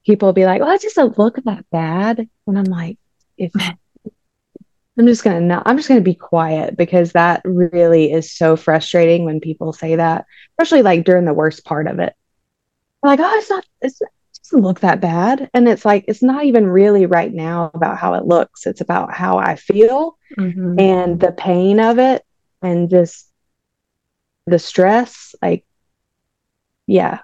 people 0.06 0.34
be 0.34 0.46
like, 0.46 0.62
well, 0.62 0.72
it 0.72 0.82
doesn't 0.82 1.20
look 1.20 1.36
that 1.44 1.70
bad. 1.70 2.28
And 2.48 2.58
I'm 2.58 2.66
like, 2.66 2.98
if 3.38 3.52
I'm 4.98 5.08
just 5.08 5.24
gonna 5.24 5.42
not 5.42 5.64
I'm 5.66 5.78
just 5.78 5.90
gonna 5.90 6.02
be 6.02 6.14
quiet 6.16 6.78
because 6.78 7.14
that 7.14 7.42
really 7.46 8.12
is 8.12 8.32
so 8.32 8.56
frustrating 8.56 9.26
when 9.26 9.40
people 9.40 9.74
say 9.74 9.96
that, 9.96 10.26
especially 10.52 10.84
like 10.84 11.04
during 11.04 11.26
the 11.26 11.34
worst 11.34 11.66
part 11.66 11.88
of 11.88 12.00
it. 12.00 12.16
like, 13.02 13.20
oh, 13.20 13.38
it's 13.38 13.50
not 13.50 13.66
it's, 13.82 14.02
it 14.02 14.10
doesn't 14.44 14.64
look 14.64 14.82
that 14.82 15.02
bad. 15.02 15.50
And 15.54 15.68
it's 15.68 15.84
like 15.84 16.06
it's 16.08 16.22
not 16.22 16.46
even 16.46 16.68
really 16.68 17.08
right 17.08 17.34
now 17.34 17.72
about 17.74 17.98
how 17.98 18.14
it 18.14 18.26
looks. 18.26 18.68
It's 18.68 18.82
about 18.82 19.14
how 19.14 19.40
I 19.40 19.56
feel 19.56 20.18
mm-hmm. 20.38 20.80
and 20.80 21.20
the 21.20 21.32
pain 21.32 21.80
of 21.80 21.98
it 21.98 22.24
and 22.62 22.90
just 22.90 23.28
the 24.46 24.60
stress. 24.60 25.34
Like 25.42 25.66
yeah, 26.86 27.20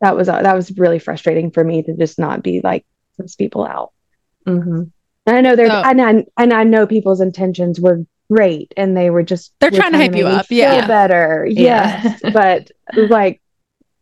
that 0.00 0.16
was 0.16 0.28
uh, 0.28 0.42
that 0.42 0.54
was 0.54 0.72
really 0.78 0.98
frustrating 0.98 1.50
for 1.50 1.62
me 1.62 1.82
to 1.82 1.94
just 1.94 2.18
not 2.18 2.42
be 2.42 2.62
like 2.62 2.86
those 3.18 3.36
people 3.36 3.66
out. 3.66 3.92
Mm-hmm. 4.46 4.84
And 5.26 5.36
I 5.36 5.40
know 5.40 5.56
they're 5.56 5.70
oh. 5.70 5.82
and 5.84 6.00
I 6.00 6.24
and 6.36 6.52
I 6.52 6.64
know 6.64 6.86
people's 6.86 7.20
intentions 7.20 7.80
were 7.80 8.04
great 8.30 8.72
and 8.76 8.96
they 8.96 9.10
were 9.10 9.22
just 9.22 9.52
they're 9.60 9.70
trying 9.70 9.92
to 9.92 9.98
hype 9.98 10.16
you 10.16 10.26
up, 10.26 10.46
yeah, 10.50 10.86
better, 10.86 11.46
yeah. 11.48 12.02
yes. 12.02 12.20
but 12.32 12.70
like, 12.96 13.40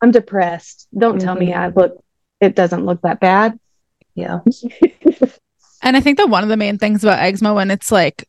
I'm 0.00 0.10
depressed. 0.10 0.88
Don't 0.96 1.16
mm-hmm. 1.16 1.24
tell 1.24 1.34
me 1.34 1.48
mm-hmm. 1.48 1.60
I 1.60 1.68
look. 1.68 2.04
It 2.40 2.54
doesn't 2.54 2.86
look 2.86 3.02
that 3.02 3.20
bad. 3.20 3.58
Yeah. 4.14 4.40
and 5.82 5.96
I 5.96 6.00
think 6.00 6.16
that 6.16 6.30
one 6.30 6.42
of 6.42 6.48
the 6.48 6.56
main 6.56 6.78
things 6.78 7.04
about 7.04 7.18
eczema 7.18 7.52
when 7.52 7.70
it's 7.70 7.92
like 7.92 8.26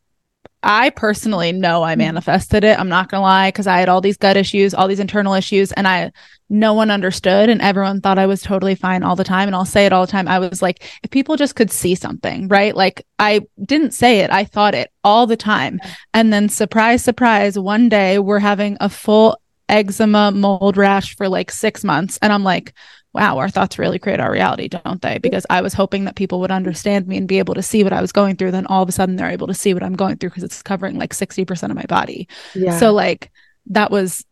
I 0.64 0.90
personally 0.92 1.52
know 1.52 1.84
I 1.84 1.94
mm-hmm. 1.94 2.00
manifested 2.00 2.64
it. 2.64 2.80
I'm 2.80 2.90
not 2.90 3.10
going 3.10 3.20
to 3.20 3.24
lie 3.24 3.50
because 3.50 3.68
I 3.68 3.80
had 3.80 3.90
all 3.90 4.02
these 4.02 4.18
gut 4.18 4.38
issues, 4.38 4.74
all 4.74 4.88
these 4.88 5.00
internal 5.00 5.34
issues, 5.34 5.72
and 5.72 5.88
I, 5.88 6.12
no 6.52 6.74
one 6.74 6.92
understood 6.92 7.50
and 7.50 7.62
everyone 7.62 8.02
thought 8.02 8.20
I 8.20 8.26
was 8.26 8.42
totally 8.42 8.76
fine 8.76 9.04
all 9.04 9.16
the 9.16 9.24
time. 9.24 9.48
And 9.48 9.56
I'll 9.56 9.64
say 9.64 9.86
it 9.86 9.94
all 9.94 10.06
the 10.06 10.12
time. 10.12 10.28
I 10.28 10.38
was 10.38 10.62
like, 10.62 10.84
if 11.02 11.10
people 11.10 11.38
just 11.38 11.56
could 11.56 11.72
see 11.72 11.96
something, 11.96 12.50
right? 12.50 12.76
Like 12.76 13.08
I 13.18 13.42
didn't 13.64 13.94
say 13.94 14.20
it, 14.20 14.30
I 14.32 14.44
thought 14.44 14.76
it 14.76 14.92
all 15.02 15.26
the 15.26 15.38
time. 15.38 15.80
And 16.14 16.34
then, 16.34 16.50
surprise, 16.50 17.06
surprise, 17.06 17.58
one 17.58 17.88
day 17.88 18.20
we're 18.20 18.40
having 18.40 18.76
a 18.82 18.90
full 18.90 19.40
eczema 19.70 20.32
mold 20.32 20.76
rash 20.76 21.16
for 21.16 21.30
like 21.30 21.52
six 21.52 21.86
months. 21.86 22.20
And 22.22 22.34
I'm 22.34 22.44
like, 22.44 22.74
wow, 23.14 23.38
our 23.38 23.50
thoughts 23.50 23.80
really 23.80 23.98
create 23.98 24.20
our 24.20 24.32
reality, 24.32 24.68
don't 24.68 25.02
they? 25.02 25.20
Because 25.20 25.46
I 25.50 25.62
was 25.62 25.74
hoping 25.74 26.04
that 26.04 26.16
people 26.16 26.42
would 26.42 26.52
understand 26.52 27.08
me 27.08 27.16
and 27.16 27.30
be 27.30 27.40
able 27.40 27.54
to 27.54 27.64
see 27.64 27.82
what 27.82 27.94
I 27.94 28.02
was 28.02 28.12
going 28.12 28.36
through. 28.36 28.52
Then 28.52 28.66
all 28.68 28.84
of 28.84 28.90
a 28.90 28.92
sudden 28.92 29.16
they're 29.16 29.32
able 29.32 29.48
to 29.48 29.54
see 29.54 29.74
what 29.74 29.84
I'm 29.84 29.96
going 29.96 30.18
through 30.18 30.32
because 30.32 30.44
it's 30.44 30.62
covering 30.62 30.98
like 30.98 31.14
60% 31.14 31.70
of 31.70 31.76
my 31.76 31.86
body. 31.88 32.28
Yeah. 32.54 32.78
So, 32.78 32.92
like, 32.92 33.32
that 33.68 33.92
was 33.92 34.26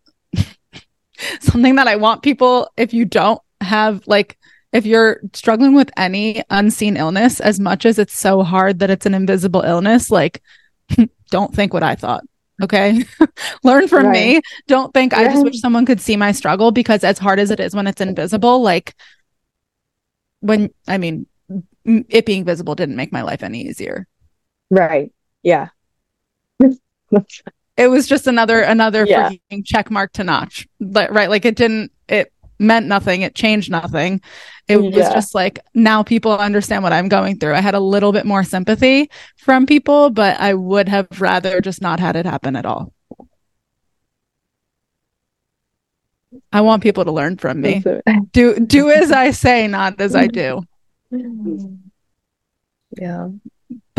something 1.41 1.75
that 1.75 1.88
I 1.88 1.95
want 1.95 2.23
people, 2.23 2.71
if 2.77 2.93
you 2.93 3.05
don't 3.05 3.41
have 3.62 4.05
like, 4.08 4.38
if 4.71 4.86
you're 4.86 5.19
struggling 5.34 5.73
with 5.73 5.89
any 5.97 6.43
unseen 6.49 6.95
illness, 6.95 7.39
as 7.39 7.60
much 7.60 7.86
as 7.86 7.97
it's 7.97 8.17
so 8.17 8.43
hard 8.43 8.79
that 8.79 8.89
it's 8.89 9.05
an 9.05 9.15
invisible 9.15 9.62
illness, 9.62 10.12
like, 10.12 10.41
don't 11.32 11.53
think 11.53 11.73
what 11.73 11.84
I 11.84 11.95
thought. 11.95 12.23
Okay. 12.62 13.03
Learn 13.63 13.88
from 13.88 14.08
right. 14.08 14.36
me. 14.36 14.41
Don't 14.67 14.93
think 14.93 15.13
yeah. 15.13 15.19
I 15.19 15.23
just 15.25 15.43
wish 15.43 15.60
someone 15.60 15.86
could 15.86 16.01
see 16.01 16.17
my 16.17 16.32
struggle 16.32 16.71
because 16.71 17.03
as 17.03 17.17
hard 17.17 17.39
as 17.39 17.51
it 17.51 17.60
is 17.60 17.73
when 17.73 17.88
it's 17.88 18.01
invisible, 18.01 18.62
like 18.62 18.95
when 20.41 20.69
I 20.88 20.97
mean 20.97 21.25
it 21.86 22.25
being 22.25 22.45
visible 22.45 22.75
didn't 22.75 22.95
make 22.95 23.12
my 23.12 23.21
life 23.21 23.43
any 23.43 23.62
easier. 23.62 24.08
Right. 24.69 25.12
Yeah. 25.41 25.69
It 27.79 27.87
was 27.87 28.07
just 28.07 28.27
another 28.27 28.59
another 28.59 29.05
yeah. 29.05 29.31
check 29.65 29.89
mark 29.89 30.11
to 30.13 30.23
notch. 30.23 30.67
But 30.81 31.13
right, 31.13 31.29
like 31.29 31.45
it 31.45 31.55
didn't 31.55 31.91
it 32.09 32.33
meant 32.59 32.87
nothing. 32.87 33.21
It 33.21 33.35
changed 33.35 33.71
nothing. 33.71 34.21
It 34.67 34.77
was 34.77 34.93
just 34.93 35.33
like 35.33 35.59
now 35.73 36.03
people 36.03 36.33
understand 36.33 36.83
what 36.83 36.91
I'm 36.91 37.07
going 37.07 37.39
through. 37.39 37.55
I 37.55 37.61
had 37.61 37.75
a 37.75 37.79
little 37.79 38.11
bit 38.11 38.25
more 38.25 38.43
sympathy 38.43 39.09
from 39.37 39.65
people, 39.65 40.09
but 40.09 40.39
I 40.39 40.53
would 40.53 40.89
have 40.89 41.07
rather 41.21 41.61
just 41.61 41.81
not 41.81 42.01
had 42.01 42.17
it 42.17 42.25
happen 42.25 42.57
at 42.57 42.65
all. 42.65 42.93
I 46.51 46.61
want 46.61 46.83
people 46.83 47.05
to 47.05 47.11
learn 47.11 47.37
from 47.37 47.61
me. 47.61 47.83
Do 48.33 48.59
do 48.59 48.91
as 48.91 49.11
I 49.11 49.31
say, 49.31 49.67
not 49.67 49.99
as 49.99 50.15
I 50.15 50.27
do. 50.27 50.61
Yeah. 52.99 53.29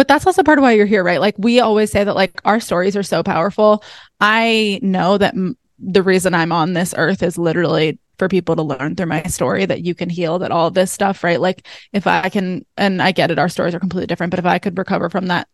But 0.00 0.08
that's 0.08 0.26
also 0.26 0.42
part 0.42 0.58
of 0.58 0.62
why 0.62 0.72
you're 0.72 0.86
here, 0.86 1.04
right? 1.04 1.20
Like 1.20 1.34
we 1.36 1.60
always 1.60 1.92
say 1.92 2.04
that 2.04 2.14
like 2.14 2.40
our 2.46 2.58
stories 2.58 2.96
are 2.96 3.02
so 3.02 3.22
powerful. 3.22 3.84
I 4.18 4.80
know 4.82 5.18
that 5.18 5.34
m- 5.34 5.58
the 5.78 6.02
reason 6.02 6.32
I'm 6.32 6.52
on 6.52 6.72
this 6.72 6.94
earth 6.96 7.22
is 7.22 7.36
literally 7.36 7.98
for 8.18 8.26
people 8.26 8.56
to 8.56 8.62
learn 8.62 8.96
through 8.96 9.04
my 9.08 9.22
story 9.24 9.66
that 9.66 9.82
you 9.82 9.94
can 9.94 10.08
heal 10.08 10.38
that 10.38 10.52
all 10.52 10.70
this 10.70 10.90
stuff 10.90 11.22
right 11.22 11.38
like 11.38 11.66
if 11.92 12.06
i 12.06 12.30
can 12.30 12.64
and 12.76 13.02
i 13.02 13.12
get 13.12 13.30
it 13.30 13.38
our 13.38 13.48
stories 13.48 13.74
are 13.74 13.80
completely 13.80 14.06
different 14.06 14.30
but 14.30 14.38
if 14.38 14.44
i 14.44 14.58
could 14.58 14.76
recover 14.76 15.08
from 15.08 15.26
that 15.26 15.48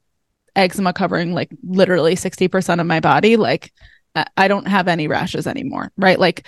eczema 0.56 0.92
covering 0.92 1.32
like 1.32 1.50
literally 1.62 2.14
60% 2.16 2.80
of 2.80 2.86
my 2.86 2.98
body 2.98 3.36
like 3.36 3.72
i 4.36 4.48
don't 4.48 4.66
have 4.66 4.88
any 4.88 5.06
rashes 5.06 5.46
anymore 5.46 5.92
right 5.96 6.18
like 6.18 6.46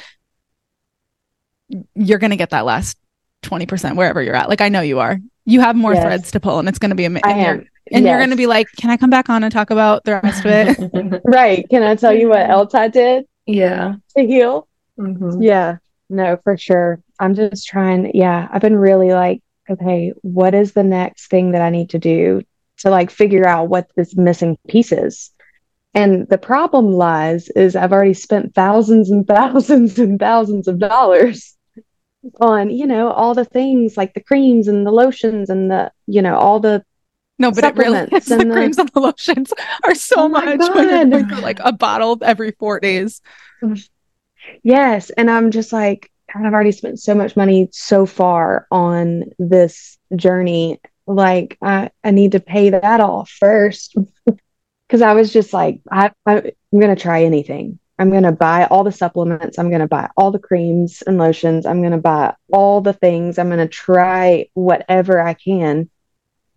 you're 1.94 2.18
going 2.18 2.30
to 2.30 2.36
get 2.36 2.50
that 2.50 2.64
last 2.64 2.96
20% 3.44 3.96
wherever 3.96 4.20
you're 4.20 4.34
at 4.34 4.48
like 4.48 4.60
i 4.60 4.68
know 4.68 4.80
you 4.80 4.98
are 4.98 5.18
you 5.48 5.60
have 5.60 5.76
more 5.76 5.94
yes. 5.94 6.02
threads 6.02 6.30
to 6.30 6.40
pull 6.40 6.58
and 6.58 6.68
it's 6.68 6.78
going 6.78 6.90
to 6.90 6.96
be 6.96 7.04
amazing 7.04 7.30
and, 7.30 7.40
you're, 7.40 7.66
and 7.92 8.04
yes. 8.04 8.10
you're 8.10 8.18
going 8.18 8.30
to 8.30 8.36
be 8.36 8.46
like 8.46 8.66
can 8.78 8.90
i 8.90 8.96
come 8.96 9.10
back 9.10 9.28
on 9.28 9.42
and 9.42 9.52
talk 9.52 9.70
about 9.70 10.04
the 10.04 10.20
rest 10.22 10.44
of 10.44 10.50
it 10.50 11.22
right 11.24 11.68
can 11.70 11.82
i 11.82 11.94
tell 11.94 12.12
you 12.12 12.28
what 12.28 12.48
else 12.48 12.74
i 12.74 12.88
did 12.88 13.26
yeah 13.46 13.94
to 14.16 14.26
heal 14.26 14.68
mm-hmm. 14.98 15.40
yeah 15.42 15.78
no, 16.10 16.38
for 16.42 16.56
sure. 16.56 17.00
I'm 17.20 17.34
just 17.34 17.66
trying. 17.66 18.12
Yeah, 18.14 18.48
I've 18.50 18.62
been 18.62 18.76
really 18.76 19.12
like, 19.12 19.42
okay, 19.68 20.12
what 20.22 20.54
is 20.54 20.72
the 20.72 20.82
next 20.82 21.28
thing 21.28 21.52
that 21.52 21.62
I 21.62 21.70
need 21.70 21.90
to 21.90 21.98
do 21.98 22.42
to 22.78 22.90
like 22.90 23.10
figure 23.10 23.46
out 23.46 23.68
what 23.68 23.90
this 23.96 24.16
missing 24.16 24.56
piece 24.68 24.92
is? 24.92 25.30
And 25.94 26.28
the 26.28 26.38
problem 26.38 26.92
lies 26.92 27.48
is 27.50 27.76
I've 27.76 27.92
already 27.92 28.14
spent 28.14 28.54
thousands 28.54 29.10
and 29.10 29.26
thousands 29.26 29.98
and 29.98 30.18
thousands 30.18 30.68
of 30.68 30.78
dollars 30.78 31.56
on, 32.40 32.70
you 32.70 32.86
know, 32.86 33.10
all 33.10 33.34
the 33.34 33.44
things 33.44 33.96
like 33.96 34.14
the 34.14 34.22
creams 34.22 34.68
and 34.68 34.86
the 34.86 34.90
lotions 34.90 35.50
and 35.50 35.70
the, 35.70 35.92
you 36.06 36.22
know, 36.22 36.36
all 36.36 36.60
the 36.60 36.84
no, 37.38 37.52
but 37.52 37.64
it 37.64 37.76
really 37.76 38.08
is. 38.12 38.26
The, 38.26 38.38
the, 38.38 38.46
creams 38.46 38.78
and 38.78 38.88
the 38.88 39.00
lotions 39.00 39.52
are 39.84 39.94
so 39.94 40.22
oh 40.22 40.28
much 40.28 40.58
like 41.40 41.60
a 41.62 41.72
bottle 41.72 42.18
every 42.22 42.50
four 42.50 42.80
days. 42.80 43.20
Yes. 44.62 45.10
And 45.10 45.30
I'm 45.30 45.50
just 45.52 45.72
like, 45.72 46.10
God, 46.32 46.44
I've 46.44 46.52
already 46.52 46.72
spent 46.72 46.98
so 46.98 47.14
much 47.14 47.36
money 47.36 47.68
so 47.70 48.06
far 48.06 48.66
on 48.70 49.24
this 49.38 49.98
journey. 50.16 50.80
Like, 51.06 51.56
I, 51.62 51.90
I 52.02 52.10
need 52.10 52.32
to 52.32 52.40
pay 52.40 52.70
that 52.70 53.00
off 53.00 53.30
first. 53.30 53.94
Because 54.88 55.02
I 55.02 55.12
was 55.12 55.30
just 55.30 55.52
like, 55.52 55.82
I, 55.90 56.12
I, 56.24 56.38
I'm 56.38 56.80
going 56.80 56.96
to 56.96 56.96
try 56.96 57.24
anything. 57.24 57.78
I'm 57.98 58.10
going 58.10 58.22
to 58.22 58.32
buy 58.32 58.66
all 58.66 58.84
the 58.84 58.92
supplements. 58.92 59.58
I'm 59.58 59.70
going 59.70 59.80
to 59.80 59.88
buy 59.88 60.08
all 60.16 60.30
the 60.30 60.38
creams 60.38 61.02
and 61.02 61.18
lotions. 61.18 61.66
I'm 61.66 61.80
going 61.80 61.92
to 61.92 61.98
buy 61.98 62.34
all 62.52 62.80
the 62.80 62.92
things. 62.92 63.38
I'm 63.38 63.48
going 63.48 63.58
to 63.58 63.68
try 63.68 64.48
whatever 64.54 65.20
I 65.20 65.34
can. 65.34 65.90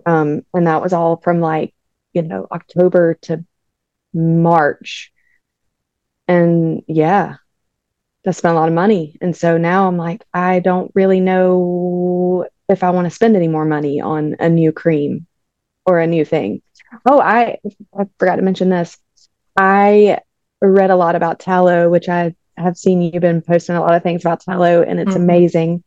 Um, 0.05 0.43
and 0.53 0.67
that 0.67 0.81
was 0.81 0.93
all 0.93 1.17
from 1.17 1.39
like, 1.39 1.73
you 2.13 2.21
know, 2.21 2.47
October 2.51 3.15
to 3.23 3.43
March. 4.13 5.11
And 6.27 6.83
yeah, 6.87 7.37
I 8.25 8.31
spent 8.31 8.55
a 8.55 8.59
lot 8.59 8.69
of 8.69 8.75
money. 8.75 9.17
And 9.19 9.35
so 9.35 9.57
now 9.57 9.87
I'm 9.87 9.97
like, 9.97 10.23
I 10.33 10.59
don't 10.59 10.91
really 10.93 11.19
know 11.19 12.47
if 12.69 12.83
I 12.83 12.91
want 12.91 13.05
to 13.05 13.11
spend 13.11 13.35
any 13.35 13.47
more 13.47 13.65
money 13.65 13.99
on 13.99 14.35
a 14.39 14.47
new 14.47 14.71
cream 14.71 15.25
or 15.85 15.99
a 15.99 16.07
new 16.07 16.23
thing. 16.23 16.61
Oh, 17.05 17.19
I, 17.19 17.57
I 17.97 18.05
forgot 18.19 18.35
to 18.35 18.43
mention 18.43 18.69
this. 18.69 18.97
I 19.57 20.19
read 20.61 20.91
a 20.91 20.95
lot 20.95 21.15
about 21.15 21.39
tallow, 21.39 21.89
which 21.89 22.09
I 22.09 22.35
have 22.57 22.77
seen 22.77 23.01
you've 23.01 23.21
been 23.21 23.41
posting 23.41 23.75
a 23.75 23.81
lot 23.81 23.95
of 23.95 24.03
things 24.03 24.23
about 24.23 24.41
tallow, 24.41 24.81
and 24.81 24.99
it's 24.99 25.11
mm-hmm. 25.11 25.23
amazing. 25.23 25.83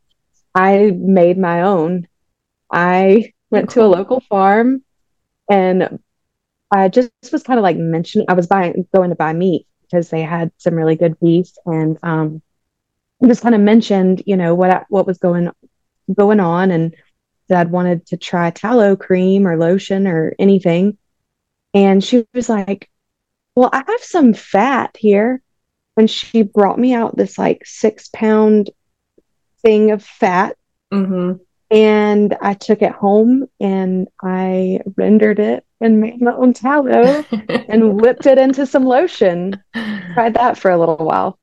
I 0.55 0.93
made 0.97 1.39
my 1.39 1.63
own. 1.63 2.07
I 2.71 3.33
went 3.51 3.71
to 3.71 3.83
a 3.83 3.87
local 3.87 4.21
farm 4.21 4.83
and 5.49 6.01
I 6.71 6.89
just 6.89 7.11
was 7.33 7.43
kind 7.43 7.59
of 7.59 7.63
like 7.63 7.77
mentioning 7.77 8.27
I 8.29 8.35
was 8.35 8.47
buying 8.47 8.87
going 8.95 9.11
to 9.11 9.17
buy 9.17 9.33
meat 9.33 9.67
because 9.83 10.11
they 10.11 10.23
had 10.23 10.51
some 10.59 10.75
really 10.75 10.97
good 10.97 11.19
beef 11.21 11.51
and 11.67 11.99
um 12.03 12.43
just 13.25 13.43
kind 13.43 13.55
of 13.55 13.61
mentioned, 13.61 14.23
you 14.27 14.37
know, 14.37 14.55
what 14.55 14.85
what 14.89 15.07
was 15.07 15.19
going 15.19 15.51
going 16.13 16.41
on, 16.41 16.71
and 16.71 16.95
that 17.49 17.59
I'd 17.59 17.71
wanted 17.71 18.07
to 18.07 18.17
try 18.17 18.51
tallow 18.51 18.97
cream 18.97 19.47
or 19.47 19.57
lotion 19.57 20.07
or 20.07 20.35
anything. 20.39 20.99
And 21.73 22.03
she 22.03 22.27
was 22.35 22.49
like, 22.49 22.91
"Well, 23.55 23.71
I 23.73 23.83
have 23.87 24.03
some 24.03 24.35
fat 24.35 24.97
here." 24.99 25.41
And 25.97 26.11
she 26.11 26.43
brought 26.43 26.79
me 26.79 26.93
out 26.93 27.17
this 27.17 27.39
like 27.39 27.63
six 27.65 28.09
pound 28.09 28.71
thing 29.63 29.91
of 29.91 30.05
fat. 30.05 30.57
Mm-hmm. 30.93 31.43
And 31.71 32.37
I 32.41 32.55
took 32.55 32.83
it 32.83 32.93
home 32.93 33.47
and 33.59 34.07
I 34.23 34.81
rendered 34.97 35.41
it 35.41 35.65
and 35.81 36.01
made 36.01 36.21
my 36.21 36.33
own 36.33 36.53
tallow 36.53 37.25
and 37.69 38.01
whipped 38.01 38.27
it 38.27 38.39
into 38.39 38.67
some 38.67 38.85
lotion. 38.85 39.61
Tried 40.15 40.35
that 40.35 40.59
for 40.59 40.71
a 40.71 40.79
little 40.79 40.97
while. 40.97 41.39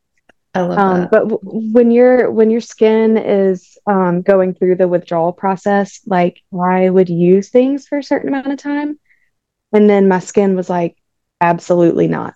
I 0.53 0.61
love 0.61 0.77
um, 0.77 0.99
that. 1.01 1.11
But 1.11 1.29
w- 1.29 1.71
when 1.73 1.91
your 1.91 2.29
when 2.31 2.49
your 2.49 2.61
skin 2.61 3.17
is 3.17 3.77
um, 3.87 4.21
going 4.21 4.53
through 4.53 4.75
the 4.75 4.87
withdrawal 4.87 5.33
process, 5.33 6.01
like 6.05 6.41
I 6.57 6.89
would 6.89 7.09
use 7.09 7.49
things 7.49 7.87
for 7.87 7.97
a 7.97 8.03
certain 8.03 8.29
amount 8.29 8.51
of 8.51 8.57
time, 8.57 8.99
and 9.73 9.89
then 9.89 10.07
my 10.07 10.19
skin 10.19 10.55
was 10.55 10.69
like, 10.69 10.97
absolutely 11.41 12.07
not. 12.07 12.35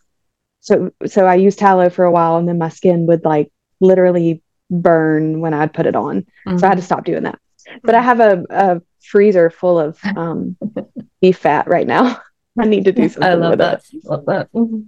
So 0.61 0.91
so 1.05 1.25
I 1.25 1.35
used 1.35 1.59
tallow 1.59 1.89
for 1.89 2.05
a 2.05 2.11
while, 2.11 2.37
and 2.37 2.47
then 2.47 2.57
my 2.57 2.69
skin 2.69 3.05
would 3.05 3.23
like 3.23 3.51
literally 3.79 4.41
burn 4.69 5.39
when 5.39 5.53
I'd 5.53 5.73
put 5.73 5.85
it 5.85 5.95
on. 5.95 6.21
Mm-hmm. 6.47 6.57
So 6.57 6.65
I 6.65 6.69
had 6.69 6.75
to 6.75 6.81
mm-hmm. 6.81 6.85
stop 6.85 7.05
doing 7.05 7.23
that. 7.23 7.39
But 7.83 7.95
I 7.95 8.01
have 8.01 8.19
a, 8.19 8.43
a 8.49 8.81
freezer 9.01 9.49
full 9.49 9.79
of 9.79 9.99
um, 10.03 10.57
beef 11.21 11.37
fat 11.37 11.67
right 11.67 11.87
now. 11.87 12.19
I 12.59 12.65
need 12.65 12.85
to 12.85 12.91
do 12.91 13.09
something. 13.09 13.23
I 13.23 13.33
love 13.35 13.57
that. 13.57 13.83
It. 13.91 14.05
Love 14.05 14.25
that. 14.25 14.49
You 14.53 14.87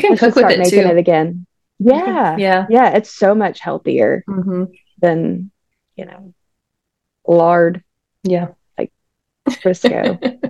can 0.00 0.10
Let's 0.10 0.20
cook 0.20 0.34
with 0.34 0.50
it 0.50 0.58
making 0.58 0.82
too. 0.82 0.88
it 0.88 0.98
again. 0.98 1.46
Yeah. 1.78 2.36
Yeah. 2.36 2.66
Yeah. 2.68 2.90
It's 2.96 3.10
so 3.10 3.34
much 3.34 3.60
healthier 3.60 4.24
mm-hmm. 4.28 4.64
than, 5.00 5.50
you 5.96 6.04
know, 6.04 6.34
lard. 7.26 7.84
Yeah. 8.24 8.48
Like 8.76 8.92
Crisco. 9.48 10.18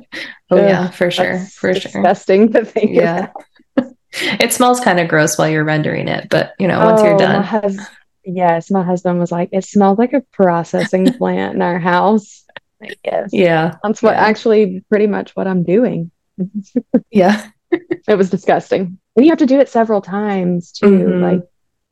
oh, 0.50 0.58
Ugh, 0.58 0.68
yeah, 0.68 0.90
for 0.90 1.10
sure. 1.10 1.38
For 1.38 1.74
sure. 1.74 1.92
Disgusting 1.92 2.52
to 2.52 2.64
think 2.64 2.92
Yeah. 2.92 3.28
it 4.12 4.52
smells 4.52 4.80
kind 4.80 5.00
of 5.00 5.08
gross 5.08 5.38
while 5.38 5.48
you're 5.48 5.64
rendering 5.64 6.08
it, 6.08 6.28
but, 6.28 6.54
you 6.58 6.68
know, 6.68 6.84
once 6.84 7.00
oh, 7.00 7.04
you're 7.06 7.18
done. 7.18 7.42
Hus- 7.42 7.86
yes. 8.24 8.70
My 8.70 8.82
husband 8.82 9.18
was 9.18 9.32
like, 9.32 9.50
it 9.52 9.64
smells 9.64 9.98
like 9.98 10.12
a 10.12 10.22
processing 10.32 11.12
plant 11.18 11.54
in 11.54 11.62
our 11.62 11.78
house. 11.78 12.44
I 12.82 12.94
guess. 13.04 13.30
Yeah. 13.32 13.76
That's 13.82 14.02
what 14.02 14.14
yeah. 14.14 14.24
actually 14.24 14.84
pretty 14.88 15.06
much 15.06 15.36
what 15.36 15.46
I'm 15.46 15.64
doing. 15.64 16.10
yeah. 17.10 17.46
it 17.70 18.16
was 18.16 18.30
disgusting 18.30 18.98
and 19.16 19.24
you 19.24 19.30
have 19.30 19.38
to 19.38 19.46
do 19.46 19.60
it 19.60 19.68
several 19.68 20.00
times 20.00 20.72
too 20.72 20.86
mm-hmm. 20.86 21.22
like 21.22 21.42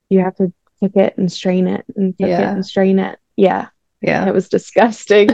you 0.08 0.20
have 0.20 0.34
to 0.36 0.52
cook 0.80 0.96
it 0.96 1.16
and 1.18 1.30
strain 1.30 1.66
it 1.66 1.84
and 1.96 2.16
cook 2.16 2.28
yeah. 2.28 2.50
it 2.50 2.54
and 2.54 2.66
strain 2.66 2.98
it 2.98 3.18
yeah 3.36 3.68
yeah 4.00 4.26
it 4.26 4.34
was 4.34 4.48
disgusting 4.48 5.28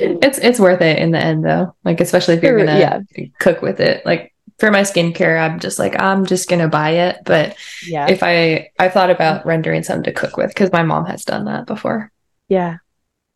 it's 0.00 0.38
it's 0.38 0.60
worth 0.60 0.80
it 0.80 0.98
in 0.98 1.10
the 1.10 1.18
end 1.18 1.44
though 1.44 1.74
like 1.84 2.00
especially 2.00 2.34
if 2.34 2.42
you're 2.42 2.58
gonna 2.58 2.78
yeah. 2.78 3.00
cook 3.38 3.62
with 3.62 3.80
it 3.80 4.04
like 4.04 4.34
for 4.58 4.70
my 4.70 4.82
skincare 4.82 5.40
i'm 5.40 5.58
just 5.58 5.78
like 5.78 5.98
i'm 6.00 6.26
just 6.26 6.48
gonna 6.48 6.68
buy 6.68 6.90
it 6.90 7.18
but 7.24 7.56
yeah 7.86 8.08
if 8.08 8.22
i 8.22 8.68
i 8.78 8.88
thought 8.88 9.10
about 9.10 9.44
rendering 9.46 9.82
some 9.82 10.02
to 10.02 10.12
cook 10.12 10.36
with 10.36 10.48
because 10.48 10.72
my 10.72 10.82
mom 10.82 11.06
has 11.06 11.24
done 11.24 11.44
that 11.46 11.66
before 11.66 12.10
yeah 12.48 12.76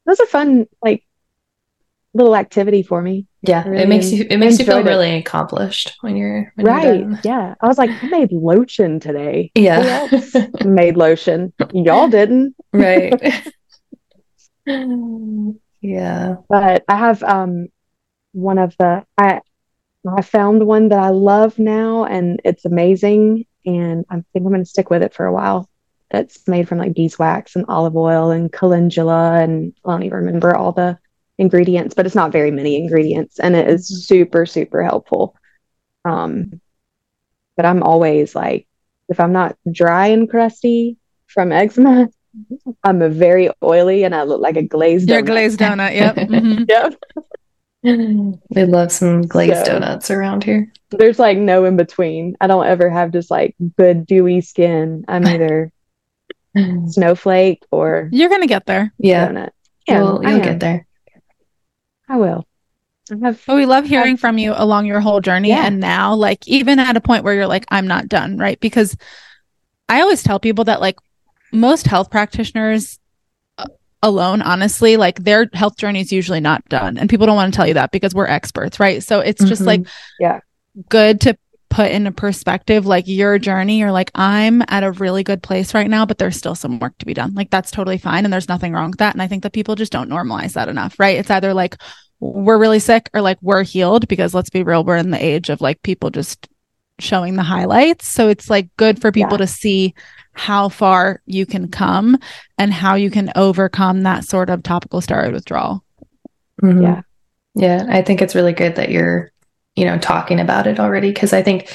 that's 0.06 0.20
a 0.20 0.26
fun 0.26 0.66
like 0.82 1.04
little 2.14 2.36
activity 2.36 2.82
for 2.82 3.02
me. 3.02 3.26
Yeah, 3.42 3.68
really 3.68 3.82
it 3.82 3.88
makes 3.88 4.10
you 4.10 4.26
it 4.30 4.38
makes 4.38 4.58
you 4.58 4.64
feel 4.64 4.82
really 4.82 5.16
accomplished 5.16 5.96
when 6.00 6.16
you're 6.16 6.50
when 6.54 6.66
right. 6.66 7.00
You're 7.00 7.18
yeah, 7.24 7.54
I 7.60 7.66
was 7.66 7.76
like, 7.76 7.90
I 7.90 8.06
made 8.08 8.32
lotion 8.32 9.00
today. 9.00 9.50
Yeah, 9.54 10.08
made 10.64 10.96
lotion. 10.96 11.52
Y'all 11.74 12.08
didn't, 12.18 12.56
right? 12.72 13.12
yeah, 15.84 16.36
but 16.48 16.82
I 16.88 16.96
have 16.96 17.22
um 17.22 17.68
one 18.32 18.56
of 18.58 18.74
the 18.78 19.04
I 19.18 19.42
I 20.08 20.22
found 20.22 20.66
one 20.66 20.88
that 20.88 20.98
I 20.98 21.10
love 21.10 21.58
now, 21.58 22.04
and 22.04 22.40
it's 22.44 22.64
amazing, 22.64 23.44
and 23.66 24.06
I 24.08 24.14
think 24.14 24.44
I'm 24.44 24.48
going 24.48 24.60
to 24.60 24.64
stick 24.64 24.88
with 24.88 25.02
it 25.02 25.12
for 25.12 25.26
a 25.26 25.32
while. 25.32 25.68
It's 26.10 26.48
made 26.48 26.68
from 26.68 26.78
like 26.78 26.94
beeswax 26.94 27.54
and 27.54 27.66
olive 27.68 27.96
oil 27.96 28.30
and 28.30 28.50
calendula, 28.50 29.34
and 29.42 29.74
I 29.84 29.90
don't 29.90 30.04
even 30.04 30.18
remember 30.18 30.56
all 30.56 30.72
the 30.72 30.98
ingredients, 31.36 31.94
but 31.94 32.06
it's 32.06 32.14
not 32.14 32.32
very 32.32 32.50
many 32.50 32.76
ingredients 32.76 33.38
and 33.40 33.56
it 33.56 33.68
is 33.68 33.90
mm-hmm. 33.90 33.98
super, 34.00 34.46
super 34.46 34.82
helpful. 34.82 35.36
Um, 36.04 36.60
but 37.56 37.66
I'm 37.66 37.82
always 37.82 38.34
like, 38.34 38.66
if 39.08 39.20
I'm 39.20 39.32
not 39.32 39.56
dry 39.70 40.08
and 40.08 40.30
crusty 40.30 40.96
from 41.26 41.52
eczema, 41.52 42.08
I'm 42.82 43.02
a 43.02 43.08
very 43.08 43.50
oily 43.62 44.04
and 44.04 44.14
I 44.14 44.22
look 44.22 44.40
like 44.40 44.56
a 44.56 44.62
glazed 44.62 45.08
donut. 45.08 45.12
You're 45.12 45.22
donut. 45.22 45.26
glazed 45.26 45.60
donut, 45.60 45.94
yep. 45.94 46.16
Mm-hmm. 46.16 46.64
yep. 46.68 46.94
We 48.50 48.64
love 48.64 48.90
some 48.90 49.22
glazed 49.22 49.66
so, 49.66 49.72
donuts 49.72 50.10
around 50.10 50.44
here. 50.44 50.72
There's 50.90 51.18
like 51.18 51.36
no 51.36 51.64
in 51.64 51.76
between. 51.76 52.36
I 52.40 52.46
don't 52.46 52.66
ever 52.66 52.88
have 52.88 53.12
just 53.12 53.30
like 53.30 53.54
good 53.76 54.06
dewy 54.06 54.40
skin. 54.40 55.04
I'm 55.06 55.26
either 55.26 55.70
snowflake 56.86 57.62
or 57.70 58.08
you're 58.10 58.30
gonna 58.30 58.46
get 58.46 58.64
there. 58.64 58.92
Yeah, 58.98 59.28
donut. 59.28 59.50
yeah, 59.86 59.98
you'll, 59.98 60.22
you'll 60.24 60.40
get 60.40 60.60
there. 60.60 60.86
I 62.08 62.16
will. 62.16 62.46
I 63.10 63.16
have, 63.26 63.42
but 63.46 63.56
we 63.56 63.66
love 63.66 63.84
hearing 63.84 64.16
from 64.16 64.38
you 64.38 64.54
along 64.56 64.86
your 64.86 65.00
whole 65.00 65.20
journey. 65.20 65.50
Yeah. 65.50 65.66
And 65.66 65.78
now, 65.78 66.14
like, 66.14 66.46
even 66.48 66.78
at 66.78 66.96
a 66.96 67.00
point 67.00 67.22
where 67.22 67.34
you're 67.34 67.46
like, 67.46 67.66
I'm 67.68 67.86
not 67.86 68.08
done, 68.08 68.38
right? 68.38 68.58
Because 68.58 68.96
I 69.88 70.00
always 70.00 70.22
tell 70.22 70.40
people 70.40 70.64
that, 70.64 70.80
like, 70.80 70.96
most 71.54 71.86
health 71.86 72.10
practitioners 72.10 72.98
uh, 73.58 73.66
alone, 74.02 74.42
honestly, 74.42 74.96
like, 74.96 75.20
their 75.20 75.48
health 75.52 75.76
journey 75.76 76.00
is 76.00 76.12
usually 76.12 76.40
not 76.40 76.68
done. 76.68 76.98
And 76.98 77.08
people 77.08 77.26
don't 77.26 77.36
want 77.36 77.52
to 77.52 77.56
tell 77.56 77.66
you 77.66 77.74
that 77.74 77.90
because 77.90 78.14
we're 78.14 78.26
experts, 78.26 78.80
right? 78.80 79.02
So 79.02 79.20
it's 79.20 79.40
mm-hmm. 79.40 79.48
just 79.48 79.62
like, 79.62 79.86
yeah, 80.18 80.40
good 80.88 81.20
to 81.22 81.38
put 81.74 81.90
into 81.90 82.12
perspective 82.12 82.86
like 82.86 83.08
your 83.08 83.36
journey 83.36 83.80
you're 83.80 83.90
like 83.90 84.12
i'm 84.14 84.62
at 84.68 84.84
a 84.84 84.92
really 84.92 85.24
good 85.24 85.42
place 85.42 85.74
right 85.74 85.90
now 85.90 86.06
but 86.06 86.18
there's 86.18 86.36
still 86.36 86.54
some 86.54 86.78
work 86.78 86.96
to 86.98 87.04
be 87.04 87.12
done 87.12 87.34
like 87.34 87.50
that's 87.50 87.72
totally 87.72 87.98
fine 87.98 88.22
and 88.22 88.32
there's 88.32 88.48
nothing 88.48 88.72
wrong 88.72 88.90
with 88.90 89.00
that 89.00 89.12
and 89.12 89.20
i 89.20 89.26
think 89.26 89.42
that 89.42 89.52
people 89.52 89.74
just 89.74 89.90
don't 89.90 90.08
normalize 90.08 90.52
that 90.52 90.68
enough 90.68 90.94
right 91.00 91.18
it's 91.18 91.30
either 91.32 91.52
like 91.52 91.76
we're 92.20 92.58
really 92.58 92.78
sick 92.78 93.10
or 93.12 93.20
like 93.20 93.38
we're 93.42 93.64
healed 93.64 94.06
because 94.06 94.32
let's 94.32 94.50
be 94.50 94.62
real 94.62 94.84
we're 94.84 94.96
in 94.96 95.10
the 95.10 95.24
age 95.24 95.50
of 95.50 95.60
like 95.60 95.82
people 95.82 96.10
just 96.10 96.46
showing 97.00 97.34
the 97.34 97.42
highlights 97.42 98.06
so 98.06 98.28
it's 98.28 98.48
like 98.48 98.68
good 98.76 99.00
for 99.00 99.10
people 99.10 99.32
yeah. 99.32 99.38
to 99.38 99.46
see 99.48 99.94
how 100.34 100.68
far 100.68 101.22
you 101.26 101.46
can 101.46 101.68
come 101.68 102.18
and 102.58 102.72
how 102.72 102.94
you 102.94 103.10
can 103.10 103.30
overcome 103.36 104.02
that 104.02 104.24
sort 104.24 104.50
of 104.50 104.62
topical 104.62 105.00
steroid 105.00 105.32
withdrawal 105.32 105.84
mm-hmm. 106.62 106.82
yeah 106.82 107.02
yeah 107.54 107.86
i 107.88 108.02
think 108.02 108.20
it's 108.20 108.34
really 108.34 108.52
good 108.52 108.74
that 108.76 108.90
you're 108.90 109.32
you 109.76 109.84
know 109.84 109.98
talking 109.98 110.40
about 110.40 110.66
it 110.66 110.78
already 110.80 111.12
because 111.12 111.32
i 111.32 111.42
think 111.42 111.72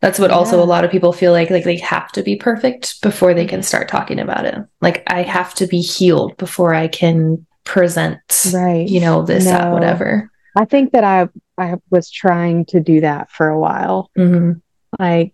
that's 0.00 0.18
what 0.18 0.30
also 0.30 0.56
yeah. 0.56 0.62
a 0.62 0.64
lot 0.64 0.84
of 0.84 0.90
people 0.90 1.12
feel 1.12 1.32
like 1.32 1.50
like 1.50 1.64
they 1.64 1.78
have 1.78 2.10
to 2.12 2.22
be 2.22 2.36
perfect 2.36 3.00
before 3.02 3.32
they 3.32 3.46
can 3.46 3.60
mm-hmm. 3.60 3.64
start 3.64 3.88
talking 3.88 4.18
about 4.18 4.44
it 4.44 4.56
like 4.80 5.02
i 5.06 5.22
have 5.22 5.54
to 5.54 5.66
be 5.66 5.80
healed 5.80 6.36
before 6.36 6.74
i 6.74 6.88
can 6.88 7.46
present 7.64 8.18
right 8.52 8.88
you 8.88 9.00
know 9.00 9.22
this 9.22 9.44
no. 9.44 9.52
that 9.52 9.72
whatever 9.72 10.30
i 10.56 10.64
think 10.64 10.92
that 10.92 11.04
i 11.04 11.28
i 11.58 11.76
was 11.90 12.10
trying 12.10 12.64
to 12.64 12.80
do 12.80 13.00
that 13.00 13.30
for 13.30 13.48
a 13.48 13.58
while 13.58 14.10
mm-hmm. 14.18 14.52
like 14.98 15.32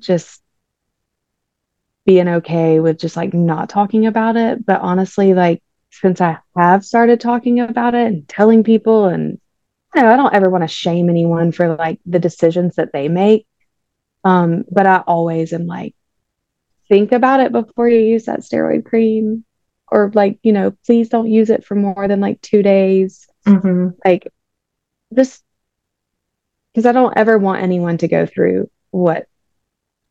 just 0.00 0.39
being 2.10 2.28
okay 2.28 2.80
with 2.80 2.98
just 2.98 3.16
like 3.16 3.32
not 3.32 3.68
talking 3.68 4.06
about 4.06 4.36
it 4.36 4.64
but 4.66 4.80
honestly 4.80 5.32
like 5.32 5.62
since 5.90 6.20
i 6.20 6.36
have 6.56 6.84
started 6.84 7.20
talking 7.20 7.60
about 7.60 7.94
it 7.94 8.06
and 8.06 8.28
telling 8.28 8.64
people 8.64 9.06
and 9.06 9.38
know, 9.94 10.08
I 10.08 10.16
don't 10.16 10.34
ever 10.34 10.50
want 10.50 10.62
to 10.62 10.68
shame 10.68 11.08
anyone 11.08 11.52
for 11.52 11.74
like 11.74 12.00
the 12.06 12.18
decisions 12.18 12.76
that 12.76 12.92
they 12.92 13.08
make. 13.08 13.46
Um, 14.24 14.64
but 14.70 14.86
I 14.86 14.98
always 14.98 15.52
am 15.52 15.66
like, 15.66 15.94
think 16.88 17.12
about 17.12 17.40
it 17.40 17.52
before 17.52 17.88
you 17.88 18.00
use 18.00 18.26
that 18.26 18.40
steroid 18.40 18.84
cream, 18.84 19.44
or 19.88 20.10
like, 20.14 20.38
you 20.42 20.52
know, 20.52 20.72
please 20.84 21.08
don't 21.08 21.30
use 21.30 21.50
it 21.50 21.64
for 21.64 21.74
more 21.74 22.06
than 22.06 22.20
like 22.20 22.40
two 22.40 22.62
days. 22.62 23.26
Mm-hmm. 23.46 23.88
Like, 24.04 24.28
just 25.14 25.42
because 26.72 26.86
I 26.86 26.92
don't 26.92 27.16
ever 27.16 27.38
want 27.38 27.62
anyone 27.62 27.98
to 27.98 28.08
go 28.08 28.26
through 28.26 28.70
what 28.90 29.26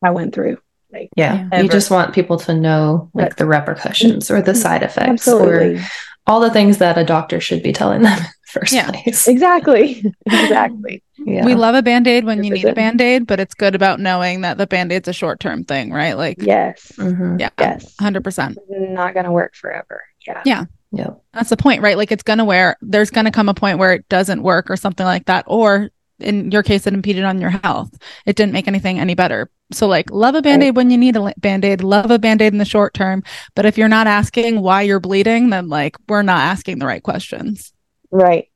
I 0.02 0.10
went 0.10 0.34
through. 0.34 0.58
Like, 0.92 1.10
yeah, 1.16 1.48
ever. 1.52 1.62
you 1.62 1.68
just 1.68 1.90
want 1.90 2.14
people 2.14 2.38
to 2.38 2.54
know 2.54 3.10
like 3.14 3.30
but, 3.30 3.36
the 3.38 3.46
repercussions 3.46 4.30
or 4.30 4.42
the 4.42 4.54
side 4.54 4.82
effects 4.82 5.28
absolutely. 5.28 5.78
or 5.78 5.82
all 6.26 6.40
the 6.40 6.50
things 6.50 6.78
that 6.78 6.98
a 6.98 7.04
doctor 7.04 7.40
should 7.40 7.62
be 7.62 7.72
telling 7.72 8.02
them 8.02 8.18
first 8.46 8.72
yeah. 8.72 8.90
place. 8.90 9.26
Exactly. 9.26 10.04
exactly. 10.26 11.02
Yeah. 11.18 11.44
We 11.44 11.54
love 11.54 11.74
a 11.74 11.82
band-aid 11.82 12.24
when 12.24 12.44
you 12.44 12.52
need 12.52 12.64
a 12.64 12.72
band-aid, 12.72 13.26
but 13.26 13.40
it's 13.40 13.54
good 13.54 13.74
about 13.74 14.00
knowing 14.00 14.42
that 14.42 14.58
the 14.58 14.66
band-aid's 14.66 15.08
a 15.08 15.12
short-term 15.12 15.64
thing, 15.64 15.92
right? 15.92 16.16
Like 16.16 16.36
Yes. 16.40 16.92
Mm-hmm. 16.96 17.40
Yeah. 17.40 17.50
Yes. 17.58 17.94
100%. 18.00 18.56
Not 18.68 19.14
going 19.14 19.26
to 19.26 19.32
work 19.32 19.54
forever. 19.54 20.02
Yeah. 20.26 20.42
Yeah. 20.44 20.64
Yeah. 20.92 21.10
That's 21.32 21.50
the 21.50 21.56
point, 21.56 21.82
right? 21.82 21.96
Like 21.96 22.10
it's 22.12 22.22
going 22.22 22.38
to 22.38 22.44
wear 22.44 22.76
there's 22.80 23.10
going 23.10 23.26
to 23.26 23.30
come 23.30 23.48
a 23.48 23.54
point 23.54 23.78
where 23.78 23.92
it 23.92 24.08
doesn't 24.08 24.42
work 24.42 24.70
or 24.70 24.76
something 24.76 25.06
like 25.06 25.26
that 25.26 25.44
or 25.46 25.90
in 26.22 26.50
your 26.50 26.62
case, 26.62 26.86
it 26.86 26.94
impeded 26.94 27.24
on 27.24 27.40
your 27.40 27.50
health. 27.50 27.90
It 28.26 28.36
didn't 28.36 28.52
make 28.52 28.68
anything 28.68 28.98
any 28.98 29.14
better. 29.14 29.50
So, 29.72 29.86
like, 29.86 30.10
love 30.10 30.34
a 30.34 30.42
band 30.42 30.62
aid 30.62 30.76
when 30.76 30.90
you 30.90 30.98
need 30.98 31.16
a 31.16 31.32
band 31.38 31.64
aid, 31.64 31.82
love 31.82 32.10
a 32.10 32.18
band 32.18 32.42
aid 32.42 32.52
in 32.52 32.58
the 32.58 32.64
short 32.64 32.94
term. 32.94 33.22
But 33.54 33.66
if 33.66 33.78
you're 33.78 33.88
not 33.88 34.06
asking 34.06 34.60
why 34.60 34.82
you're 34.82 35.00
bleeding, 35.00 35.50
then 35.50 35.68
like, 35.68 35.96
we're 36.08 36.22
not 36.22 36.40
asking 36.40 36.78
the 36.78 36.86
right 36.86 37.02
questions. 37.02 37.72
Right. 38.10 38.50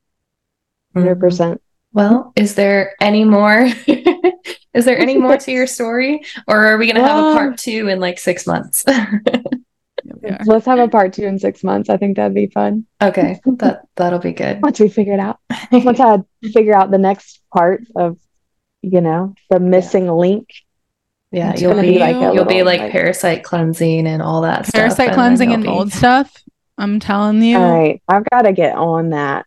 100%. 0.96 1.16
Mm-hmm. 1.16 1.54
Well, 1.92 2.32
is 2.34 2.56
there 2.56 2.94
any 3.00 3.24
more? 3.24 3.68
is 4.74 4.84
there 4.84 4.98
any 4.98 5.16
more 5.16 5.36
to 5.36 5.52
your 5.52 5.66
story? 5.68 6.22
Or 6.48 6.66
are 6.66 6.76
we 6.76 6.86
going 6.86 6.96
to 6.96 7.06
have 7.06 7.24
a 7.24 7.34
part 7.34 7.58
two 7.58 7.88
in 7.88 8.00
like 8.00 8.18
six 8.18 8.46
months? 8.46 8.84
Let's 10.46 10.66
have 10.66 10.78
a 10.78 10.88
part 10.88 11.12
two 11.12 11.24
in 11.24 11.38
six 11.38 11.64
months. 11.64 11.88
I 11.88 11.96
think 11.96 12.16
that'd 12.16 12.34
be 12.34 12.46
fun. 12.46 12.86
Okay, 13.02 13.40
that 13.58 13.82
that'll 13.96 14.18
be 14.18 14.32
good. 14.32 14.62
Once 14.62 14.80
we 14.80 14.88
figure 14.88 15.14
it 15.14 15.20
out, 15.20 15.38
once 15.72 16.00
I 16.00 16.18
figure 16.52 16.74
out 16.74 16.90
the 16.90 16.98
next 16.98 17.40
part 17.52 17.82
of, 17.96 18.18
you 18.82 19.00
know, 19.00 19.34
the 19.50 19.60
missing 19.60 20.06
yeah. 20.06 20.12
link. 20.12 20.48
Yeah, 21.30 21.54
you'll 21.56 21.80
be, 21.80 21.94
be, 21.94 21.98
like 21.98 22.14
you'll 22.14 22.30
little, 22.30 22.44
be 22.44 22.62
like, 22.62 22.80
like, 22.80 22.92
parasite 22.92 23.42
cleansing 23.42 24.06
and 24.06 24.22
all 24.22 24.42
that 24.42 24.66
stuff. 24.66 24.74
parasite 24.74 25.06
stuff, 25.06 25.14
cleansing 25.14 25.52
and, 25.52 25.64
and 25.64 25.72
mold 25.72 25.90
be... 25.90 25.96
stuff. 25.96 26.32
I'm 26.78 27.00
telling 27.00 27.42
you. 27.42 27.56
All 27.56 27.80
right, 27.80 28.02
I've 28.06 28.24
got 28.30 28.42
to 28.42 28.52
get 28.52 28.76
on 28.76 29.10
that. 29.10 29.46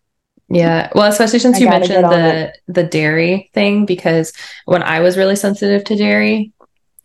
Yeah. 0.50 0.90
Well, 0.96 1.10
especially 1.10 1.40
since 1.40 1.58
I 1.58 1.60
you 1.60 1.70
mentioned 1.70 2.06
the 2.06 2.54
the 2.68 2.84
dairy 2.84 3.50
thing 3.54 3.86
because 3.86 4.34
when 4.66 4.82
I 4.82 5.02
was 5.02 5.18
really 5.18 5.36
sensitive 5.36 5.84
to 5.86 5.96
dairy, 5.96 6.54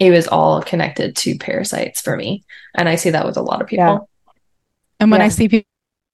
it 0.02 0.10
was 0.10 0.26
all 0.26 0.60
connected 0.62 1.14
to 1.14 1.38
parasites 1.38 2.00
for 2.00 2.16
me. 2.16 2.44
And 2.74 2.88
I 2.88 2.96
see 2.96 3.10
that 3.10 3.24
with 3.24 3.36
a 3.36 3.42
lot 3.42 3.62
of 3.62 3.68
people. 3.68 3.84
Yeah. 3.84 3.98
And 4.98 5.10
when 5.12 5.20
yeah. 5.20 5.26
I 5.26 5.28
see 5.28 5.48
people 5.48 5.68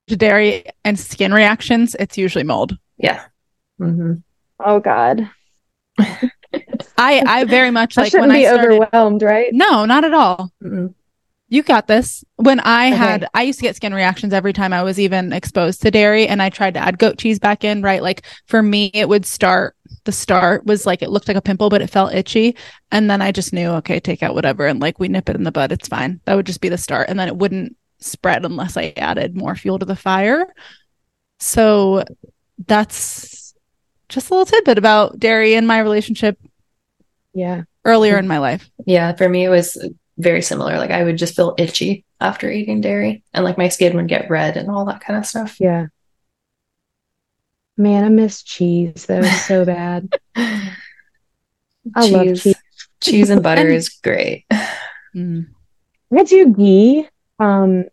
to 0.08 0.16
dairy 0.16 0.64
and 0.84 0.98
skin 0.98 1.32
reactions, 1.32 1.96
it's 1.98 2.18
usually 2.18 2.44
mold. 2.44 2.76
Yeah. 2.98 3.24
Mm-hmm. 3.80 4.14
Oh 4.60 4.80
God. 4.80 5.30
I 5.98 6.30
I 6.98 7.44
very 7.44 7.70
much 7.70 7.96
like 7.96 8.12
when 8.12 8.30
I 8.30 8.42
started, 8.42 8.72
overwhelmed, 8.72 9.22
right? 9.22 9.48
No, 9.52 9.86
not 9.86 10.04
at 10.04 10.12
all. 10.12 10.52
Mm-hmm. 10.62 10.88
You 11.50 11.62
got 11.62 11.86
this. 11.86 12.24
When 12.36 12.60
I 12.60 12.88
okay. 12.88 12.96
had, 12.96 13.28
I 13.32 13.42
used 13.42 13.58
to 13.60 13.62
get 13.62 13.74
skin 13.74 13.94
reactions 13.94 14.34
every 14.34 14.52
time 14.52 14.74
I 14.74 14.82
was 14.82 15.00
even 15.00 15.32
exposed 15.32 15.80
to 15.80 15.90
dairy, 15.90 16.28
and 16.28 16.42
I 16.42 16.50
tried 16.50 16.74
to 16.74 16.80
add 16.80 16.98
goat 16.98 17.16
cheese 17.16 17.38
back 17.38 17.64
in. 17.64 17.80
Right, 17.80 18.02
like 18.02 18.26
for 18.46 18.62
me, 18.62 18.90
it 18.92 19.08
would 19.08 19.24
start. 19.24 19.74
The 20.08 20.12
start 20.12 20.64
was 20.64 20.86
like 20.86 21.02
it 21.02 21.10
looked 21.10 21.28
like 21.28 21.36
a 21.36 21.42
pimple, 21.42 21.68
but 21.68 21.82
it 21.82 21.90
felt 21.90 22.14
itchy, 22.14 22.56
and 22.90 23.10
then 23.10 23.20
I 23.20 23.30
just 23.30 23.52
knew, 23.52 23.68
okay, 23.72 24.00
take 24.00 24.22
out 24.22 24.34
whatever, 24.34 24.66
and 24.66 24.80
like 24.80 24.98
we 24.98 25.06
nip 25.08 25.28
it 25.28 25.36
in 25.36 25.42
the 25.42 25.52
bud, 25.52 25.70
it's 25.70 25.86
fine. 25.86 26.22
That 26.24 26.34
would 26.34 26.46
just 26.46 26.62
be 26.62 26.70
the 26.70 26.78
start, 26.78 27.10
and 27.10 27.20
then 27.20 27.28
it 27.28 27.36
wouldn't 27.36 27.76
spread 27.98 28.46
unless 28.46 28.78
I 28.78 28.94
added 28.96 29.36
more 29.36 29.54
fuel 29.54 29.78
to 29.78 29.84
the 29.84 29.94
fire. 29.94 30.46
So 31.40 32.04
that's 32.66 33.52
just 34.08 34.30
a 34.30 34.32
little 34.32 34.46
tidbit 34.46 34.78
about 34.78 35.18
dairy 35.18 35.56
and 35.56 35.66
my 35.66 35.80
relationship. 35.80 36.38
Yeah. 37.34 37.64
Earlier 37.84 38.16
in 38.16 38.28
my 38.28 38.38
life. 38.38 38.70
Yeah. 38.86 39.14
For 39.14 39.28
me, 39.28 39.44
it 39.44 39.50
was 39.50 39.76
very 40.16 40.40
similar. 40.40 40.78
Like 40.78 40.90
I 40.90 41.04
would 41.04 41.18
just 41.18 41.36
feel 41.36 41.54
itchy 41.58 42.06
after 42.18 42.50
eating 42.50 42.80
dairy 42.80 43.24
and 43.34 43.44
like 43.44 43.58
my 43.58 43.68
skin 43.68 43.94
would 43.96 44.08
get 44.08 44.30
red 44.30 44.56
and 44.56 44.70
all 44.70 44.86
that 44.86 45.02
kind 45.02 45.18
of 45.18 45.26
stuff. 45.26 45.60
Yeah. 45.60 45.88
Man, 47.78 48.02
I 48.02 48.08
miss 48.08 48.42
cheese 48.42 49.06
though 49.06 49.22
so 49.22 49.64
bad. 49.64 50.12
I 50.36 50.72
cheese. 52.00 52.12
love 52.12 52.26
cheese. 52.40 52.56
Cheese 53.00 53.30
and 53.30 53.42
butter 53.42 53.68
is 53.68 53.88
great. 53.88 54.44
Mm. 55.14 55.46
I 56.12 56.24
do 56.24 56.52
ghee. 56.52 57.08
Um 57.38 57.84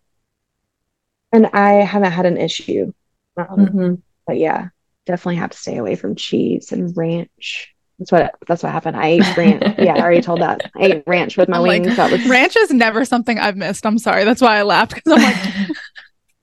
and 1.32 1.46
I 1.48 1.74
haven't 1.84 2.12
had 2.12 2.26
an 2.26 2.38
issue. 2.38 2.94
Um, 3.38 3.46
mm-hmm. 3.48 3.94
But 4.26 4.38
yeah, 4.38 4.70
definitely 5.06 5.36
have 5.36 5.52
to 5.52 5.58
stay 5.58 5.78
away 5.78 5.96
from 5.96 6.16
cheese 6.16 6.72
and 6.72 6.96
ranch. 6.98 7.74
That's 8.00 8.12
what 8.12 8.36
that's 8.48 8.64
what 8.64 8.72
happened. 8.72 8.98
I 8.98 9.08
ate 9.08 9.38
ranch. 9.38 9.76
yeah, 9.78 9.94
I 9.94 10.02
already 10.02 10.22
told 10.22 10.42
that. 10.42 10.72
I 10.76 10.86
ate 10.86 11.04
ranch 11.06 11.38
with 11.38 11.48
my 11.48 11.58
I'm 11.58 11.64
wings. 11.64 11.88
Like, 11.88 11.98
that 11.98 12.12
was 12.12 12.28
ranch 12.28 12.56
is 12.56 12.72
never 12.72 13.06
something 13.06 13.38
I've 13.38 13.56
missed. 13.56 13.86
I'm 13.86 14.00
sorry. 14.00 14.24
That's 14.24 14.42
why 14.42 14.58
I 14.58 14.64
laughed 14.64 14.96
because 14.96 15.14
I'm 15.14 15.22
like 15.22 15.78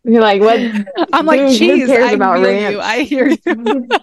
You're 0.05 0.23
like, 0.23 0.41
what 0.41 0.59
I'm 1.13 1.27
like, 1.27 1.57
cheese. 1.57 1.91
I 1.91 2.13
about 2.13 2.43
ranch? 2.43 2.75
You. 2.75 2.81
I 2.81 3.03
hear 3.03 3.29
you. 3.29 3.89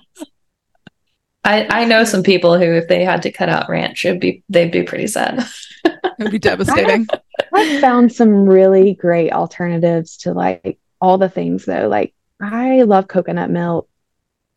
I, 1.44 1.82
I 1.82 1.86
know 1.86 2.04
some 2.04 2.22
people 2.22 2.58
who 2.58 2.66
if 2.66 2.88
they 2.88 3.04
had 3.04 3.22
to 3.24 3.32
cut 3.32 3.50
out 3.50 3.70
ranch, 3.70 4.06
it'd 4.06 4.20
be 4.20 4.44
they'd 4.50 4.72
be 4.72 4.84
pretty 4.84 5.08
sad. 5.08 5.46
it'd 6.20 6.32
be 6.32 6.40
devastating. 6.40 7.08
I've 7.54 7.82
found 7.82 8.12
some 8.14 8.46
really 8.46 8.94
great 8.94 9.32
alternatives 9.32 10.18
to 10.18 10.34
like 10.34 10.80
all 11.02 11.18
the 11.18 11.30
things 11.30 11.66
though. 11.66 11.88
Like 11.88 12.14
I 12.42 12.84
love 12.84 13.08
coconut 13.08 13.50
milk. 13.50 13.90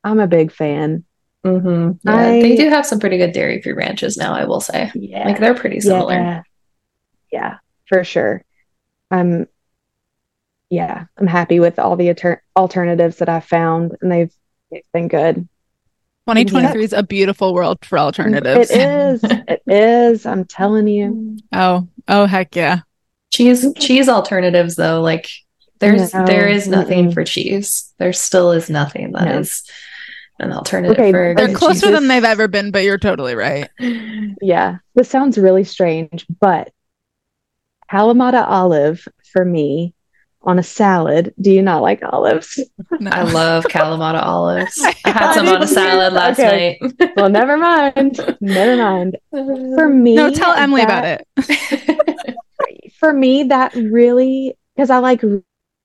I'm 0.05 0.21
a 0.21 0.27
big 0.27 0.53
fan. 0.53 1.05
Mm-hmm. 1.47 2.09
Yeah, 2.09 2.17
I, 2.17 2.43
they 2.43 2.57
do 2.57 2.69
have 2.69 2.87
some 2.87 3.01
pretty 3.01 3.19
good 3.19 3.33
dairy 3.33 3.63
free 3.63 3.73
ranches 3.73 4.17
now. 4.17 4.35
I 4.35 4.45
will 4.45 4.61
say, 4.61 4.91
yeah, 4.95 5.27
like 5.27 5.41
they're 5.41 5.55
pretty 5.55 5.81
similar. 5.81 6.15
Yeah, 6.15 6.43
yeah 7.33 7.57
for 7.87 8.05
sure. 8.05 8.45
I'm, 9.11 9.47
yeah, 10.73 11.05
I'm 11.19 11.27
happy 11.27 11.61
with 11.61 11.79
all 11.79 11.97
the 11.97 12.09
alter- 12.09 12.43
alternatives 12.57 13.19
that 13.19 13.29
I've 13.29 13.45
found, 13.45 13.95
and 14.01 14.11
they've 14.11 14.33
been 14.95 15.07
good. 15.07 15.47
2023 16.27 16.81
yeah. 16.81 16.85
is 16.85 16.93
a 16.95 17.03
beautiful 17.03 17.53
world 17.53 17.85
for 17.85 17.99
alternatives. 17.99 18.71
It 18.71 18.81
is. 18.81 19.21
it 19.23 19.63
is. 19.67 20.25
I'm 20.25 20.47
telling 20.47 20.89
you. 20.89 21.37
Oh, 21.53 21.89
oh, 22.09 22.25
heck 22.25 22.57
yeah. 22.57 22.81
Cheese, 23.31 23.67
cheese 23.79 24.09
alternatives 24.09 24.77
though, 24.77 25.03
like 25.03 25.29
there's 25.79 26.15
no. 26.15 26.25
there 26.25 26.49
is 26.49 26.67
nothing 26.67 27.11
mm 27.11 27.15
for 27.15 27.25
cheese. 27.25 27.93
There 27.99 28.15
still 28.15 28.53
is 28.53 28.71
nothing 28.71 29.13
that 29.13 29.27
no. 29.27 29.41
is 29.41 29.63
an 30.39 30.53
alternative 30.53 30.99
okay, 30.99 31.13
for 31.13 31.35
they're 31.37 31.55
closer 31.55 31.89
Jesus. 31.89 31.91
than 31.91 32.09
they've 32.09 32.25
ever 32.25 32.49
been 32.49 32.71
but 32.73 32.83
you're 32.83 32.99
totally 32.99 33.37
right 33.37 33.69
yeah 34.41 34.79
this 34.95 35.09
sounds 35.09 35.39
really 35.39 35.63
strange 35.63 36.27
but 36.41 36.73
kalamata 37.89 38.45
olive 38.49 39.07
for 39.33 39.45
me 39.45 39.95
on 40.45 40.59
a 40.59 40.63
salad 40.63 41.33
do 41.41 41.51
you 41.51 41.63
not 41.63 41.83
like 41.83 42.01
olives 42.13 42.59
no. 43.01 43.11
i 43.11 43.23
love 43.23 43.65
kalamata 43.65 44.23
olives 44.23 44.81
i 45.05 45.11
had 45.11 45.35
some 45.35 45.49
on 45.49 45.63
a 45.63 45.67
salad 45.67 46.13
last 46.13 46.39
okay. 46.39 46.79
night 46.81 47.13
well 47.17 47.29
never 47.31 47.57
mind 47.57 48.19
never 48.41 48.77
mind 48.77 49.17
for 49.31 49.89
me 50.05 50.15
no 50.15 50.31
tell 50.31 50.53
emily 50.53 50.85
that, 50.85 51.25
about 51.37 51.47
it 51.49 52.37
for 52.99 53.13
me 53.13 53.45
that 53.45 53.75
really 53.75 54.57
because 54.75 54.91
i 54.91 54.99
like 54.99 55.23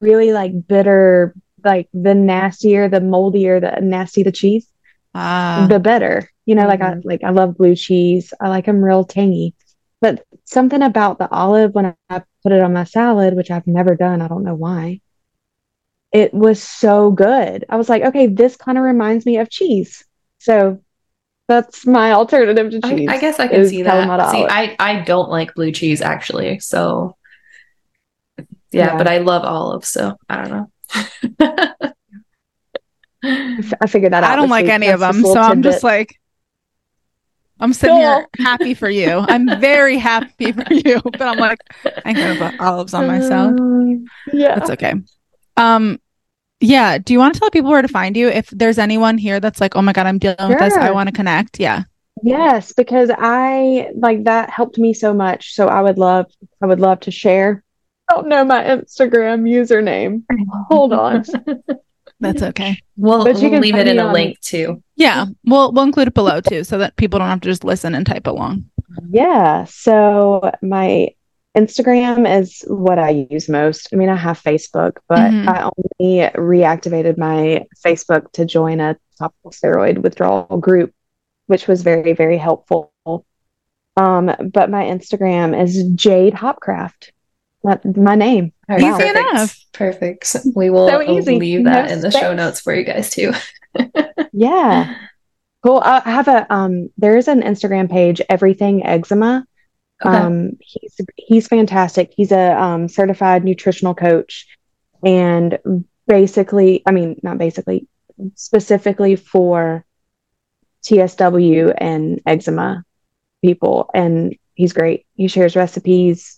really 0.01 0.31
like 0.31 0.67
bitter 0.67 1.33
like 1.63 1.89
the 1.93 2.15
nastier, 2.15 2.89
the 2.89 3.01
moldier, 3.01 3.59
the 3.59 3.79
nasty 3.81 4.23
the 4.23 4.31
cheese, 4.31 4.67
ah. 5.13 5.67
the 5.69 5.79
better. 5.79 6.29
You 6.45 6.55
know, 6.55 6.61
mm-hmm. 6.61 6.69
like 6.69 6.81
I 6.81 6.91
mm-hmm. 6.91 7.07
like 7.07 7.23
I 7.23 7.29
love 7.29 7.57
blue 7.57 7.75
cheese. 7.75 8.33
I 8.39 8.49
like 8.49 8.65
them 8.65 8.83
real 8.83 9.03
tangy. 9.03 9.53
But 9.99 10.25
something 10.45 10.81
about 10.81 11.17
the 11.17 11.29
olive 11.31 11.73
when 11.73 11.95
I 12.09 12.21
put 12.43 12.51
it 12.51 12.61
on 12.61 12.73
my 12.73 12.83
salad, 12.83 13.35
which 13.35 13.49
I've 13.49 13.67
never 13.67 13.95
done, 13.95 14.21
I 14.21 14.27
don't 14.27 14.43
know 14.43 14.55
why. 14.55 15.01
It 16.11 16.33
was 16.33 16.61
so 16.61 17.11
good. 17.11 17.65
I 17.69 17.77
was 17.77 17.89
like, 17.89 18.03
okay, 18.03 18.27
this 18.27 18.55
kind 18.55 18.77
of 18.77 18.83
reminds 18.83 19.25
me 19.25 19.37
of 19.37 19.49
cheese. 19.49 20.05
So 20.37 20.81
that's 21.47 21.85
my 21.85 22.11
alternative 22.11 22.71
to 22.71 22.81
cheese. 22.81 23.09
I, 23.09 23.15
I 23.15 23.19
guess 23.19 23.39
I 23.39 23.47
can 23.47 23.67
see 23.67 23.81
that. 23.83 24.31
See, 24.31 24.45
I, 24.47 24.75
I 24.79 25.01
don't 25.01 25.29
like 25.29 25.55
blue 25.55 25.71
cheese 25.71 26.01
actually. 26.01 26.59
So 26.59 27.15
yeah, 28.37 28.45
yeah, 28.71 28.97
but 28.97 29.07
I 29.07 29.17
love 29.19 29.43
olives. 29.43 29.87
So 29.87 30.15
I 30.29 30.43
don't 30.43 30.51
know. 30.51 30.71
I 33.81 33.87
figured 33.87 34.13
that 34.13 34.23
out. 34.23 34.31
I 34.31 34.35
don't 34.35 34.49
like 34.49 34.65
week. 34.65 34.73
any 34.73 34.87
That's 34.87 35.01
of 35.01 35.15
them, 35.15 35.23
so 35.23 35.39
I'm 35.39 35.63
just 35.63 35.83
like, 35.83 36.19
I'm 37.59 37.73
sitting 37.73 37.95
cool. 37.95 38.05
here 38.05 38.27
happy 38.39 38.73
for 38.73 38.89
you. 38.89 39.25
I'm 39.27 39.59
very 39.59 39.97
happy 39.97 40.51
for 40.51 40.65
you, 40.71 41.01
but 41.03 41.21
I'm 41.21 41.37
like, 41.37 41.59
I 41.85 42.09
ain't 42.09 42.17
gonna 42.17 42.51
put 42.51 42.59
olives 42.59 42.93
on 42.93 43.07
my 43.07 43.19
salad. 43.19 43.59
Uh, 43.59 44.05
yeah, 44.33 44.55
that's 44.55 44.69
okay. 44.71 44.93
Um, 45.57 45.99
yeah. 46.59 46.97
Do 46.97 47.13
you 47.13 47.19
want 47.19 47.33
to 47.33 47.39
tell 47.39 47.49
people 47.49 47.71
where 47.71 47.81
to 47.81 47.87
find 47.87 48.15
you? 48.15 48.29
If 48.29 48.49
there's 48.49 48.77
anyone 48.77 49.17
here 49.17 49.39
that's 49.39 49.61
like, 49.61 49.75
oh 49.75 49.81
my 49.81 49.93
god, 49.93 50.07
I'm 50.07 50.19
dealing 50.19 50.37
sure. 50.37 50.49
with 50.49 50.59
this, 50.59 50.73
I 50.73 50.91
want 50.91 51.09
to 51.09 51.15
connect. 51.15 51.59
Yeah. 51.59 51.83
Yes, 52.23 52.73
because 52.73 53.11
I 53.15 53.91
like 53.95 54.23
that 54.23 54.49
helped 54.49 54.77
me 54.77 54.93
so 54.93 55.13
much. 55.13 55.53
So 55.53 55.67
I 55.67 55.81
would 55.81 55.97
love, 55.97 56.25
I 56.61 56.65
would 56.65 56.79
love 56.79 56.99
to 57.01 57.11
share 57.11 57.63
don't 58.09 58.27
know 58.27 58.43
my 58.43 58.63
Instagram 58.63 59.43
username. 59.43 60.23
Hold 60.69 60.93
on. 60.93 61.23
That's 62.19 62.41
okay. 62.41 62.79
We'll, 62.95 63.23
but 63.23 63.35
you 63.35 63.43
we'll 63.43 63.51
can 63.51 63.61
leave 63.61 63.75
it 63.75 63.87
in 63.87 63.99
a 63.99 64.11
link 64.11 64.39
too. 64.41 64.81
Yeah, 64.95 65.25
we'll 65.45 65.71
we'll 65.71 65.83
include 65.83 66.07
it 66.07 66.13
below 66.13 66.41
too, 66.41 66.63
so 66.63 66.77
that 66.79 66.95
people 66.95 67.19
don't 67.19 67.27
have 67.27 67.41
to 67.41 67.49
just 67.49 67.63
listen 67.63 67.93
and 67.93 68.05
type 68.05 68.25
along. 68.25 68.65
Yeah. 69.09 69.65
So 69.65 70.51
my 70.61 71.09
Instagram 71.55 72.39
is 72.39 72.63
what 72.67 72.97
I 72.97 73.27
use 73.29 73.47
most. 73.49 73.89
I 73.93 73.95
mean, 73.97 74.09
I 74.09 74.15
have 74.15 74.41
Facebook, 74.41 74.97
but 75.07 75.31
mm-hmm. 75.31 75.49
I 75.49 75.63
only 75.63 76.29
reactivated 76.35 77.17
my 77.17 77.65
Facebook 77.85 78.31
to 78.33 78.45
join 78.45 78.79
a 78.79 78.97
topical 79.19 79.51
steroid 79.51 79.99
withdrawal 79.99 80.57
group, 80.57 80.93
which 81.45 81.67
was 81.67 81.83
very 81.83 82.13
very 82.13 82.37
helpful. 82.37 82.93
Um, 83.95 84.31
but 84.53 84.69
my 84.69 84.85
Instagram 84.85 85.59
is 85.59 85.83
Jade 85.95 86.33
Hopcraft 86.33 87.11
my 87.63 88.15
name. 88.15 88.53
Easy 88.71 88.89
Perfect. 88.89 89.17
enough. 89.17 89.65
Perfect. 89.73 90.35
We 90.55 90.69
will 90.69 90.89
so 90.89 90.97
leave 90.99 91.63
that 91.65 91.87
no 91.87 91.93
in 91.93 92.01
the 92.01 92.11
space. 92.11 92.21
show 92.21 92.33
notes 92.33 92.59
for 92.59 92.73
you 92.73 92.83
guys 92.83 93.09
too. 93.09 93.33
yeah. 94.33 94.95
Cool. 95.63 95.81
I 95.83 95.99
have 96.01 96.27
a 96.27 96.51
um 96.53 96.89
there 96.97 97.17
is 97.17 97.27
an 97.27 97.41
Instagram 97.41 97.89
page, 97.89 98.21
Everything 98.29 98.85
Eczema. 98.85 99.45
Okay. 100.05 100.15
Um 100.15 100.51
he's 100.59 100.95
he's 101.15 101.47
fantastic. 101.47 102.13
He's 102.15 102.31
a 102.31 102.61
um 102.61 102.87
certified 102.87 103.43
nutritional 103.43 103.95
coach 103.95 104.47
and 105.03 105.57
basically, 106.07 106.83
I 106.85 106.91
mean, 106.91 107.19
not 107.23 107.37
basically, 107.37 107.87
specifically 108.35 109.15
for 109.15 109.85
TSW 110.83 111.73
and 111.77 112.21
eczema 112.25 112.83
people 113.43 113.89
and 113.93 114.35
he's 114.55 114.73
great. 114.73 115.05
He 115.15 115.27
shares 115.27 115.55
recipes, 115.55 116.36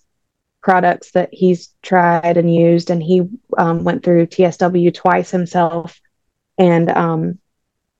products 0.70 1.10
that 1.14 1.30
he's 1.32 1.74
tried 1.82 2.38
and 2.38 2.54
used 2.54 2.92
and 2.92 3.02
he 3.02 3.24
um, 3.58 3.84
went 3.84 4.04
through 4.04 4.28
TSW 4.28 4.94
twice 4.94 5.32
himself 5.32 6.00
and 6.60 6.92
um, 6.92 7.40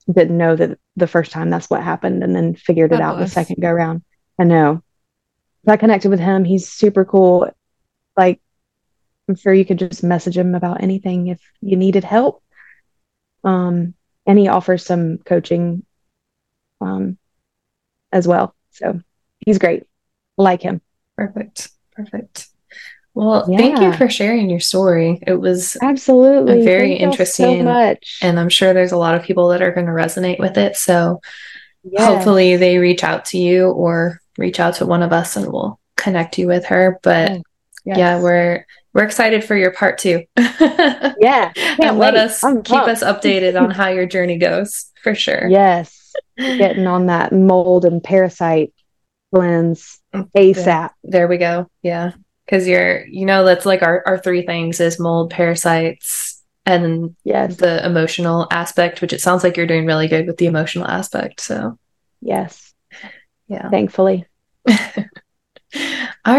didn't 0.06 0.38
know 0.38 0.56
that 0.56 0.78
the 0.96 1.08
first 1.08 1.32
time 1.32 1.50
that's 1.50 1.68
what 1.68 1.82
happened 1.82 2.24
and 2.24 2.36
then 2.36 2.54
figured 2.54 2.92
it 2.92 3.02
out 3.02 3.18
the 3.18 3.26
second 3.28 3.60
go 3.60 3.72
round. 3.72 4.04
I 4.40 4.44
know. 4.44 4.84
I 5.68 5.78
connected 5.78 6.10
with 6.10 6.20
him. 6.20 6.44
He's 6.44 6.70
super 6.70 7.06
cool. 7.06 7.50
Like, 8.16 8.40
I'm 9.28 9.36
sure 9.36 9.52
you 9.52 9.66
could 9.66 9.80
just 9.80 10.04
message 10.04 10.38
him 10.38 10.54
about 10.54 10.84
anything 10.84 11.26
if 11.26 11.42
you 11.62 11.76
needed 11.76 12.04
help. 12.04 12.44
Um, 13.44 13.96
and 14.28 14.38
he 14.38 14.48
offers 14.48 14.86
some 14.86 15.18
coaching 15.18 15.84
um, 16.82 17.18
as 18.12 18.28
well. 18.28 18.54
So 18.74 19.02
he's 19.40 19.58
great. 19.58 19.88
Like 20.38 20.62
him. 20.62 20.82
Perfect. 21.18 21.70
Perfect. 21.96 22.50
Well, 23.20 23.46
yeah. 23.50 23.58
thank 23.58 23.80
you 23.82 23.92
for 23.92 24.10
sharing 24.10 24.50
your 24.50 24.62
story. 24.62 25.22
It 25.28 25.34
was 25.34 25.76
absolutely 25.82 26.64
very 26.64 26.94
interesting. 26.94 27.60
So 27.60 27.64
much. 27.66 28.20
And 28.22 28.40
I'm 28.40 28.48
sure 28.48 28.74
there's 28.74 28.94
a 28.94 28.98
lot 28.98 29.16
of 29.16 29.24
people 29.24 29.50
that 29.50 29.62
are 29.62 29.74
going 29.74 29.88
to 29.88 29.92
resonate 29.92 30.40
with 30.40 30.58
it. 30.58 30.78
So 30.78 31.20
yes. 31.84 32.02
hopefully 32.02 32.56
they 32.56 32.78
reach 32.78 33.04
out 33.04 33.26
to 33.26 33.38
you 33.38 33.72
or 33.72 34.22
reach 34.38 34.62
out 34.62 34.76
to 34.76 34.86
one 34.86 35.04
of 35.04 35.12
us 35.12 35.36
and 35.36 35.52
we'll 35.52 35.82
connect 35.98 36.38
you 36.38 36.48
with 36.48 36.68
her. 36.68 36.98
But 37.04 37.32
mm. 37.32 37.42
yes. 37.84 37.98
yeah, 37.98 38.22
we're 38.22 38.66
we're 38.94 39.04
excited 39.04 39.44
for 39.44 39.58
your 39.58 39.74
part 39.74 39.98
two. 39.98 40.24
yeah. 40.38 41.52
and 41.78 42.00
let 42.00 42.16
us 42.16 42.42
I'm 42.42 42.64
keep 42.64 42.78
pumped. 42.78 42.90
us 42.90 43.04
updated 43.04 43.62
on 43.62 43.70
how 43.70 43.90
your 43.90 44.06
journey 44.06 44.38
goes 44.38 44.86
for 45.04 45.14
sure. 45.14 45.46
Yes. 45.50 46.14
Getting 46.38 46.88
on 46.88 47.08
that 47.08 47.34
mold 47.34 47.84
and 47.84 48.02
parasite 48.02 48.74
blends 49.34 50.00
mm, 50.16 50.26
ASAP. 50.32 50.92
There 51.04 51.28
we 51.28 51.36
go. 51.36 51.70
Yeah 51.82 52.14
because 52.50 52.68
you're 52.68 53.06
you 53.06 53.26
know 53.26 53.46
that's 53.46 53.66
like 53.66 53.84
our, 53.84 54.02
our 54.06 54.18
three 54.18 54.42
things 54.42 54.80
is 54.80 55.00
mold 55.00 55.30
parasites 55.30 56.42
and 56.66 57.16
yes. 57.24 57.58
the 57.58 57.86
emotional 57.86 58.48
aspect 58.52 59.02
which 59.02 59.14
it 59.14 59.22
sounds 59.22 59.44
like 59.44 59.56
you're 59.56 59.68
doing 59.68 59.86
really 59.86 60.08
good 60.08 60.26
with 60.26 60.38
the 60.38 60.48
emotional 60.48 60.88
aspect 60.88 61.42
so. 61.42 61.78
Yes. 62.22 62.74
Yeah. 63.48 63.70
Thankfully. 63.70 64.26
All 64.68 64.76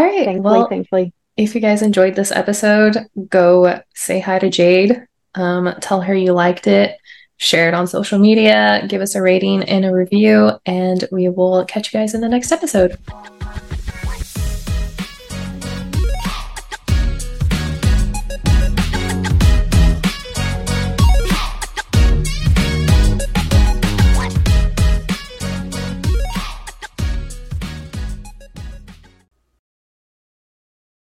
right 0.01 0.25
thankfully 0.25 0.43
well, 0.43 0.69
thankfully. 0.69 1.13
if 1.37 1.55
you 1.55 1.61
guys 1.61 1.83
enjoyed 1.83 2.17
this 2.17 2.33
episode 2.33 2.97
go 3.29 3.81
say 3.95 4.19
hi 4.21 4.39
to 4.39 4.51
jade. 4.51 5.07
Um, 5.37 5.73
tell 5.81 6.01
her 6.01 6.15
you 6.15 6.33
liked 6.33 6.67
it 6.67 6.99
share 7.37 7.69
it 7.69 7.75
on 7.75 7.87
social 7.87 8.19
media 8.19 8.85
give 8.89 9.01
us 9.01 9.15
a 9.15 9.23
rating 9.23 9.63
and 9.63 9.85
a 9.85 9.95
review 9.95 10.51
and 10.67 11.09
we 11.13 11.29
will 11.29 11.65
catch 11.65 11.95
you 11.95 12.01
guys 12.01 12.15
in 12.15 12.21
the 12.21 12.29
next 12.29 12.51
episode 12.51 12.99